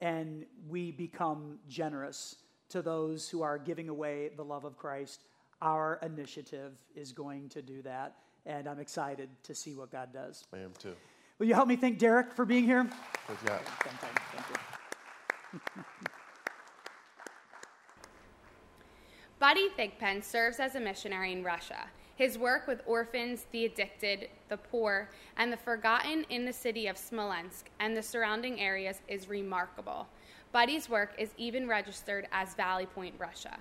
and 0.00 0.46
we 0.68 0.92
become 0.92 1.58
generous 1.68 2.36
to 2.68 2.80
those 2.80 3.28
who 3.28 3.42
are 3.42 3.58
giving 3.58 3.88
away 3.88 4.30
the 4.36 4.44
love 4.44 4.64
of 4.64 4.76
Christ. 4.76 5.24
Our 5.62 5.98
initiative 6.02 6.78
is 6.94 7.12
going 7.12 7.48
to 7.50 7.62
do 7.62 7.82
that, 7.82 8.16
and 8.44 8.68
I'm 8.68 8.78
excited 8.78 9.30
to 9.44 9.54
see 9.54 9.74
what 9.74 9.90
God 9.90 10.12
does. 10.12 10.44
I 10.52 10.58
am 10.58 10.72
too. 10.78 10.94
Will 11.38 11.46
you 11.46 11.54
help 11.54 11.68
me 11.68 11.76
thank 11.76 11.98
Derek 11.98 12.32
for 12.32 12.44
being 12.44 12.64
here? 12.64 12.88
Thank 13.26 13.42
you. 13.42 13.48
Thank 13.82 14.44
you. 15.74 15.84
Buddy 19.38 19.68
Thigpen 19.78 20.24
serves 20.24 20.60
as 20.60 20.76
a 20.76 20.80
missionary 20.80 21.32
in 21.32 21.44
Russia. 21.44 21.84
His 22.16 22.38
work 22.38 22.66
with 22.66 22.80
orphans, 22.86 23.44
the 23.52 23.66
addicted, 23.66 24.30
the 24.48 24.56
poor, 24.56 25.10
and 25.36 25.52
the 25.52 25.56
forgotten 25.58 26.24
in 26.30 26.46
the 26.46 26.52
city 26.52 26.86
of 26.86 26.96
Smolensk 26.96 27.66
and 27.78 27.94
the 27.94 28.02
surrounding 28.02 28.58
areas 28.58 29.02
is 29.08 29.28
remarkable. 29.28 30.06
Buddy's 30.52 30.88
work 30.88 31.14
is 31.18 31.30
even 31.36 31.68
registered 31.68 32.26
as 32.32 32.54
Valley 32.54 32.86
Point, 32.86 33.14
Russia. 33.18 33.58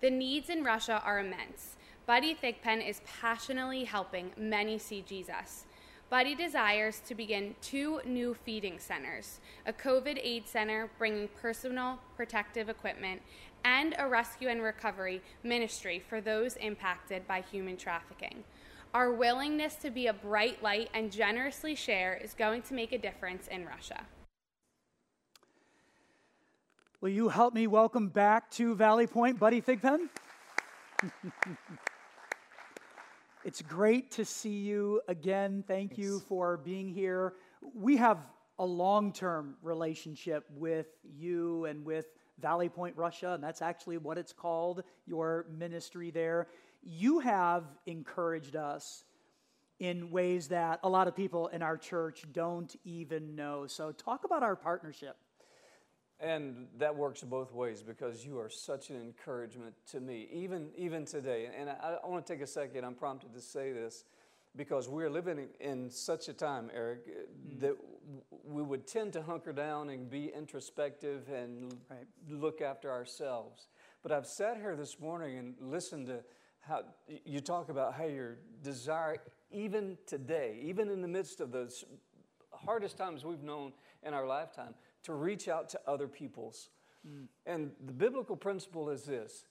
The 0.00 0.10
needs 0.10 0.48
in 0.48 0.62
Russia 0.62 1.02
are 1.04 1.18
immense. 1.18 1.76
Buddy 2.06 2.34
Thigpen 2.34 2.86
is 2.86 3.00
passionately 3.04 3.84
helping 3.84 4.30
many 4.36 4.78
see 4.78 5.02
Jesus. 5.02 5.64
Buddy 6.08 6.34
desires 6.34 7.02
to 7.06 7.14
begin 7.14 7.54
two 7.60 8.00
new 8.06 8.34
feeding 8.34 8.78
centers 8.78 9.40
a 9.66 9.72
COVID 9.72 10.18
aid 10.22 10.48
center 10.48 10.88
bringing 10.98 11.28
personal 11.42 11.98
protective 12.16 12.68
equipment 12.68 13.20
and 13.64 13.94
a 13.98 14.08
rescue 14.08 14.48
and 14.48 14.62
recovery 14.62 15.20
ministry 15.42 15.98
for 15.98 16.20
those 16.20 16.56
impacted 16.56 17.26
by 17.26 17.42
human 17.42 17.76
trafficking. 17.76 18.44
Our 18.94 19.12
willingness 19.12 19.74
to 19.76 19.90
be 19.90 20.06
a 20.06 20.14
bright 20.14 20.62
light 20.62 20.88
and 20.94 21.12
generously 21.12 21.74
share 21.74 22.14
is 22.16 22.32
going 22.32 22.62
to 22.62 22.74
make 22.74 22.92
a 22.92 22.98
difference 22.98 23.48
in 23.48 23.66
Russia. 23.66 24.02
Will 27.00 27.10
you 27.10 27.28
help 27.28 27.54
me 27.54 27.68
welcome 27.68 28.08
back 28.08 28.50
to 28.50 28.74
Valley 28.74 29.06
Point, 29.06 29.38
Buddy 29.38 29.62
Thigpen? 29.62 30.08
it's 33.44 33.62
great 33.62 34.10
to 34.10 34.24
see 34.24 34.58
you 34.58 35.00
again. 35.06 35.62
Thank 35.68 35.90
Thanks. 35.90 35.98
you 36.02 36.18
for 36.28 36.56
being 36.56 36.88
here. 36.88 37.34
We 37.72 37.98
have 37.98 38.18
a 38.58 38.64
long 38.64 39.12
term 39.12 39.54
relationship 39.62 40.44
with 40.56 40.88
you 41.04 41.66
and 41.66 41.84
with 41.84 42.06
Valley 42.40 42.68
Point, 42.68 42.96
Russia, 42.96 43.30
and 43.34 43.44
that's 43.44 43.62
actually 43.62 43.98
what 43.98 44.18
it's 44.18 44.32
called, 44.32 44.82
your 45.06 45.46
ministry 45.56 46.10
there. 46.10 46.48
You 46.82 47.20
have 47.20 47.62
encouraged 47.86 48.56
us 48.56 49.04
in 49.78 50.10
ways 50.10 50.48
that 50.48 50.80
a 50.82 50.88
lot 50.88 51.06
of 51.06 51.14
people 51.14 51.46
in 51.46 51.62
our 51.62 51.76
church 51.76 52.24
don't 52.32 52.74
even 52.84 53.36
know. 53.36 53.68
So, 53.68 53.92
talk 53.92 54.24
about 54.24 54.42
our 54.42 54.56
partnership. 54.56 55.16
And 56.20 56.66
that 56.78 56.96
works 56.96 57.22
both 57.22 57.52
ways 57.52 57.82
because 57.82 58.26
you 58.26 58.40
are 58.40 58.50
such 58.50 58.90
an 58.90 58.96
encouragement 58.96 59.74
to 59.92 60.00
me, 60.00 60.28
even, 60.32 60.70
even 60.76 61.04
today. 61.04 61.48
And 61.56 61.70
I, 61.70 61.98
I 62.02 62.06
want 62.08 62.26
to 62.26 62.32
take 62.32 62.42
a 62.42 62.46
second, 62.46 62.84
I'm 62.84 62.94
prompted 62.94 63.32
to 63.34 63.40
say 63.40 63.72
this 63.72 64.04
because 64.56 64.88
we're 64.88 65.10
living 65.10 65.46
in 65.60 65.88
such 65.88 66.28
a 66.28 66.32
time, 66.32 66.70
Eric, 66.74 67.06
mm. 67.06 67.60
that 67.60 67.76
we 68.44 68.62
would 68.62 68.86
tend 68.86 69.12
to 69.12 69.22
hunker 69.22 69.52
down 69.52 69.90
and 69.90 70.10
be 70.10 70.32
introspective 70.34 71.28
and 71.28 71.76
right. 71.88 72.06
look 72.28 72.60
after 72.60 72.90
ourselves. 72.90 73.68
But 74.02 74.10
I've 74.10 74.26
sat 74.26 74.56
here 74.56 74.74
this 74.74 74.98
morning 74.98 75.38
and 75.38 75.54
listened 75.60 76.08
to 76.08 76.20
how 76.60 76.82
you 77.24 77.40
talk 77.40 77.68
about 77.68 77.94
how 77.94 78.04
your 78.04 78.38
desire, 78.62 79.18
even 79.52 79.96
today, 80.06 80.60
even 80.62 80.90
in 80.90 81.00
the 81.00 81.08
midst 81.08 81.40
of 81.40 81.52
the 81.52 81.72
hardest 82.52 82.96
times 82.96 83.24
we've 83.24 83.42
known 83.42 83.72
in 84.02 84.14
our 84.14 84.26
lifetime, 84.26 84.74
to 85.08 85.14
reach 85.14 85.48
out 85.48 85.68
to 85.70 85.80
other 85.86 86.08
people's. 86.08 86.70
Mm. 87.06 87.26
And 87.44 87.70
the 87.84 87.92
biblical 87.92 88.36
principle 88.36 88.88
is 88.90 89.04
this 89.04 89.44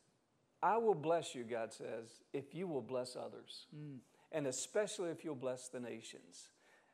I 0.64 0.78
will 0.78 0.96
bless 0.96 1.36
you, 1.36 1.44
God 1.44 1.74
says, 1.74 2.24
if 2.34 2.56
you 2.56 2.68
will 2.68 2.82
bless 2.82 3.16
others. 3.16 3.68
Mm 3.76 3.98
and 4.32 4.48
especially 4.48 5.10
if 5.10 5.24
you'll 5.24 5.36
bless 5.36 5.70
the 5.70 5.80
nations. 5.80 6.50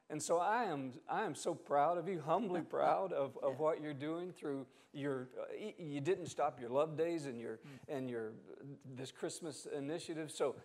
And 0.09 0.21
so 0.21 0.37
I 0.37 0.65
am, 0.65 0.93
I 1.09 1.23
am 1.23 1.33
so 1.33 1.55
proud 1.55 1.97
of 1.97 2.07
you, 2.07 2.21
humbly 2.21 2.61
proud 2.69 3.13
of, 3.13 3.37
of 3.41 3.59
what 3.59 3.81
you're 3.81 3.93
doing 3.93 4.31
through 4.31 4.65
your, 4.93 5.29
uh, 5.39 5.71
you 5.77 6.01
didn't 6.01 6.27
stop 6.27 6.59
your 6.59 6.69
love 6.69 6.95
days 6.97 7.25
and 7.25 7.39
your, 7.39 7.53
mm. 7.53 7.95
and 7.95 8.09
your, 8.09 8.33
this 8.95 9.11
Christmas 9.11 9.67
initiative. 9.75 10.29
So 10.29 10.55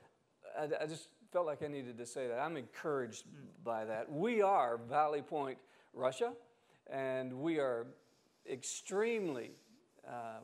I, 0.59 0.69
I, 0.83 0.87
just 0.87 1.09
felt 1.33 1.47
like 1.47 1.63
I 1.63 1.69
needed 1.69 1.97
to 1.97 2.05
say 2.05 2.29
that. 2.29 2.39
I'm 2.39 2.59
encouraged 2.59 3.25
mm. 3.25 3.65
by 3.65 3.87
that. 3.87 4.13
We 4.13 4.43
are 4.43 4.79
Valley 4.89 5.23
Point, 5.23 5.57
Russia, 5.95 6.33
and 6.91 7.33
we 7.33 7.59
are 7.59 7.87
extremely 8.51 9.51
uh, 10.07 10.41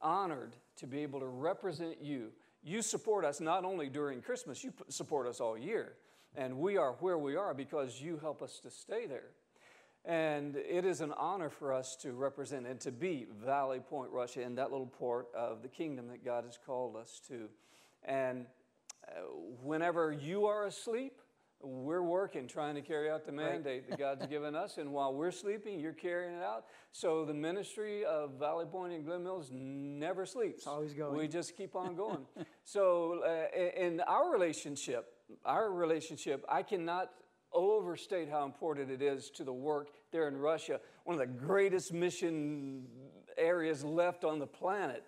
honored 0.00 0.56
to 0.76 0.86
be 0.86 1.00
able 1.00 1.20
to 1.20 1.26
represent 1.26 2.02
you 2.02 2.32
you 2.62 2.82
support 2.82 3.24
us 3.24 3.40
not 3.40 3.64
only 3.64 3.88
during 3.88 4.22
Christmas, 4.22 4.62
you 4.62 4.72
support 4.88 5.26
us 5.26 5.40
all 5.40 5.58
year. 5.58 5.94
And 6.36 6.58
we 6.58 6.76
are 6.76 6.92
where 7.00 7.18
we 7.18 7.36
are 7.36 7.52
because 7.54 8.00
you 8.00 8.18
help 8.18 8.40
us 8.40 8.60
to 8.60 8.70
stay 8.70 9.06
there. 9.06 9.30
And 10.04 10.56
it 10.56 10.84
is 10.84 11.00
an 11.00 11.12
honor 11.16 11.50
for 11.50 11.72
us 11.72 11.96
to 12.02 12.12
represent 12.12 12.66
and 12.66 12.80
to 12.80 12.90
be 12.90 13.26
Valley 13.44 13.80
Point, 13.80 14.10
Russia, 14.10 14.42
in 14.42 14.54
that 14.56 14.70
little 14.70 14.86
port 14.86 15.26
of 15.34 15.62
the 15.62 15.68
kingdom 15.68 16.08
that 16.08 16.24
God 16.24 16.44
has 16.44 16.58
called 16.64 16.96
us 16.96 17.20
to. 17.28 17.48
And 18.04 18.46
uh, 19.06 19.20
whenever 19.62 20.12
you 20.12 20.46
are 20.46 20.66
asleep, 20.66 21.20
we're 21.62 22.02
working, 22.02 22.46
trying 22.46 22.74
to 22.74 22.80
carry 22.80 23.10
out 23.10 23.24
the 23.24 23.32
mandate 23.32 23.82
right. 23.82 23.90
that 23.90 23.98
God's 23.98 24.26
given 24.26 24.54
us. 24.54 24.78
And 24.78 24.92
while 24.92 25.14
we're 25.14 25.30
sleeping, 25.30 25.78
you're 25.78 25.92
carrying 25.92 26.34
it 26.34 26.42
out. 26.42 26.64
So 26.92 27.24
the 27.24 27.34
ministry 27.34 28.04
of 28.04 28.38
Valley 28.38 28.66
Point 28.66 28.92
and 28.92 29.04
Glen 29.04 29.22
Mills 29.22 29.50
never 29.52 30.26
sleeps. 30.26 30.58
It's 30.58 30.66
always 30.66 30.92
going. 30.92 31.16
We 31.16 31.28
just 31.28 31.56
keep 31.56 31.76
on 31.76 31.94
going. 31.94 32.26
so 32.64 33.22
uh, 33.24 33.56
in 33.76 34.00
our 34.00 34.30
relationship, 34.30 35.12
our 35.44 35.72
relationship, 35.72 36.44
I 36.48 36.62
cannot 36.62 37.10
overstate 37.52 38.28
how 38.28 38.44
important 38.44 38.90
it 38.90 39.02
is 39.02 39.30
to 39.30 39.44
the 39.44 39.52
work 39.52 39.88
there 40.10 40.28
in 40.28 40.36
Russia, 40.36 40.80
one 41.04 41.20
of 41.20 41.20
the 41.20 41.46
greatest 41.46 41.92
mission 41.92 42.86
areas 43.36 43.84
left 43.84 44.24
on 44.24 44.38
the 44.38 44.46
planet. 44.46 45.04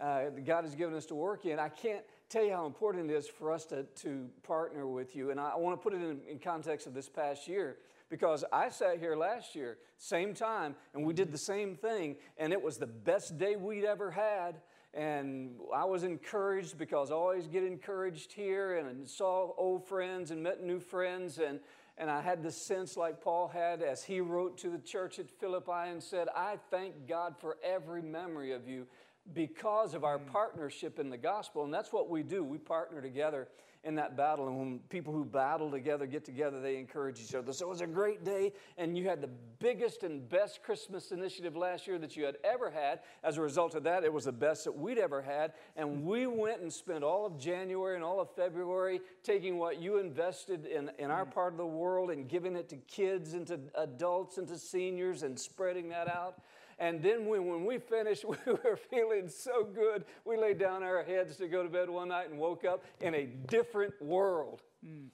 Uh, 0.00 0.24
God 0.44 0.64
has 0.64 0.74
given 0.74 0.94
us 0.94 1.06
to 1.06 1.14
work 1.14 1.44
in. 1.44 1.58
I 1.58 1.68
can't 1.68 2.04
tell 2.32 2.44
you 2.44 2.52
how 2.52 2.64
important 2.64 3.10
it 3.10 3.14
is 3.14 3.28
for 3.28 3.52
us 3.52 3.66
to, 3.66 3.82
to 3.82 4.26
partner 4.42 4.86
with 4.86 5.14
you. 5.14 5.30
And 5.30 5.38
I, 5.38 5.50
I 5.50 5.56
want 5.56 5.78
to 5.78 5.82
put 5.82 5.92
it 5.92 6.02
in, 6.02 6.20
in 6.28 6.38
context 6.38 6.86
of 6.86 6.94
this 6.94 7.08
past 7.08 7.46
year 7.46 7.76
because 8.08 8.42
I 8.50 8.70
sat 8.70 8.98
here 8.98 9.14
last 9.16 9.54
year, 9.54 9.76
same 9.98 10.32
time, 10.32 10.74
and 10.94 11.04
we 11.04 11.12
did 11.12 11.30
the 11.30 11.38
same 11.38 11.74
thing, 11.74 12.16
and 12.38 12.52
it 12.52 12.62
was 12.62 12.78
the 12.78 12.86
best 12.86 13.38
day 13.38 13.56
we'd 13.56 13.84
ever 13.84 14.10
had. 14.10 14.60
And 14.94 15.56
I 15.74 15.84
was 15.84 16.04
encouraged 16.04 16.78
because 16.78 17.10
I 17.10 17.14
always 17.14 17.46
get 17.46 17.64
encouraged 17.64 18.32
here 18.32 18.76
and 18.76 19.08
saw 19.08 19.52
old 19.56 19.86
friends 19.86 20.30
and 20.30 20.42
met 20.42 20.62
new 20.62 20.80
friends. 20.80 21.38
And, 21.38 21.60
and 21.96 22.10
I 22.10 22.20
had 22.20 22.42
the 22.42 22.50
sense, 22.50 22.98
like 22.98 23.22
Paul 23.22 23.48
had, 23.48 23.80
as 23.82 24.04
he 24.04 24.20
wrote 24.20 24.58
to 24.58 24.68
the 24.68 24.78
church 24.78 25.18
at 25.18 25.30
Philippi 25.30 25.88
and 25.90 26.02
said, 26.02 26.28
I 26.36 26.58
thank 26.70 27.08
God 27.08 27.34
for 27.38 27.56
every 27.64 28.02
memory 28.02 28.52
of 28.52 28.68
you 28.68 28.86
because 29.34 29.94
of 29.94 30.04
our 30.04 30.18
hmm. 30.18 30.30
partnership 30.30 30.98
in 30.98 31.10
the 31.10 31.16
gospel. 31.16 31.64
And 31.64 31.72
that's 31.72 31.92
what 31.92 32.08
we 32.08 32.22
do. 32.22 32.42
We 32.44 32.58
partner 32.58 33.00
together 33.00 33.48
in 33.84 33.96
that 33.96 34.16
battle. 34.16 34.46
And 34.46 34.58
when 34.58 34.78
people 34.90 35.12
who 35.12 35.24
battle 35.24 35.70
together 35.70 36.06
get 36.06 36.24
together, 36.24 36.60
they 36.60 36.76
encourage 36.76 37.20
each 37.20 37.34
other. 37.34 37.52
So 37.52 37.66
it 37.66 37.68
was 37.68 37.80
a 37.80 37.86
great 37.86 38.24
day, 38.24 38.52
and 38.78 38.96
you 38.96 39.08
had 39.08 39.20
the 39.20 39.30
biggest 39.58 40.04
and 40.04 40.28
best 40.28 40.62
Christmas 40.62 41.10
initiative 41.10 41.56
last 41.56 41.88
year 41.88 41.98
that 41.98 42.16
you 42.16 42.24
had 42.24 42.36
ever 42.44 42.70
had. 42.70 43.00
As 43.24 43.38
a 43.38 43.40
result 43.40 43.74
of 43.74 43.82
that, 43.84 44.04
it 44.04 44.12
was 44.12 44.24
the 44.24 44.32
best 44.32 44.64
that 44.64 44.72
we'd 44.72 44.98
ever 44.98 45.20
had. 45.20 45.54
And 45.76 46.04
we 46.04 46.26
went 46.26 46.60
and 46.60 46.72
spent 46.72 47.02
all 47.02 47.26
of 47.26 47.38
January 47.38 47.96
and 47.96 48.04
all 48.04 48.20
of 48.20 48.30
February 48.36 49.00
taking 49.24 49.58
what 49.58 49.80
you 49.80 49.98
invested 49.98 50.66
in, 50.66 50.90
in 50.98 51.10
our 51.10 51.24
hmm. 51.24 51.32
part 51.32 51.52
of 51.52 51.58
the 51.58 51.66
world 51.66 52.10
and 52.10 52.28
giving 52.28 52.54
it 52.54 52.68
to 52.68 52.76
kids 52.76 53.34
and 53.34 53.46
to 53.48 53.58
adults 53.74 54.38
and 54.38 54.46
to 54.48 54.58
seniors 54.58 55.24
and 55.24 55.38
spreading 55.38 55.88
that 55.88 56.08
out. 56.08 56.40
And 56.82 57.00
then 57.00 57.26
when, 57.26 57.46
when 57.46 57.64
we 57.64 57.78
finished, 57.78 58.24
we 58.28 58.36
were 58.44 58.76
feeling 58.76 59.28
so 59.28 59.62
good. 59.62 60.04
We 60.24 60.36
laid 60.36 60.58
down 60.58 60.82
our 60.82 61.04
heads 61.04 61.36
to 61.36 61.46
go 61.46 61.62
to 61.62 61.68
bed 61.68 61.88
one 61.88 62.08
night 62.08 62.28
and 62.28 62.40
woke 62.40 62.64
up 62.64 62.84
in 63.00 63.14
a 63.14 63.24
different 63.24 63.94
world. 64.02 64.62
Mm. 64.84 65.06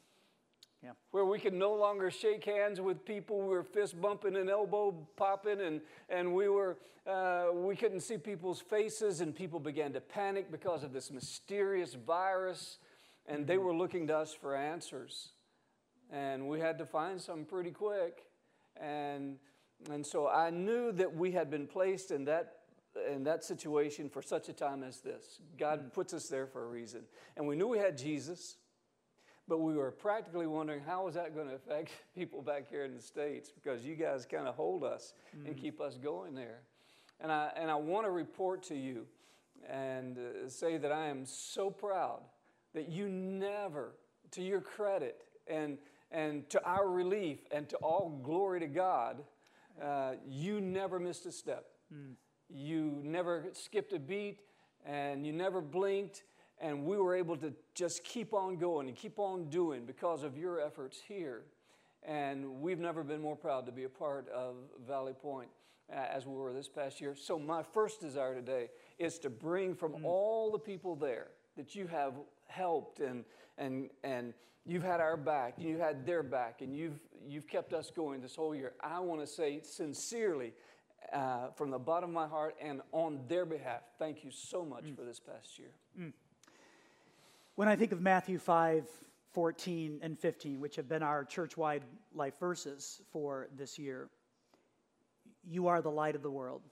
Yeah. 0.83 0.93
Where 1.11 1.27
we 1.27 1.39
could 1.39 1.53
no 1.53 1.75
longer 1.75 2.11
shake 2.11 2.47
hands 2.47 2.81
with 2.81 3.05
people. 3.05 3.43
We 3.43 3.49
were 3.49 3.64
fist 3.64 4.01
bumping 4.01 4.37
and 4.37 4.49
elbow 4.49 4.93
popping, 5.16 5.61
and, 5.61 5.83
and 6.09 6.35
we, 6.35 6.49
were, 6.49 6.79
uh, 7.07 7.49
we 7.53 7.77
couldn't 7.77 8.01
see 8.01 8.16
people's 8.16 8.61
faces, 8.62 9.21
and 9.21 9.37
people 9.37 9.61
began 9.61 9.93
to 9.93 10.01
panic 10.01 10.51
because 10.51 10.83
of 10.85 10.95
this 10.95 11.11
mysterious 11.11 11.93
virus, 11.93 12.79
and 13.27 13.47
they 13.47 13.57
mm. 13.57 13.64
were 13.64 13.75
looking 13.75 14.07
to 14.07 14.16
us 14.16 14.33
for 14.33 14.57
answers. 14.57 15.33
And 16.11 16.49
we 16.49 16.61
had 16.61 16.79
to 16.79 16.87
find 16.87 17.21
some 17.21 17.45
pretty 17.45 17.73
quick. 17.73 18.25
And 18.81 19.37
and 19.91 20.05
so 20.05 20.29
I 20.29 20.51
knew 20.51 20.93
that 20.93 21.14
we 21.14 21.33
had 21.33 21.51
been 21.51 21.66
placed 21.66 22.11
in 22.11 22.24
that 22.26 22.55
in 23.12 23.24
that 23.24 23.45
situation 23.45 24.09
for 24.09 24.22
such 24.22 24.49
a 24.49 24.53
time 24.53 24.83
as 24.83 25.01
this. 25.01 25.41
God 25.59 25.87
mm. 25.87 25.93
puts 25.93 26.12
us 26.12 26.29
there 26.29 26.47
for 26.47 26.64
a 26.64 26.66
reason. 26.66 27.03
And 27.37 27.47
we 27.47 27.55
knew 27.55 27.68
we 27.68 27.79
had 27.79 27.97
Jesus, 27.97 28.57
but 29.47 29.59
we 29.59 29.74
were 29.74 29.93
practically 29.93 30.47
wondering 30.47 30.81
how 30.81 31.07
is 31.07 31.14
that 31.14 31.35
going 31.35 31.49
to 31.49 31.55
affect 31.55 31.93
people 32.16 32.43
back 32.43 32.68
here 32.68 32.85
in 32.85 32.95
the 32.95 33.03
States 33.03 33.51
because 33.51 33.85
you 33.85 33.95
guys 33.95 34.26
kind 34.26 34.49
of 34.49 34.55
hold 34.55 34.83
us 34.83 35.14
mm. 35.37 35.47
and 35.47 35.57
keep 35.57 35.81
us 35.81 35.97
going 35.97 36.35
there. 36.35 36.61
And 37.20 37.31
I, 37.31 37.51
and 37.57 37.70
I 37.70 37.76
want 37.76 38.07
to 38.07 38.11
report 38.11 38.62
to 38.64 38.74
you 38.74 39.07
and 39.68 40.18
uh, 40.18 40.49
say 40.49 40.79
that 40.79 40.93
I 40.93 41.07
am 41.07 41.24
so 41.26 41.70
proud 41.70 42.20
that 42.74 42.89
you 42.89 43.09
never, 43.09 43.95
to 44.33 44.43
your 44.43 44.61
credit 44.61 45.24
and, 45.47 45.79
and 46.12 46.49
to 46.51 46.64
our 46.64 46.89
relief 46.89 47.39
and 47.51 47.68
to 47.70 47.76
all 47.79 48.20
glory 48.22 48.61
to 48.61 48.66
God, 48.66 49.22
uh, 49.83 50.12
you 50.26 50.61
never 50.61 50.99
missed 50.99 51.26
a 51.26 51.33
step. 51.33 51.66
Mm. 51.93 52.14
You 52.49 53.01
never 53.03 53.47
skipped 53.53 53.93
a 53.93 53.99
beat 53.99 54.41
and 54.85 55.26
you 55.26 55.33
never 55.33 55.61
blinked. 55.61 56.24
And 56.61 56.85
we 56.85 56.97
were 56.97 57.14
able 57.14 57.37
to 57.37 57.53
just 57.74 58.03
keep 58.03 58.35
on 58.35 58.57
going 58.57 58.89
and 58.89 58.97
keep 58.97 59.18
on 59.18 59.49
doing 59.49 59.85
because 59.85 60.24
of 60.24 60.37
your 60.37 60.61
efforts 60.61 60.99
here. 61.07 61.43
And 62.03 62.61
we've 62.61 62.81
never 62.81 63.05
been 63.05 63.20
more 63.20 63.37
proud 63.37 63.66
to 63.66 63.72
be 63.72 63.85
a 63.85 63.89
part 63.89 64.29
of 64.31 64.57
Valley 64.87 65.12
Point 65.12 65.49
uh, 65.93 65.97
as 66.11 66.26
we 66.26 66.35
were 66.35 66.53
this 66.53 66.68
past 66.68 67.01
year. 67.01 67.14
So, 67.14 67.39
my 67.39 67.62
first 67.62 68.01
desire 68.01 68.35
today 68.35 68.70
is 68.99 69.18
to 69.20 69.31
bring 69.31 69.74
from 69.74 69.93
mm. 69.93 70.05
all 70.05 70.51
the 70.51 70.59
people 70.59 70.97
there 70.97 71.29
that 71.57 71.74
you 71.74 71.87
have 71.87 72.14
helped 72.47 73.01
and, 73.01 73.24
and, 73.59 73.91
and 74.05 74.33
you've 74.68 74.83
had 74.83 75.01
our 75.01 75.16
back, 75.16 75.55
and 75.57 75.66
you 75.66 75.79
had 75.79 76.07
their 76.07 76.22
back, 76.22 76.61
and 76.61 76.76
you've, 76.76 76.99
you've 77.27 77.47
kept 77.47 77.73
us 77.73 77.91
going 77.95 78.21
this 78.21 78.37
whole 78.37 78.55
year. 78.55 78.73
I 78.81 79.01
want 79.01 79.21
to 79.21 79.27
say 79.27 79.61
sincerely, 79.62 80.53
uh, 81.12 81.49
from 81.57 81.71
the 81.71 81.79
bottom 81.79 82.11
of 82.11 82.14
my 82.14 82.27
heart 82.27 82.57
and 82.61 82.83
on 82.93 83.21
their 83.29 83.47
behalf, 83.47 83.83
thank 83.99 84.25
you 84.25 84.31
so 84.31 84.64
much 84.64 84.85
mm. 84.85 84.97
for 84.97 85.05
this 85.05 85.21
past 85.21 85.59
year. 85.59 85.71
Mm. 85.99 86.12
When 87.55 87.69
I 87.69 87.77
think 87.77 87.93
of 87.93 88.01
Matthew 88.01 88.39
5, 88.39 88.87
14 89.33 90.01
and 90.03 90.19
15, 90.19 90.61
which 90.61 90.77
have 90.77 90.89
been 90.89 91.03
our 91.03 91.25
church 91.25 91.57
wide 91.57 91.83
life 92.14 92.35
verses 92.39 93.01
for 93.11 93.49
this 93.57 93.79
year, 93.79 94.09
you 95.45 95.69
are 95.69 95.81
the 95.81 95.91
light 95.91 96.14
of 96.14 96.23
the 96.23 96.31
world. 96.31 96.62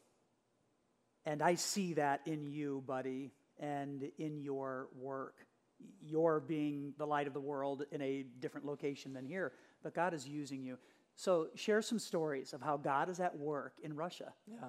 And 1.25 1.43
I 1.43 1.55
see 1.55 1.95
that 1.95 2.21
in 2.27 2.47
you, 2.47 2.85
buddy, 2.87 3.33
and 3.59 4.11
in 4.19 4.41
your 4.41 4.89
work 5.01 5.35
you're 6.03 6.41
being 6.41 6.95
the 6.99 7.07
light 7.07 7.27
of 7.27 7.35
the 7.35 7.41
world 7.41 7.85
in 7.91 8.01
a 8.01 8.25
different 8.41 8.67
location 8.67 9.13
than 9.13 9.27
here, 9.27 9.53
but 9.83 9.95
God 9.95 10.15
is 10.15 10.27
using 10.27 10.63
you. 10.63 10.79
So, 11.15 11.49
share 11.55 11.81
some 11.81 11.99
stories 11.99 12.53
of 12.53 12.61
how 12.61 12.77
God 12.77 13.09
is 13.09 13.21
at 13.21 13.37
work 13.37 13.75
in 13.83 13.95
Russia. 13.95 14.33
Yeah. 14.47 14.69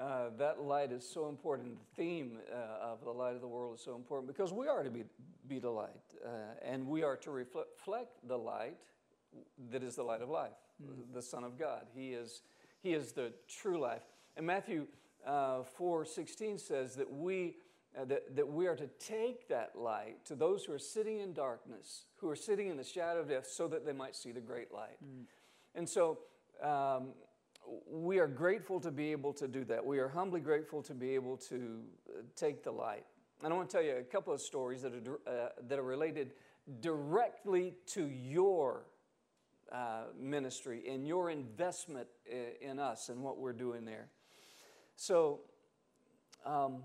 Uh, 0.00 0.30
that 0.38 0.60
light 0.60 0.92
is 0.92 1.08
so 1.08 1.28
important. 1.28 1.76
The 1.96 2.02
theme 2.02 2.38
uh, 2.52 2.92
of 2.92 3.04
the 3.04 3.10
light 3.10 3.34
of 3.34 3.40
the 3.40 3.48
world 3.48 3.74
is 3.74 3.84
so 3.84 3.96
important 3.96 4.28
because 4.28 4.52
we 4.52 4.68
are 4.68 4.82
to 4.82 4.90
be, 4.90 5.04
be 5.48 5.58
the 5.58 5.70
light, 5.70 5.88
uh, 6.24 6.28
and 6.62 6.86
we 6.86 7.02
are 7.02 7.16
to 7.16 7.30
reflect 7.30 8.28
the 8.28 8.36
light 8.36 8.76
that 9.70 9.82
is 9.82 9.96
the 9.96 10.02
light 10.02 10.22
of 10.22 10.28
life, 10.28 10.52
mm. 10.82 11.12
the 11.12 11.22
Son 11.22 11.42
of 11.44 11.58
God. 11.58 11.86
He 11.94 12.10
is, 12.10 12.42
he 12.80 12.92
is 12.94 13.12
the 13.12 13.32
true 13.48 13.80
life. 13.80 14.02
And 14.36 14.46
Matthew 14.46 14.86
uh, 15.26 15.62
4 15.62 16.04
16 16.04 16.58
says 16.58 16.94
that 16.94 17.10
we 17.10 17.56
uh, 17.98 18.04
that, 18.04 18.36
that 18.36 18.46
we 18.46 18.66
are 18.66 18.76
to 18.76 18.88
take 18.98 19.48
that 19.48 19.72
light 19.74 20.24
to 20.26 20.34
those 20.34 20.64
who 20.64 20.72
are 20.72 20.78
sitting 20.78 21.20
in 21.20 21.32
darkness, 21.32 22.04
who 22.16 22.28
are 22.28 22.36
sitting 22.36 22.68
in 22.68 22.76
the 22.76 22.84
shadow 22.84 23.20
of 23.20 23.28
death, 23.28 23.46
so 23.46 23.66
that 23.68 23.84
they 23.84 23.92
might 23.92 24.14
see 24.14 24.32
the 24.32 24.40
great 24.40 24.72
light. 24.72 24.98
Mm. 25.04 25.24
And 25.74 25.88
so 25.88 26.18
um, 26.62 27.08
we 27.90 28.18
are 28.18 28.26
grateful 28.26 28.80
to 28.80 28.90
be 28.90 29.12
able 29.12 29.32
to 29.34 29.48
do 29.48 29.64
that. 29.64 29.84
We 29.84 29.98
are 29.98 30.08
humbly 30.08 30.40
grateful 30.40 30.82
to 30.82 30.94
be 30.94 31.14
able 31.14 31.36
to 31.48 31.80
uh, 32.08 32.22
take 32.36 32.62
the 32.62 32.70
light. 32.70 33.04
And 33.42 33.52
I 33.52 33.56
want 33.56 33.68
to 33.70 33.76
tell 33.76 33.84
you 33.84 33.96
a 33.96 34.02
couple 34.02 34.32
of 34.32 34.40
stories 34.40 34.82
that 34.82 34.92
are, 34.92 35.20
uh, 35.26 35.48
that 35.68 35.78
are 35.78 35.84
related 35.84 36.32
directly 36.80 37.74
to 37.86 38.08
your 38.08 38.84
uh, 39.72 40.04
ministry 40.18 40.84
and 40.88 41.06
your 41.06 41.30
investment 41.30 42.08
in, 42.30 42.70
in 42.70 42.78
us 42.78 43.08
and 43.08 43.22
what 43.22 43.38
we're 43.38 43.52
doing 43.52 43.84
there. 43.84 44.08
So, 44.96 45.40
um, 46.44 46.82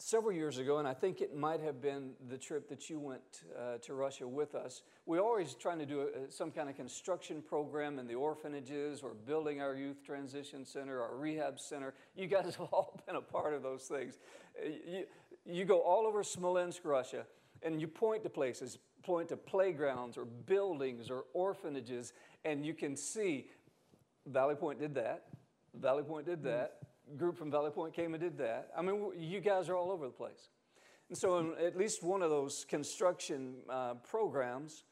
several 0.00 0.32
years 0.32 0.58
ago, 0.58 0.78
and 0.78 0.88
I 0.88 0.94
think 0.94 1.20
it 1.20 1.36
might 1.36 1.60
have 1.60 1.82
been 1.82 2.12
the 2.30 2.38
trip 2.38 2.68
that 2.70 2.88
you 2.88 2.98
went 2.98 3.42
uh, 3.58 3.78
to 3.82 3.94
Russia 3.94 4.26
with 4.26 4.54
us. 4.54 4.82
We're 5.04 5.20
always 5.20 5.54
trying 5.54 5.78
to 5.78 5.86
do 5.86 6.00
a, 6.00 6.30
some 6.30 6.50
kind 6.50 6.70
of 6.70 6.76
construction 6.76 7.42
program 7.42 7.98
in 7.98 8.06
the 8.06 8.14
orphanages 8.14 9.02
or 9.02 9.12
building 9.14 9.60
our 9.60 9.74
youth 9.74 10.02
transition 10.04 10.64
center, 10.64 11.02
our 11.02 11.16
rehab 11.16 11.60
center. 11.60 11.94
You 12.16 12.28
guys 12.28 12.54
have 12.56 12.60
all 12.72 12.98
been 13.06 13.16
a 13.16 13.20
part 13.20 13.52
of 13.52 13.62
those 13.62 13.84
things. 13.84 14.18
Uh, 14.58 14.70
you, 14.86 15.04
you 15.44 15.64
go 15.64 15.80
all 15.80 16.06
over 16.06 16.22
Smolensk, 16.22 16.84
Russia, 16.84 17.26
and 17.62 17.80
you 17.80 17.86
point 17.86 18.22
to 18.22 18.30
places, 18.30 18.78
point 19.02 19.28
to 19.28 19.36
playgrounds 19.36 20.16
or 20.16 20.24
buildings 20.24 21.10
or 21.10 21.24
orphanages, 21.34 22.14
and 22.44 22.64
you 22.64 22.72
can 22.72 22.96
see 22.96 23.48
Valley 24.26 24.54
Point 24.54 24.80
did 24.80 24.94
that. 24.94 25.24
Valley 25.74 26.02
Point 26.02 26.26
did 26.26 26.42
that 26.44 26.79
group 27.16 27.36
from 27.36 27.50
Valley 27.50 27.70
Point 27.70 27.94
came 27.94 28.14
and 28.14 28.22
did 28.22 28.38
that. 28.38 28.68
I 28.76 28.82
mean, 28.82 29.12
you 29.16 29.40
guys 29.40 29.68
are 29.68 29.76
all 29.76 29.90
over 29.90 30.06
the 30.06 30.12
place. 30.12 30.48
And 31.08 31.18
so, 31.18 31.38
in 31.38 31.54
at 31.64 31.76
least 31.76 32.02
one 32.02 32.22
of 32.22 32.30
those 32.30 32.64
construction 32.68 33.56
uh, 33.68 33.94
programs, 33.94 34.84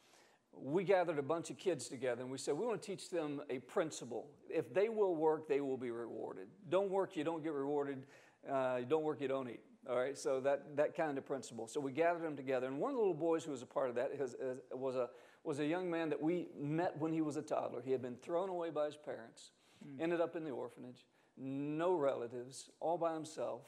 we 0.52 0.82
gathered 0.82 1.18
a 1.18 1.22
bunch 1.22 1.50
of 1.50 1.58
kids 1.58 1.88
together 1.88 2.22
and 2.22 2.30
we 2.30 2.38
said, 2.38 2.54
we 2.54 2.66
want 2.66 2.82
to 2.82 2.86
teach 2.86 3.10
them 3.10 3.40
a 3.50 3.60
principle. 3.60 4.28
If 4.50 4.74
they 4.74 4.88
will 4.88 5.14
work, 5.14 5.48
they 5.48 5.60
will 5.60 5.76
be 5.76 5.90
rewarded. 5.90 6.48
Don't 6.68 6.90
work, 6.90 7.16
you 7.16 7.22
don't 7.22 7.42
get 7.42 7.52
rewarded. 7.52 8.04
Uh, 8.50 8.80
don't 8.88 9.04
work, 9.04 9.20
you 9.20 9.28
don't 9.28 9.48
eat. 9.48 9.60
All 9.88 9.96
right, 9.96 10.18
so 10.18 10.40
that, 10.40 10.76
that 10.76 10.96
kind 10.96 11.16
of 11.16 11.24
principle. 11.24 11.66
So 11.68 11.80
we 11.80 11.92
gathered 11.92 12.22
them 12.22 12.36
together, 12.36 12.66
and 12.66 12.78
one 12.78 12.90
of 12.90 12.96
the 12.96 13.00
little 13.00 13.14
boys 13.14 13.44
who 13.44 13.52
was 13.52 13.62
a 13.62 13.66
part 13.66 13.88
of 13.88 13.94
that 13.94 14.10
is, 14.12 14.34
is, 14.34 14.58
was, 14.72 14.96
a, 14.96 15.08
was 15.44 15.60
a 15.60 15.64
young 15.64 15.90
man 15.90 16.10
that 16.10 16.20
we 16.20 16.48
met 16.58 16.98
when 16.98 17.12
he 17.12 17.22
was 17.22 17.36
a 17.36 17.42
toddler. 17.42 17.80
He 17.82 17.92
had 17.92 18.02
been 18.02 18.16
thrown 18.16 18.48
away 18.50 18.70
by 18.70 18.86
his 18.86 18.96
parents, 18.96 19.52
mm. 19.86 20.02
ended 20.02 20.20
up 20.20 20.36
in 20.36 20.44
the 20.44 20.50
orphanage 20.50 21.06
no 21.39 21.95
relatives, 21.95 22.70
all 22.80 22.99
by 22.99 23.14
himself. 23.14 23.62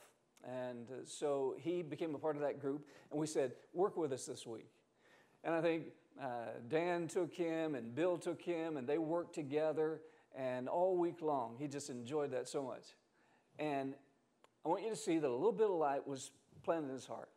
And 0.45 0.89
uh, 0.91 0.95
so 1.05 1.55
he 1.59 1.83
became 1.83 2.15
a 2.15 2.19
part 2.19 2.37
of 2.37 2.43
that 2.43 2.61
group, 2.61 2.87
and 3.11 3.21
we 3.21 3.27
said, 3.27 3.53
Work 3.75 3.97
with 3.97 4.13
us 4.13 4.25
this 4.25 4.47
week. 4.47 4.71
And 5.45 5.55
I 5.55 5.61
think 5.61 5.87
uh, 6.21 6.27
Dan 6.69 7.09
took 7.09 7.33
him 7.35 7.75
and 7.75 7.95
Bill 7.95 8.19
took 8.19 8.41
him, 8.41 8.77
and 8.77 8.87
they 8.87 8.99
worked 8.99 9.35
together. 9.35 10.01
And 10.35 10.69
all 10.69 10.97
week 10.97 11.23
long, 11.23 11.57
he 11.59 11.67
just 11.67 11.91
enjoyed 11.91 12.31
that 12.33 12.49
so 12.49 12.63
much. 12.63 12.85
And 13.59 13.95
I 14.65 14.69
want 14.69 14.85
you 14.85 14.91
to 14.91 14.97
see 14.97 15.19
that 15.19 15.29
a 15.29 15.33
little 15.33 15.53
bit 15.53 15.69
of 15.69 15.77
light 15.77 16.07
was 16.07 16.31
planted 16.63 16.89
in 16.89 16.95
his 16.95 17.07
heart. 17.07 17.31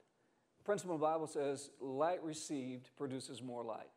Principle 0.64 0.96
of 0.96 1.02
the 1.02 1.08
Bible 1.08 1.28
says, 1.28 1.72
light 1.82 2.24
received 2.24 2.90
produces 2.96 3.42
more 3.42 3.64
light. 3.64 3.90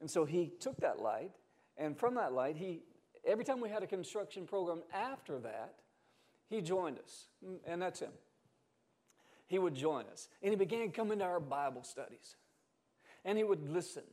And 0.00 0.10
so 0.10 0.24
he 0.24 0.52
took 0.60 0.76
that 0.78 1.00
light, 1.00 1.30
and 1.76 1.96
from 1.96 2.14
that 2.14 2.32
light, 2.32 2.56
he 2.56 2.82
every 3.24 3.44
time 3.44 3.60
we 3.60 3.68
had 3.68 3.82
a 3.82 3.86
construction 3.86 4.46
program 4.46 4.82
after 4.92 5.38
that, 5.40 5.74
he 6.48 6.60
joined 6.60 6.98
us. 6.98 7.26
And 7.66 7.80
that's 7.80 8.00
him. 8.00 8.12
He 9.46 9.58
would 9.58 9.74
join 9.74 10.04
us. 10.12 10.28
And 10.42 10.50
he 10.50 10.56
began 10.56 10.90
coming 10.90 11.18
to 11.18 11.24
our 11.24 11.40
Bible 11.40 11.82
studies. 11.82 12.36
And 13.24 13.36
he 13.36 13.44
would 13.44 13.68
listen. 13.68 14.04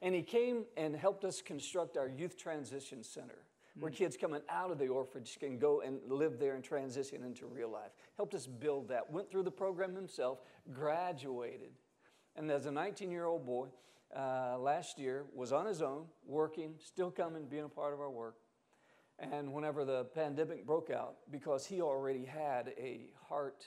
And 0.00 0.14
he 0.14 0.22
came 0.22 0.64
and 0.76 0.96
helped 0.96 1.24
us 1.24 1.40
construct 1.42 1.96
our 1.96 2.08
youth 2.08 2.36
transition 2.36 3.04
center 3.04 3.38
where 3.78 3.90
mm. 3.90 3.96
kids 3.96 4.16
coming 4.16 4.40
out 4.48 4.70
of 4.70 4.78
the 4.78 4.88
orphanage 4.88 5.38
can 5.38 5.58
go 5.58 5.80
and 5.80 5.98
live 6.08 6.38
there 6.38 6.54
and 6.54 6.64
transition 6.64 7.22
into 7.24 7.46
real 7.46 7.70
life. 7.70 7.90
Helped 8.16 8.34
us 8.34 8.46
build 8.46 8.88
that. 8.88 9.10
Went 9.10 9.30
through 9.30 9.44
the 9.44 9.50
program 9.50 9.94
himself, 9.94 10.40
graduated. 10.72 11.70
And 12.36 12.50
as 12.50 12.66
a 12.66 12.70
19 12.70 13.10
year 13.10 13.24
old 13.24 13.46
boy, 13.46 13.68
uh, 14.16 14.56
last 14.58 14.98
year 14.98 15.24
was 15.34 15.52
on 15.52 15.66
his 15.66 15.82
own, 15.82 16.04
working, 16.26 16.74
still 16.78 17.10
coming, 17.10 17.46
being 17.46 17.64
a 17.64 17.68
part 17.68 17.94
of 17.94 18.00
our 18.00 18.10
work. 18.10 18.36
And 19.18 19.52
whenever 19.52 19.84
the 19.84 20.04
pandemic 20.04 20.66
broke 20.66 20.90
out, 20.90 21.16
because 21.30 21.66
he 21.66 21.80
already 21.80 22.24
had 22.24 22.72
a 22.78 23.10
heart 23.28 23.64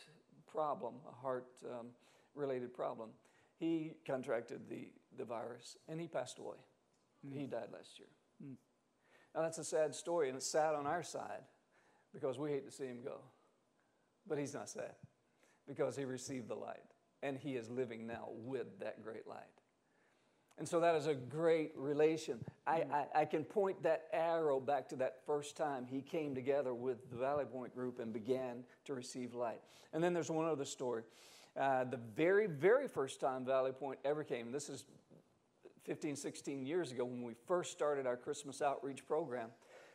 problem, 0.52 0.96
a 1.08 1.14
heart 1.14 1.48
um, 1.66 1.88
related 2.34 2.74
problem, 2.74 3.10
he 3.58 3.93
contracted 4.06 4.70
the, 4.70 4.89
the 5.18 5.24
virus 5.24 5.78
and 5.88 6.00
he 6.00 6.08
passed 6.08 6.39
away. 6.39 6.58
Mm. 7.26 7.39
He 7.39 7.46
died 7.48 7.70
last 7.72 7.98
year. 7.98 8.10
Mm. 8.43 8.56
Now, 9.34 9.41
that's 9.41 9.58
a 9.58 9.64
sad 9.64 9.93
story, 9.93 10.30
and 10.30 10.38
it's 10.38 10.48
sad 10.48 10.76
on 10.76 10.86
our 10.88 11.04
side 11.04 11.43
because 12.14 12.39
we 12.39 12.52
hate 12.52 12.66
to 12.66 12.72
see 12.72 12.86
him 12.86 13.00
go. 13.04 13.20
But 14.28 14.38
he's 14.38 14.54
not 14.54 14.70
sad 14.70 14.96
because 15.68 15.96
he 15.96 16.06
received 16.06 16.48
the 16.48 16.56
light 16.56 16.78
and 17.22 17.38
he 17.38 17.56
is 17.56 17.70
living 17.70 18.08
now 18.08 18.28
with 18.30 18.80
that 18.80 19.04
great 19.04 19.28
light. 19.28 19.55
And 20.58 20.68
so 20.68 20.80
that 20.80 20.95
is 20.95 21.08
a 21.08 21.16
great 21.16 21.74
relation. 21.76 22.39
I, 22.66 22.80
mm. 22.80 22.91
I, 22.91 23.22
I, 23.22 23.26
can 23.26 23.43
point 23.43 23.84
that 23.84 24.06
arrow 24.14 24.60
back 24.60 24.88
to 24.89 24.95
that 24.97 25.18
first 25.26 25.58
time 25.58 25.86
he 25.86 26.01
came 26.01 26.34
together 26.34 26.74
with 26.74 27.10
the 27.12 27.18
Valley 27.18 27.43
Point 27.45 27.76
group 27.76 27.99
and 27.99 28.14
began 28.14 28.64
to 28.86 28.93
receive 28.93 29.34
light. 29.34 29.60
And 29.91 30.01
then 30.01 30.14
there's 30.14 30.32
one 30.32 30.45
other 30.45 30.66
story. 30.66 31.03
Uh, 31.60 31.84
the 31.84 31.99
very, 32.16 32.47
very 32.47 32.88
first 32.88 33.20
time 33.20 33.45
Valley 33.45 33.74
Point 33.74 33.99
ever 34.06 34.24
came, 34.24 34.51
this 34.51 34.70
is 34.70 34.86
15, 35.84 36.16
16 36.16 36.66
years 36.66 36.91
ago 36.91 37.03
when 37.06 37.22
we 37.22 37.34
first 37.47 37.72
started 37.72 38.08
our 38.08 38.18
Christmas 38.18 38.62
outreach 38.62 39.06
program, 39.06 39.49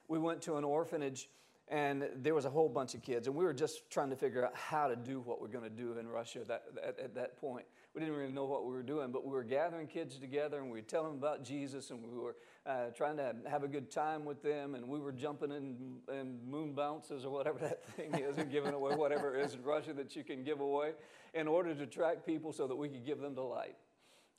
we 0.08 0.18
went 0.18 0.42
to 0.42 0.56
an 0.56 0.64
orphanage 0.64 1.28
and 1.68 2.08
there 2.16 2.34
was 2.34 2.44
a 2.44 2.50
whole 2.50 2.68
bunch 2.68 2.94
of 2.94 3.02
kids 3.02 3.28
and 3.28 3.36
we 3.36 3.44
were 3.44 3.52
just 3.52 3.88
trying 3.90 4.10
to 4.10 4.16
figure 4.16 4.44
out 4.44 4.54
how 4.54 4.88
to 4.88 4.96
do 4.96 5.20
what 5.20 5.40
we're 5.40 5.48
going 5.48 5.64
to 5.64 5.70
do 5.70 5.96
in 5.98 6.08
russia 6.08 6.40
that, 6.46 6.64
at, 6.84 6.98
at 6.98 7.14
that 7.14 7.36
point 7.40 7.64
we 7.94 8.00
didn't 8.00 8.14
really 8.14 8.32
know 8.32 8.44
what 8.44 8.64
we 8.64 8.72
were 8.72 8.84
doing, 8.84 9.10
but 9.10 9.24
we 9.24 9.32
were 9.32 9.42
gathering 9.42 9.88
kids 9.88 10.16
together 10.16 10.58
and 10.58 10.66
we 10.66 10.78
were 10.78 10.86
telling 10.86 11.08
them 11.08 11.18
about 11.18 11.44
Jesus 11.44 11.90
and 11.90 12.00
we 12.00 12.16
were 12.16 12.36
uh, 12.64 12.86
trying 12.96 13.16
to 13.16 13.34
have 13.48 13.64
a 13.64 13.68
good 13.68 13.90
time 13.90 14.24
with 14.24 14.42
them 14.42 14.76
and 14.76 14.86
we 14.86 15.00
were 15.00 15.10
jumping 15.10 15.50
in, 15.50 15.96
in 16.08 16.38
moon 16.48 16.72
bounces 16.72 17.24
or 17.24 17.30
whatever 17.30 17.58
that 17.60 17.84
thing 17.96 18.14
is 18.14 18.38
and 18.38 18.50
giving 18.50 18.74
away 18.74 18.94
whatever 18.94 19.36
it 19.36 19.44
is 19.44 19.54
in 19.54 19.62
Russia 19.62 19.92
that 19.92 20.14
you 20.14 20.22
can 20.22 20.44
give 20.44 20.60
away 20.60 20.92
in 21.34 21.48
order 21.48 21.74
to 21.74 21.82
attract 21.82 22.24
people 22.24 22.52
so 22.52 22.68
that 22.68 22.76
we 22.76 22.88
could 22.88 23.04
give 23.04 23.18
them 23.18 23.34
the 23.34 23.42
light. 23.42 23.76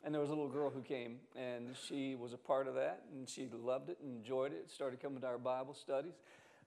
And 0.03 0.13
there 0.13 0.21
was 0.21 0.29
a 0.29 0.33
little 0.33 0.49
girl 0.49 0.69
who 0.69 0.81
came 0.81 1.17
and 1.35 1.75
she 1.87 2.15
was 2.15 2.31
a 2.31 2.37
part 2.37 2.67
of 2.67 2.75
that 2.75 3.03
and 3.11 3.27
she 3.27 3.49
loved 3.51 3.89
it 3.89 3.97
and 4.01 4.15
enjoyed 4.15 4.53
it, 4.53 4.71
started 4.71 5.01
coming 5.01 5.19
to 5.21 5.27
our 5.27 5.37
Bible 5.37 5.73
studies, 5.73 6.13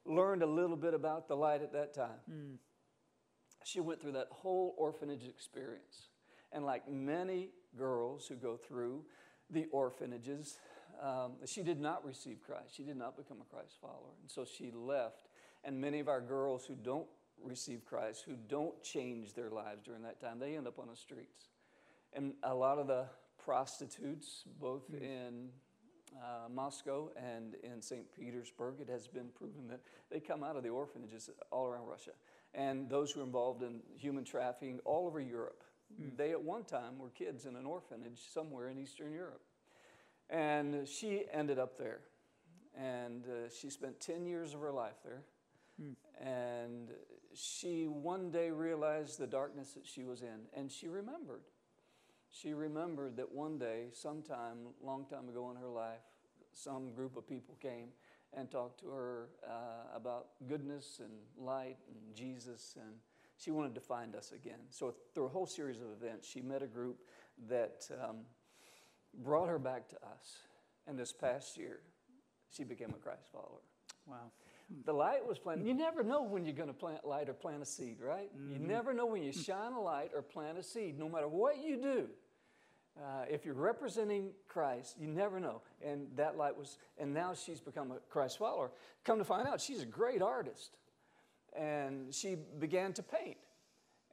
learned 0.04 0.42
a 0.42 0.46
little 0.46 0.76
bit 0.76 0.92
about 0.92 1.28
the 1.28 1.34
light 1.34 1.62
at 1.62 1.72
that 1.72 1.94
time. 1.94 2.20
Mm. 2.30 2.56
She 3.64 3.80
went 3.80 4.02
through 4.02 4.12
that 4.12 4.28
whole 4.30 4.74
orphanage 4.76 5.26
experience 5.26 6.08
and 6.54 6.64
like 6.64 6.88
many 6.88 7.50
girls 7.76 8.26
who 8.26 8.36
go 8.36 8.56
through 8.56 9.02
the 9.50 9.66
orphanages, 9.72 10.58
um, 11.02 11.32
she 11.44 11.62
did 11.62 11.80
not 11.80 12.04
receive 12.04 12.38
Christ. 12.40 12.74
She 12.76 12.84
did 12.84 12.96
not 12.96 13.16
become 13.16 13.38
a 13.40 13.54
Christ 13.54 13.74
follower. 13.80 14.14
And 14.22 14.30
so 14.30 14.44
she 14.44 14.70
left. 14.74 15.28
And 15.64 15.80
many 15.80 16.00
of 16.00 16.08
our 16.08 16.20
girls 16.20 16.64
who 16.64 16.74
don't 16.74 17.06
receive 17.42 17.84
Christ, 17.84 18.24
who 18.26 18.36
don't 18.48 18.80
change 18.82 19.34
their 19.34 19.50
lives 19.50 19.82
during 19.84 20.02
that 20.02 20.20
time, 20.20 20.38
they 20.38 20.56
end 20.56 20.66
up 20.66 20.78
on 20.78 20.88
the 20.88 20.96
streets. 20.96 21.48
And 22.12 22.34
a 22.42 22.54
lot 22.54 22.78
of 22.78 22.86
the 22.86 23.06
prostitutes, 23.44 24.44
both 24.60 24.90
mm. 24.90 25.02
in 25.02 25.48
uh, 26.16 26.48
Moscow 26.48 27.10
and 27.16 27.56
in 27.64 27.82
St. 27.82 28.04
Petersburg, 28.16 28.76
it 28.80 28.88
has 28.88 29.08
been 29.08 29.28
proven 29.36 29.66
that 29.68 29.80
they 30.10 30.20
come 30.20 30.44
out 30.44 30.56
of 30.56 30.62
the 30.62 30.68
orphanages 30.68 31.28
all 31.50 31.66
around 31.66 31.86
Russia. 31.86 32.12
And 32.54 32.88
those 32.88 33.10
who 33.10 33.20
are 33.20 33.24
involved 33.24 33.62
in 33.62 33.80
human 33.96 34.24
trafficking 34.24 34.78
all 34.84 35.06
over 35.06 35.20
Europe. 35.20 35.64
Mm. 36.00 36.16
They, 36.16 36.30
at 36.32 36.42
one 36.42 36.64
time, 36.64 36.98
were 36.98 37.10
kids 37.10 37.46
in 37.46 37.56
an 37.56 37.66
orphanage 37.66 38.20
somewhere 38.32 38.68
in 38.68 38.78
Eastern 38.78 39.12
Europe. 39.12 39.42
And 40.30 40.88
she 40.88 41.24
ended 41.32 41.58
up 41.58 41.78
there. 41.78 42.00
And 42.76 43.24
uh, 43.26 43.48
she 43.48 43.70
spent 43.70 44.00
10 44.00 44.26
years 44.26 44.54
of 44.54 44.60
her 44.60 44.72
life 44.72 44.96
there. 45.04 45.22
Mm. 45.80 45.94
And 46.20 46.90
she 47.34 47.86
one 47.86 48.30
day 48.30 48.50
realized 48.50 49.18
the 49.18 49.26
darkness 49.26 49.72
that 49.72 49.86
she 49.86 50.02
was 50.02 50.22
in. 50.22 50.46
And 50.56 50.70
she 50.70 50.88
remembered. 50.88 51.42
She 52.30 52.52
remembered 52.52 53.16
that 53.16 53.32
one 53.32 53.58
day, 53.58 53.86
sometime, 53.92 54.58
long 54.82 55.06
time 55.06 55.28
ago 55.28 55.50
in 55.50 55.56
her 55.56 55.68
life, 55.68 56.02
some 56.52 56.92
group 56.92 57.16
of 57.16 57.28
people 57.28 57.56
came 57.60 57.88
and 58.32 58.50
talked 58.50 58.80
to 58.80 58.88
her 58.88 59.28
uh, 59.46 59.96
about 59.96 60.28
goodness 60.48 61.00
and 61.00 61.12
light 61.38 61.76
and 61.88 62.14
Jesus 62.14 62.76
and 62.80 62.94
she 63.36 63.50
wanted 63.50 63.74
to 63.74 63.80
find 63.80 64.14
us 64.14 64.32
again. 64.32 64.60
So, 64.70 64.94
through 65.14 65.26
a 65.26 65.28
whole 65.28 65.46
series 65.46 65.80
of 65.80 65.86
events, 65.90 66.28
she 66.28 66.40
met 66.40 66.62
a 66.62 66.66
group 66.66 67.00
that 67.48 67.86
um, 68.02 68.18
brought 69.22 69.48
her 69.48 69.58
back 69.58 69.88
to 69.88 69.96
us. 69.96 70.38
And 70.86 70.98
this 70.98 71.12
past 71.12 71.56
year, 71.56 71.80
she 72.50 72.64
became 72.64 72.90
a 72.90 72.98
Christ 72.98 73.26
follower. 73.32 73.62
Wow. 74.06 74.30
The 74.84 74.92
light 74.92 75.26
was 75.26 75.38
planted. 75.38 75.66
You 75.66 75.74
never 75.74 76.02
know 76.02 76.22
when 76.22 76.44
you're 76.44 76.54
going 76.54 76.68
to 76.68 76.74
plant 76.74 77.04
light 77.04 77.28
or 77.28 77.34
plant 77.34 77.62
a 77.62 77.66
seed, 77.66 77.98
right? 78.00 78.34
Mm-hmm. 78.36 78.52
You 78.52 78.58
never 78.58 78.92
know 78.92 79.06
when 79.06 79.22
you 79.22 79.32
shine 79.32 79.72
a 79.72 79.80
light 79.80 80.10
or 80.14 80.22
plant 80.22 80.58
a 80.58 80.62
seed, 80.62 80.98
no 80.98 81.08
matter 81.08 81.28
what 81.28 81.62
you 81.62 81.76
do. 81.76 82.08
Uh, 82.96 83.24
if 83.28 83.44
you're 83.44 83.54
representing 83.54 84.30
Christ, 84.46 84.96
you 85.00 85.08
never 85.08 85.40
know. 85.40 85.62
And 85.84 86.06
that 86.16 86.36
light 86.36 86.56
was, 86.56 86.78
and 86.96 87.12
now 87.12 87.34
she's 87.34 87.60
become 87.60 87.90
a 87.90 87.98
Christ 88.08 88.38
follower. 88.38 88.70
Come 89.04 89.18
to 89.18 89.24
find 89.24 89.48
out, 89.48 89.60
she's 89.60 89.82
a 89.82 89.86
great 89.86 90.22
artist 90.22 90.76
and 91.54 92.12
she 92.12 92.36
began 92.58 92.92
to 92.94 93.02
paint. 93.02 93.36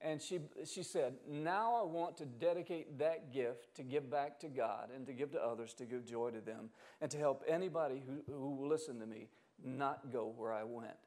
And 0.03 0.19
she, 0.19 0.39
she 0.65 0.81
said, 0.81 1.13
Now 1.29 1.75
I 1.75 1.85
want 1.85 2.17
to 2.17 2.25
dedicate 2.25 2.97
that 2.97 3.31
gift 3.31 3.75
to 3.75 3.83
give 3.83 4.09
back 4.09 4.39
to 4.39 4.47
God 4.47 4.89
and 4.95 5.05
to 5.05 5.13
give 5.13 5.31
to 5.31 5.41
others, 5.41 5.73
to 5.75 5.85
give 5.85 6.05
joy 6.05 6.31
to 6.31 6.41
them, 6.41 6.69
and 7.01 7.11
to 7.11 7.17
help 7.17 7.43
anybody 7.47 8.01
who, 8.05 8.33
who 8.33 8.55
will 8.55 8.67
listen 8.67 8.99
to 8.99 9.05
me 9.05 9.27
not 9.63 10.11
go 10.11 10.33
where 10.35 10.53
I 10.53 10.63
went. 10.63 10.97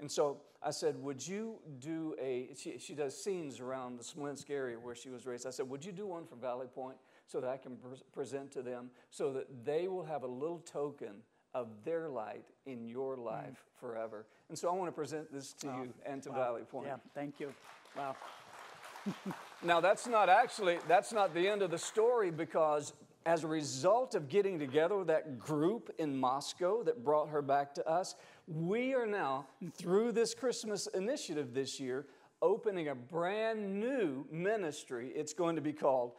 And 0.00 0.10
so 0.10 0.38
I 0.60 0.70
said, 0.70 0.96
Would 0.96 1.24
you 1.26 1.58
do 1.78 2.16
a, 2.20 2.50
she, 2.56 2.78
she 2.78 2.94
does 2.94 3.16
scenes 3.16 3.60
around 3.60 3.98
the 3.98 4.04
Smolensk 4.04 4.50
area 4.50 4.78
where 4.78 4.96
she 4.96 5.10
was 5.10 5.26
raised. 5.26 5.46
I 5.46 5.50
said, 5.50 5.68
Would 5.68 5.84
you 5.84 5.92
do 5.92 6.06
one 6.06 6.26
for 6.26 6.34
Valley 6.34 6.66
Point 6.66 6.96
so 7.26 7.40
that 7.40 7.48
I 7.48 7.56
can 7.56 7.76
pre- 7.76 8.02
present 8.12 8.50
to 8.52 8.62
them 8.62 8.90
so 9.10 9.32
that 9.32 9.64
they 9.64 9.86
will 9.86 10.04
have 10.04 10.24
a 10.24 10.28
little 10.28 10.58
token 10.58 11.22
of 11.54 11.68
their 11.84 12.08
light 12.08 12.44
in 12.66 12.86
your 12.86 13.16
mm. 13.16 13.24
life 13.24 13.52
mm. 13.52 13.80
forever. 13.80 14.26
And 14.48 14.58
so 14.58 14.68
I 14.68 14.72
want 14.72 14.88
to 14.88 14.92
present 14.92 15.32
this 15.32 15.52
to 15.54 15.66
wow. 15.68 15.82
you 15.82 15.94
and 16.04 16.22
to 16.22 16.30
wow. 16.30 16.36
Valley 16.36 16.62
Point. 16.62 16.86
Yeah, 16.88 16.96
thank 17.14 17.40
you. 17.40 17.52
Wow. 17.96 18.16
now 19.62 19.80
that's 19.80 20.06
not 20.06 20.28
actually 20.28 20.78
that's 20.88 21.12
not 21.12 21.34
the 21.34 21.46
end 21.46 21.62
of 21.62 21.70
the 21.70 21.78
story 21.78 22.30
because 22.30 22.94
as 23.26 23.44
a 23.44 23.46
result 23.46 24.14
of 24.14 24.28
getting 24.28 24.58
together 24.58 24.98
with 24.98 25.06
that 25.06 25.38
group 25.38 25.90
in 25.98 26.16
Moscow 26.16 26.82
that 26.82 27.04
brought 27.04 27.28
her 27.28 27.40
back 27.40 27.74
to 27.74 27.88
us, 27.88 28.16
we 28.46 28.94
are 28.94 29.06
now 29.06 29.46
through 29.74 30.12
this 30.12 30.34
Christmas 30.34 30.86
initiative 30.88 31.54
this 31.54 31.80
year 31.80 32.06
opening 32.42 32.88
a 32.88 32.94
brand 32.94 33.80
new 33.80 34.26
ministry. 34.30 35.10
It's 35.14 35.32
going 35.32 35.56
to 35.56 35.62
be 35.62 35.72
called 35.72 36.12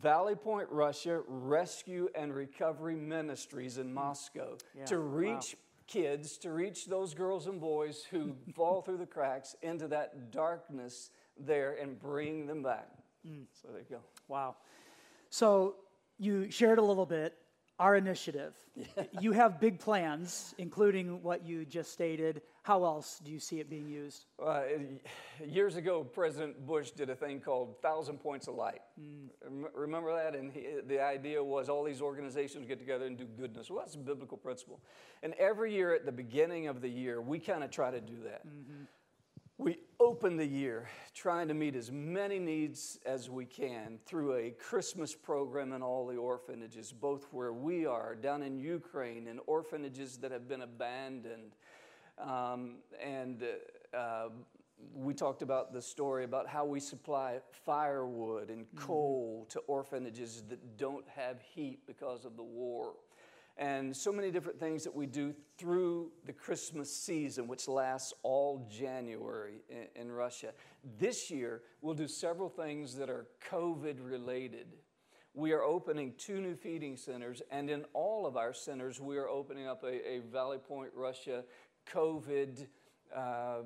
Valley 0.00 0.34
Point, 0.34 0.68
Russia 0.70 1.22
Rescue 1.26 2.08
and 2.14 2.34
Recovery 2.34 2.96
Ministries 2.96 3.78
in 3.78 3.92
Moscow 3.92 4.56
yeah. 4.76 4.84
to 4.86 4.98
reach 4.98 5.30
wow. 5.30 5.58
kids, 5.86 6.38
to 6.38 6.52
reach 6.52 6.86
those 6.86 7.14
girls 7.14 7.46
and 7.46 7.60
boys 7.60 8.04
who 8.10 8.34
fall 8.54 8.82
through 8.82 8.98
the 8.98 9.06
cracks 9.06 9.56
into 9.62 9.88
that 9.88 10.30
darkness 10.30 11.10
there 11.38 11.74
and 11.80 11.98
bring 11.98 12.46
them 12.46 12.62
back. 12.62 12.88
Mm. 13.26 13.44
So 13.52 13.68
there 13.68 13.80
you 13.80 13.86
go. 13.88 14.00
Wow. 14.28 14.56
So 15.30 15.76
you 16.18 16.50
shared 16.50 16.78
a 16.78 16.82
little 16.82 17.06
bit 17.06 17.36
our 17.80 17.96
initiative. 17.96 18.54
you 19.20 19.32
have 19.32 19.58
big 19.58 19.78
plans, 19.80 20.54
including 20.58 21.22
what 21.22 21.46
you 21.46 21.64
just 21.64 21.90
stated. 21.92 22.42
How 22.62 22.84
else 22.84 23.20
do 23.24 23.32
you 23.32 23.40
see 23.40 23.58
it 23.58 23.70
being 23.70 23.88
used? 23.88 24.26
Uh, 24.40 24.62
years 25.44 25.76
ago, 25.76 26.04
President 26.04 26.66
Bush 26.66 26.90
did 26.90 27.08
a 27.08 27.14
thing 27.16 27.40
called 27.40 27.80
Thousand 27.80 28.18
Points 28.18 28.48
of 28.48 28.54
Light. 28.54 28.82
Mm. 29.00 29.64
Remember 29.74 30.14
that? 30.14 30.36
And 30.38 30.52
he, 30.52 30.66
the 30.86 31.02
idea 31.02 31.42
was 31.42 31.70
all 31.70 31.82
these 31.82 32.02
organizations 32.02 32.66
get 32.66 32.78
together 32.78 33.06
and 33.06 33.16
do 33.16 33.24
goodness. 33.24 33.70
Well, 33.70 33.80
that's 33.80 33.94
a 33.94 33.98
biblical 33.98 34.36
principle. 34.36 34.80
And 35.22 35.32
every 35.34 35.72
year 35.72 35.94
at 35.94 36.04
the 36.04 36.12
beginning 36.12 36.68
of 36.68 36.82
the 36.82 36.90
year, 36.90 37.22
we 37.22 37.38
kind 37.38 37.64
of 37.64 37.70
try 37.70 37.90
to 37.90 38.00
do 38.00 38.16
that. 38.24 38.46
Mm-hmm. 38.46 38.84
We 39.60 39.76
open 40.00 40.38
the 40.38 40.46
year 40.46 40.88
trying 41.12 41.46
to 41.48 41.54
meet 41.54 41.76
as 41.76 41.92
many 41.92 42.38
needs 42.38 42.98
as 43.04 43.28
we 43.28 43.44
can 43.44 43.98
through 44.06 44.36
a 44.36 44.52
Christmas 44.52 45.14
program 45.14 45.74
in 45.74 45.82
all 45.82 46.06
the 46.06 46.16
orphanages, 46.16 46.92
both 46.92 47.26
where 47.30 47.52
we 47.52 47.84
are, 47.84 48.14
down 48.14 48.42
in 48.42 48.58
Ukraine, 48.58 49.26
in 49.26 49.38
orphanages 49.46 50.16
that 50.16 50.32
have 50.32 50.48
been 50.48 50.62
abandoned. 50.62 51.56
Um, 52.18 52.76
and 53.04 53.44
uh, 53.92 54.28
we 54.94 55.12
talked 55.12 55.42
about 55.42 55.74
the 55.74 55.82
story 55.82 56.24
about 56.24 56.46
how 56.46 56.64
we 56.64 56.80
supply 56.80 57.40
firewood 57.66 58.48
and 58.48 58.64
mm-hmm. 58.64 58.78
coal 58.78 59.40
mm-hmm. 59.42 59.50
to 59.50 59.58
orphanages 59.66 60.42
that 60.48 60.78
don't 60.78 61.06
have 61.06 61.42
heat 61.42 61.80
because 61.86 62.24
of 62.24 62.34
the 62.38 62.42
war 62.42 62.94
and 63.60 63.94
so 63.94 64.10
many 64.10 64.30
different 64.30 64.58
things 64.58 64.82
that 64.84 64.94
we 64.94 65.04
do 65.04 65.34
through 65.58 66.10
the 66.24 66.32
Christmas 66.32 66.90
season, 66.90 67.46
which 67.46 67.68
lasts 67.68 68.14
all 68.22 68.66
January 68.70 69.60
in, 69.68 69.86
in, 70.00 70.10
Russia. 70.10 70.52
This 70.98 71.30
year, 71.30 71.60
we'll 71.82 71.94
do 71.94 72.08
several 72.08 72.48
things 72.48 72.96
that 72.96 73.10
are 73.10 73.26
COVID 73.50 73.96
related. 74.00 74.68
We 75.34 75.52
are 75.52 75.62
opening 75.62 76.14
two 76.16 76.40
new 76.40 76.56
feeding 76.56 76.96
centers, 76.96 77.42
and 77.50 77.68
in 77.68 77.84
all 77.92 78.26
of 78.26 78.38
our 78.38 78.54
centers, 78.54 78.98
we 78.98 79.18
are 79.18 79.28
opening 79.28 79.66
up 79.66 79.84
a, 79.84 80.08
a 80.08 80.20
Valley 80.32 80.58
Point 80.58 80.90
Russia 80.94 81.44
COVID 81.92 82.66
uh, 83.14 83.58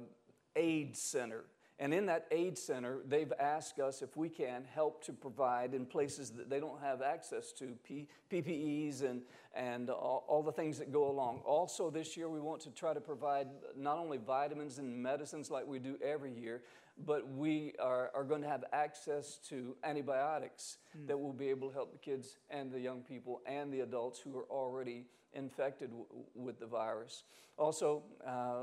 aid 0.56 0.96
center. 0.96 1.44
And 1.80 1.92
in 1.92 2.06
that 2.06 2.26
aid 2.30 2.56
center, 2.56 3.00
they've 3.04 3.32
asked 3.40 3.80
us 3.80 4.00
if 4.00 4.16
we 4.16 4.28
can 4.28 4.64
help 4.72 5.02
to 5.06 5.12
provide 5.12 5.74
in 5.74 5.86
places 5.86 6.30
that 6.30 6.48
they 6.48 6.60
don't 6.60 6.80
have 6.80 7.02
access 7.02 7.50
to 7.52 7.76
P- 7.82 8.06
PPEs 8.30 9.02
and, 9.02 9.22
and 9.54 9.90
all, 9.90 10.24
all, 10.28 10.42
the 10.42 10.52
things 10.52 10.78
that 10.78 10.92
go 10.92 11.10
along. 11.10 11.40
Also, 11.44 11.90
this 11.90 12.16
year, 12.16 12.28
we 12.28 12.38
want 12.38 12.60
to 12.62 12.70
try 12.70 12.94
to 12.94 13.00
provide 13.00 13.48
not 13.76 13.98
only 13.98 14.18
vitamins 14.18 14.78
and 14.78 15.02
medicines 15.02 15.50
like 15.50 15.66
we 15.66 15.80
do 15.80 15.96
every 16.00 16.32
year, 16.32 16.62
but 17.04 17.28
we 17.32 17.72
are, 17.80 18.12
are 18.14 18.22
going 18.22 18.42
to 18.42 18.48
have 18.48 18.64
access 18.72 19.38
to 19.48 19.74
antibiotics 19.82 20.78
mm. 20.96 21.08
that 21.08 21.18
will 21.18 21.32
be 21.32 21.48
able 21.48 21.68
to 21.68 21.74
help 21.74 21.90
the 21.90 21.98
kids 21.98 22.38
and 22.50 22.70
the 22.70 22.78
young 22.78 23.00
people 23.00 23.40
and 23.46 23.72
the 23.72 23.80
adults 23.80 24.20
who 24.20 24.36
are 24.38 24.44
already 24.44 25.06
infected 25.32 25.90
w- 25.90 26.06
with 26.36 26.60
the 26.60 26.66
virus. 26.66 27.24
Also, 27.58 28.02
uh, 28.24 28.62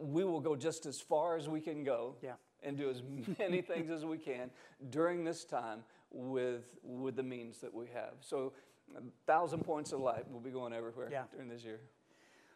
we 0.00 0.24
will 0.24 0.40
go 0.40 0.56
just 0.56 0.86
as 0.86 1.00
far 1.00 1.36
as 1.36 1.48
we 1.48 1.60
can 1.60 1.84
go 1.84 2.16
yeah. 2.22 2.32
and 2.62 2.76
do 2.76 2.90
as 2.90 3.02
many 3.38 3.62
things 3.62 3.90
as 3.90 4.04
we 4.04 4.18
can 4.18 4.50
during 4.90 5.24
this 5.24 5.44
time 5.44 5.80
with, 6.10 6.76
with 6.82 7.16
the 7.16 7.22
means 7.22 7.58
that 7.58 7.72
we 7.72 7.86
have. 7.94 8.14
So, 8.20 8.52
a 8.96 9.02
thousand 9.26 9.64
points 9.64 9.92
of 9.92 10.00
light 10.00 10.30
will 10.30 10.40
be 10.40 10.50
going 10.50 10.72
everywhere 10.72 11.10
yeah. 11.12 11.24
during 11.30 11.48
this 11.48 11.62
year. 11.62 11.80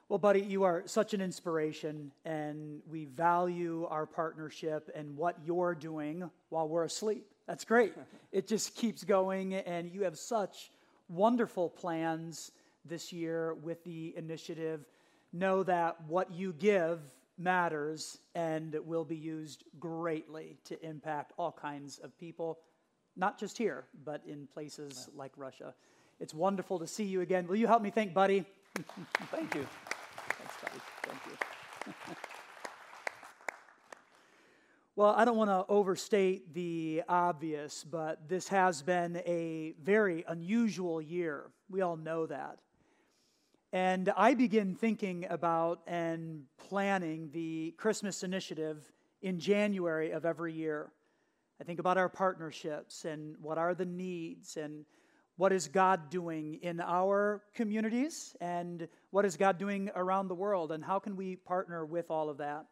Well, 0.08 0.18
buddy, 0.18 0.40
you 0.40 0.64
are 0.64 0.82
such 0.86 1.14
an 1.14 1.20
inspiration, 1.20 2.12
and 2.24 2.80
we 2.86 3.04
value 3.04 3.86
our 3.90 4.06
partnership 4.06 4.90
and 4.94 5.16
what 5.16 5.36
you're 5.44 5.74
doing 5.74 6.28
while 6.48 6.68
we're 6.68 6.84
asleep. 6.84 7.26
That's 7.46 7.64
great. 7.64 7.94
it 8.32 8.46
just 8.46 8.74
keeps 8.74 9.04
going, 9.04 9.54
and 9.54 9.90
you 9.90 10.04
have 10.04 10.18
such 10.18 10.70
wonderful 11.08 11.68
plans 11.68 12.52
this 12.84 13.12
year 13.12 13.54
with 13.54 13.82
the 13.84 14.14
initiative. 14.16 14.84
Know 15.32 15.62
that 15.62 16.02
what 16.06 16.30
you 16.32 16.52
give 16.52 17.00
matters 17.42 18.18
and 18.34 18.76
will 18.84 19.04
be 19.04 19.16
used 19.16 19.64
greatly 19.78 20.58
to 20.64 20.84
impact 20.86 21.32
all 21.36 21.52
kinds 21.52 21.98
of 21.98 22.16
people, 22.18 22.58
not 23.16 23.38
just 23.38 23.58
here, 23.58 23.84
but 24.04 24.22
in 24.26 24.46
places 24.46 25.08
like 25.14 25.32
Russia. 25.36 25.74
It's 26.20 26.34
wonderful 26.34 26.78
to 26.78 26.86
see 26.86 27.04
you 27.04 27.20
again. 27.20 27.46
Will 27.46 27.56
you 27.56 27.66
help 27.66 27.82
me 27.82 27.90
thank 27.90 28.14
Buddy? 28.14 28.44
Thank 29.30 29.54
you. 29.54 29.66
Thanks, 30.28 30.54
Buddy. 30.62 30.80
Thank 31.02 31.20
you. 31.26 32.14
well, 34.96 35.14
I 35.16 35.24
don't 35.24 35.36
want 35.36 35.50
to 35.50 35.64
overstate 35.68 36.54
the 36.54 37.02
obvious, 37.08 37.84
but 37.84 38.28
this 38.28 38.48
has 38.48 38.82
been 38.82 39.16
a 39.26 39.74
very 39.82 40.24
unusual 40.28 41.02
year. 41.02 41.50
We 41.68 41.80
all 41.80 41.96
know 41.96 42.26
that. 42.26 42.60
And 43.74 44.12
I 44.18 44.34
begin 44.34 44.74
thinking 44.74 45.24
about 45.30 45.80
and 45.86 46.42
planning 46.68 47.30
the 47.32 47.74
Christmas 47.78 48.22
initiative 48.22 48.84
in 49.22 49.38
January 49.38 50.10
of 50.10 50.26
every 50.26 50.52
year. 50.52 50.92
I 51.58 51.64
think 51.64 51.78
about 51.78 51.96
our 51.96 52.10
partnerships 52.10 53.06
and 53.06 53.34
what 53.40 53.56
are 53.56 53.74
the 53.74 53.86
needs 53.86 54.58
and 54.58 54.84
what 55.36 55.54
is 55.54 55.68
God 55.68 56.10
doing 56.10 56.58
in 56.60 56.80
our 56.80 57.42
communities 57.54 58.36
and 58.42 58.86
what 59.10 59.24
is 59.24 59.38
God 59.38 59.56
doing 59.56 59.90
around 59.96 60.28
the 60.28 60.34
world 60.34 60.70
and 60.70 60.84
how 60.84 60.98
can 60.98 61.16
we 61.16 61.36
partner 61.36 61.86
with 61.86 62.10
all 62.10 62.28
of 62.28 62.36
that. 62.38 62.66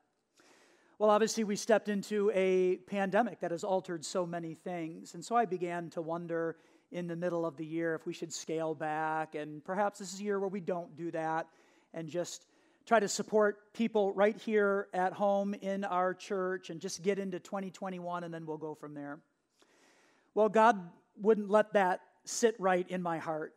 Well, 0.99 1.09
obviously, 1.09 1.45
we 1.45 1.57
stepped 1.57 1.89
into 1.89 2.31
a 2.35 2.77
pandemic 2.87 3.41
that 3.41 3.53
has 3.53 3.65
altered 3.65 4.05
so 4.05 4.27
many 4.27 4.53
things. 4.53 5.15
And 5.15 5.25
so 5.25 5.35
I 5.35 5.47
began 5.47 5.89
to 5.91 6.03
wonder 6.03 6.57
in 6.93 7.07
the 7.07 7.17
middle 7.17 7.47
of 7.47 7.57
the 7.57 7.65
year 7.65 7.95
if 7.95 8.07
we 8.07 8.13
should 8.13 8.33
scale 8.33 8.75
back. 8.75 9.35
And 9.35 9.65
perhaps 9.65 9.99
this 9.99 10.13
is 10.13 10.21
a 10.21 10.25
year 10.25 10.41
where 10.41 10.49
we 10.49 10.61
don't 10.61 10.97
do 10.97 11.11
that 11.13 11.47
and 11.95 12.09
just 12.09 12.47
try 12.87 13.01
to 13.01 13.09
support 13.09 13.73
people 13.73 14.13
right 14.13 14.37
here 14.37 14.89
at 14.93 15.13
home 15.13 15.55
in 15.55 15.85
our 15.85 16.15
church 16.15 16.71
and 16.71 16.81
just 16.81 17.03
get 17.03 17.19
into 17.19 17.39
2021 17.39 18.25
and 18.25 18.33
then 18.33 18.47
we'll 18.47 18.57
go 18.57 18.75
from 18.75 18.95
there. 18.95 19.21
Well, 20.35 20.49
God 20.49 20.91
wouldn't 21.21 21.51
let 21.51 21.73
that 21.75 22.01
sit 22.25 22.55
right 22.59 22.89
in 22.89 23.03
my 23.03 23.19
heart. 23.19 23.55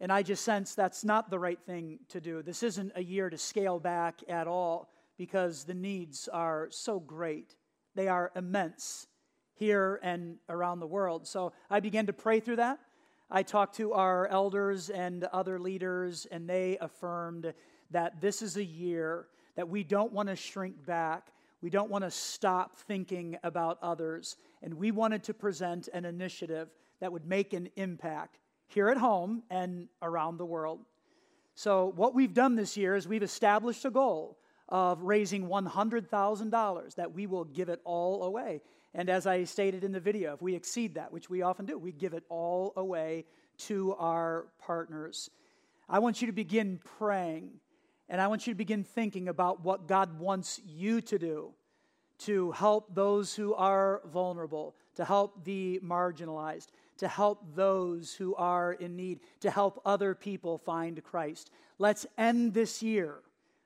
And 0.00 0.10
I 0.10 0.22
just 0.22 0.44
sense 0.44 0.74
that's 0.74 1.04
not 1.04 1.30
the 1.30 1.38
right 1.38 1.60
thing 1.66 1.98
to 2.08 2.20
do. 2.20 2.42
This 2.42 2.62
isn't 2.62 2.92
a 2.94 3.02
year 3.02 3.28
to 3.28 3.36
scale 3.36 3.78
back 3.78 4.20
at 4.28 4.46
all 4.46 4.88
because 5.18 5.64
the 5.64 5.74
needs 5.74 6.26
are 6.28 6.68
so 6.70 6.98
great. 6.98 7.54
They 7.94 8.08
are 8.08 8.32
immense 8.34 9.06
here 9.60 10.00
and 10.02 10.38
around 10.48 10.80
the 10.80 10.86
world. 10.86 11.28
So 11.28 11.52
I 11.68 11.80
began 11.80 12.06
to 12.06 12.12
pray 12.14 12.40
through 12.40 12.56
that. 12.56 12.80
I 13.30 13.44
talked 13.44 13.76
to 13.76 13.92
our 13.92 14.26
elders 14.26 14.88
and 14.90 15.22
other 15.24 15.60
leaders, 15.60 16.26
and 16.30 16.48
they 16.48 16.78
affirmed 16.80 17.52
that 17.90 18.20
this 18.20 18.40
is 18.42 18.56
a 18.56 18.64
year 18.64 19.26
that 19.56 19.68
we 19.68 19.84
don't 19.84 20.12
want 20.12 20.30
to 20.30 20.34
shrink 20.34 20.84
back. 20.86 21.28
We 21.60 21.68
don't 21.68 21.90
want 21.90 22.04
to 22.04 22.10
stop 22.10 22.78
thinking 22.78 23.36
about 23.44 23.78
others. 23.82 24.36
And 24.62 24.74
we 24.74 24.90
wanted 24.90 25.24
to 25.24 25.34
present 25.34 25.88
an 25.92 26.06
initiative 26.06 26.70
that 27.00 27.12
would 27.12 27.26
make 27.26 27.52
an 27.52 27.68
impact 27.76 28.38
here 28.66 28.88
at 28.88 28.96
home 28.96 29.42
and 29.50 29.88
around 30.00 30.38
the 30.38 30.46
world. 30.46 30.80
So, 31.54 31.92
what 31.96 32.14
we've 32.14 32.32
done 32.32 32.56
this 32.56 32.78
year 32.78 32.96
is 32.96 33.06
we've 33.06 33.22
established 33.22 33.84
a 33.84 33.90
goal 33.90 34.38
of 34.70 35.02
raising 35.02 35.48
$100,000 35.48 36.94
that 36.94 37.12
we 37.12 37.26
will 37.26 37.44
give 37.44 37.68
it 37.68 37.80
all 37.84 38.22
away. 38.22 38.62
And 38.94 39.08
as 39.08 39.26
I 39.26 39.44
stated 39.44 39.84
in 39.84 39.92
the 39.92 40.00
video, 40.00 40.34
if 40.34 40.42
we 40.42 40.54
exceed 40.54 40.94
that, 40.94 41.12
which 41.12 41.30
we 41.30 41.42
often 41.42 41.66
do, 41.66 41.78
we 41.78 41.92
give 41.92 42.12
it 42.12 42.24
all 42.28 42.72
away 42.76 43.24
to 43.66 43.94
our 43.98 44.46
partners. 44.58 45.30
I 45.88 45.98
want 46.00 46.20
you 46.20 46.26
to 46.26 46.32
begin 46.32 46.80
praying 46.98 47.50
and 48.08 48.20
I 48.20 48.26
want 48.26 48.46
you 48.46 48.52
to 48.52 48.58
begin 48.58 48.82
thinking 48.82 49.28
about 49.28 49.62
what 49.62 49.86
God 49.86 50.18
wants 50.18 50.60
you 50.66 51.00
to 51.02 51.18
do 51.18 51.52
to 52.18 52.50
help 52.50 52.94
those 52.94 53.34
who 53.34 53.54
are 53.54 54.02
vulnerable, 54.12 54.74
to 54.96 55.04
help 55.04 55.44
the 55.44 55.80
marginalized, 55.82 56.66
to 56.98 57.08
help 57.08 57.54
those 57.54 58.12
who 58.12 58.34
are 58.34 58.74
in 58.74 58.94
need, 58.94 59.20
to 59.40 59.50
help 59.50 59.80
other 59.86 60.14
people 60.14 60.58
find 60.58 61.02
Christ. 61.02 61.50
Let's 61.78 62.06
end 62.18 62.52
this 62.52 62.82
year 62.82 63.20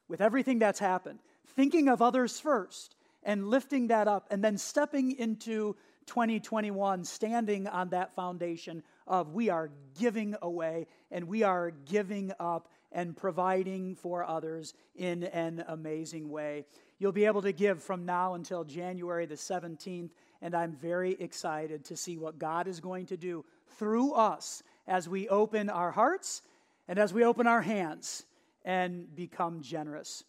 with 0.06 0.20
everything 0.20 0.60
that's 0.60 0.78
happened, 0.78 1.18
thinking 1.56 1.88
of 1.88 2.00
others 2.00 2.38
first 2.38 2.94
and 3.24 3.48
lifting 3.48 3.88
that 3.88 4.06
up, 4.08 4.28
and 4.30 4.44
then 4.44 4.58
stepping 4.58 5.12
into 5.12 5.76
2021, 6.06 7.04
standing 7.04 7.66
on 7.66 7.88
that 7.90 8.14
foundation 8.14 8.82
of 9.06 9.32
we 9.32 9.48
are 9.48 9.70
giving 9.98 10.34
away 10.42 10.86
and 11.10 11.26
we 11.26 11.42
are 11.42 11.70
giving 11.70 12.32
up 12.38 12.68
and 12.92 13.16
providing 13.16 13.96
for 13.96 14.24
others 14.24 14.74
in 14.94 15.24
an 15.24 15.64
amazing 15.68 16.28
way. 16.30 16.64
You'll 16.98 17.12
be 17.12 17.24
able 17.24 17.42
to 17.42 17.52
give 17.52 17.82
from 17.82 18.06
now 18.06 18.34
until 18.34 18.64
January 18.64 19.26
the 19.26 19.34
17th, 19.34 20.10
and 20.40 20.54
I'm 20.54 20.72
very 20.72 21.12
excited 21.14 21.84
to 21.86 21.96
see 21.96 22.16
what 22.16 22.38
God 22.38 22.68
is 22.68 22.80
going 22.80 23.06
to 23.06 23.16
do 23.16 23.44
through 23.78 24.12
us 24.12 24.62
as 24.86 25.08
we 25.08 25.28
open 25.28 25.70
our 25.70 25.90
hearts 25.90 26.42
and 26.86 26.98
as 26.98 27.12
we 27.12 27.24
open 27.24 27.46
our 27.46 27.62
hands 27.62 28.24
and 28.64 29.14
become 29.14 29.60
generous. 29.60 30.22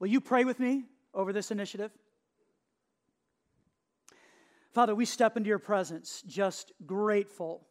Will 0.00 0.08
you 0.08 0.20
pray 0.20 0.44
with 0.44 0.58
me 0.58 0.84
over 1.14 1.32
this 1.32 1.50
initiative? 1.50 1.92
Father, 4.72 4.94
we 4.94 5.04
step 5.04 5.36
into 5.36 5.48
your 5.48 5.58
presence 5.58 6.22
just 6.26 6.72
grateful 6.86 7.66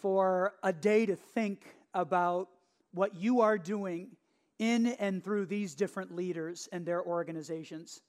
for 0.00 0.52
a 0.62 0.70
day 0.70 1.06
to 1.06 1.16
think 1.16 1.64
about 1.94 2.48
what 2.92 3.16
you 3.16 3.40
are 3.40 3.56
doing 3.56 4.10
in 4.58 4.86
and 4.86 5.24
through 5.24 5.46
these 5.46 5.74
different 5.74 6.14
leaders 6.14 6.68
and 6.70 6.84
their 6.84 7.02
organizations. 7.02 8.02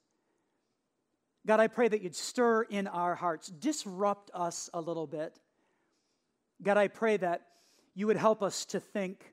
God, 1.46 1.58
I 1.58 1.68
pray 1.68 1.88
that 1.88 2.02
you'd 2.02 2.14
stir 2.14 2.64
in 2.64 2.86
our 2.86 3.14
hearts, 3.14 3.48
disrupt 3.48 4.30
us 4.34 4.68
a 4.74 4.80
little 4.80 5.06
bit. 5.06 5.38
God, 6.62 6.76
I 6.76 6.88
pray 6.88 7.16
that 7.16 7.46
you 7.94 8.06
would 8.08 8.18
help 8.18 8.42
us 8.42 8.66
to 8.66 8.80
think 8.80 9.32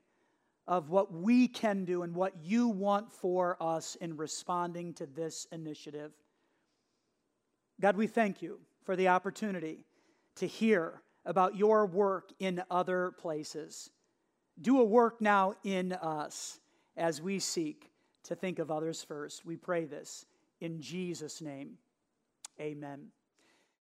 of 0.66 0.88
what 0.88 1.12
we 1.12 1.48
can 1.48 1.84
do 1.84 2.02
and 2.02 2.14
what 2.14 2.32
you 2.42 2.68
want 2.68 3.12
for 3.12 3.58
us 3.60 3.94
in 3.96 4.16
responding 4.16 4.94
to 4.94 5.04
this 5.04 5.46
initiative. 5.52 6.12
God, 7.80 7.96
we 7.96 8.06
thank 8.06 8.42
you 8.42 8.60
for 8.84 8.96
the 8.96 9.08
opportunity 9.08 9.84
to 10.36 10.46
hear 10.46 11.02
about 11.24 11.56
your 11.56 11.86
work 11.86 12.32
in 12.38 12.62
other 12.70 13.12
places. 13.12 13.90
Do 14.60 14.80
a 14.80 14.84
work 14.84 15.20
now 15.20 15.54
in 15.64 15.92
us 15.92 16.60
as 16.96 17.20
we 17.20 17.38
seek 17.38 17.90
to 18.24 18.34
think 18.34 18.58
of 18.58 18.70
others 18.70 19.02
first. 19.02 19.44
We 19.44 19.56
pray 19.56 19.84
this 19.84 20.26
in 20.60 20.80
Jesus' 20.80 21.40
name. 21.40 21.78
Amen. 22.60 23.08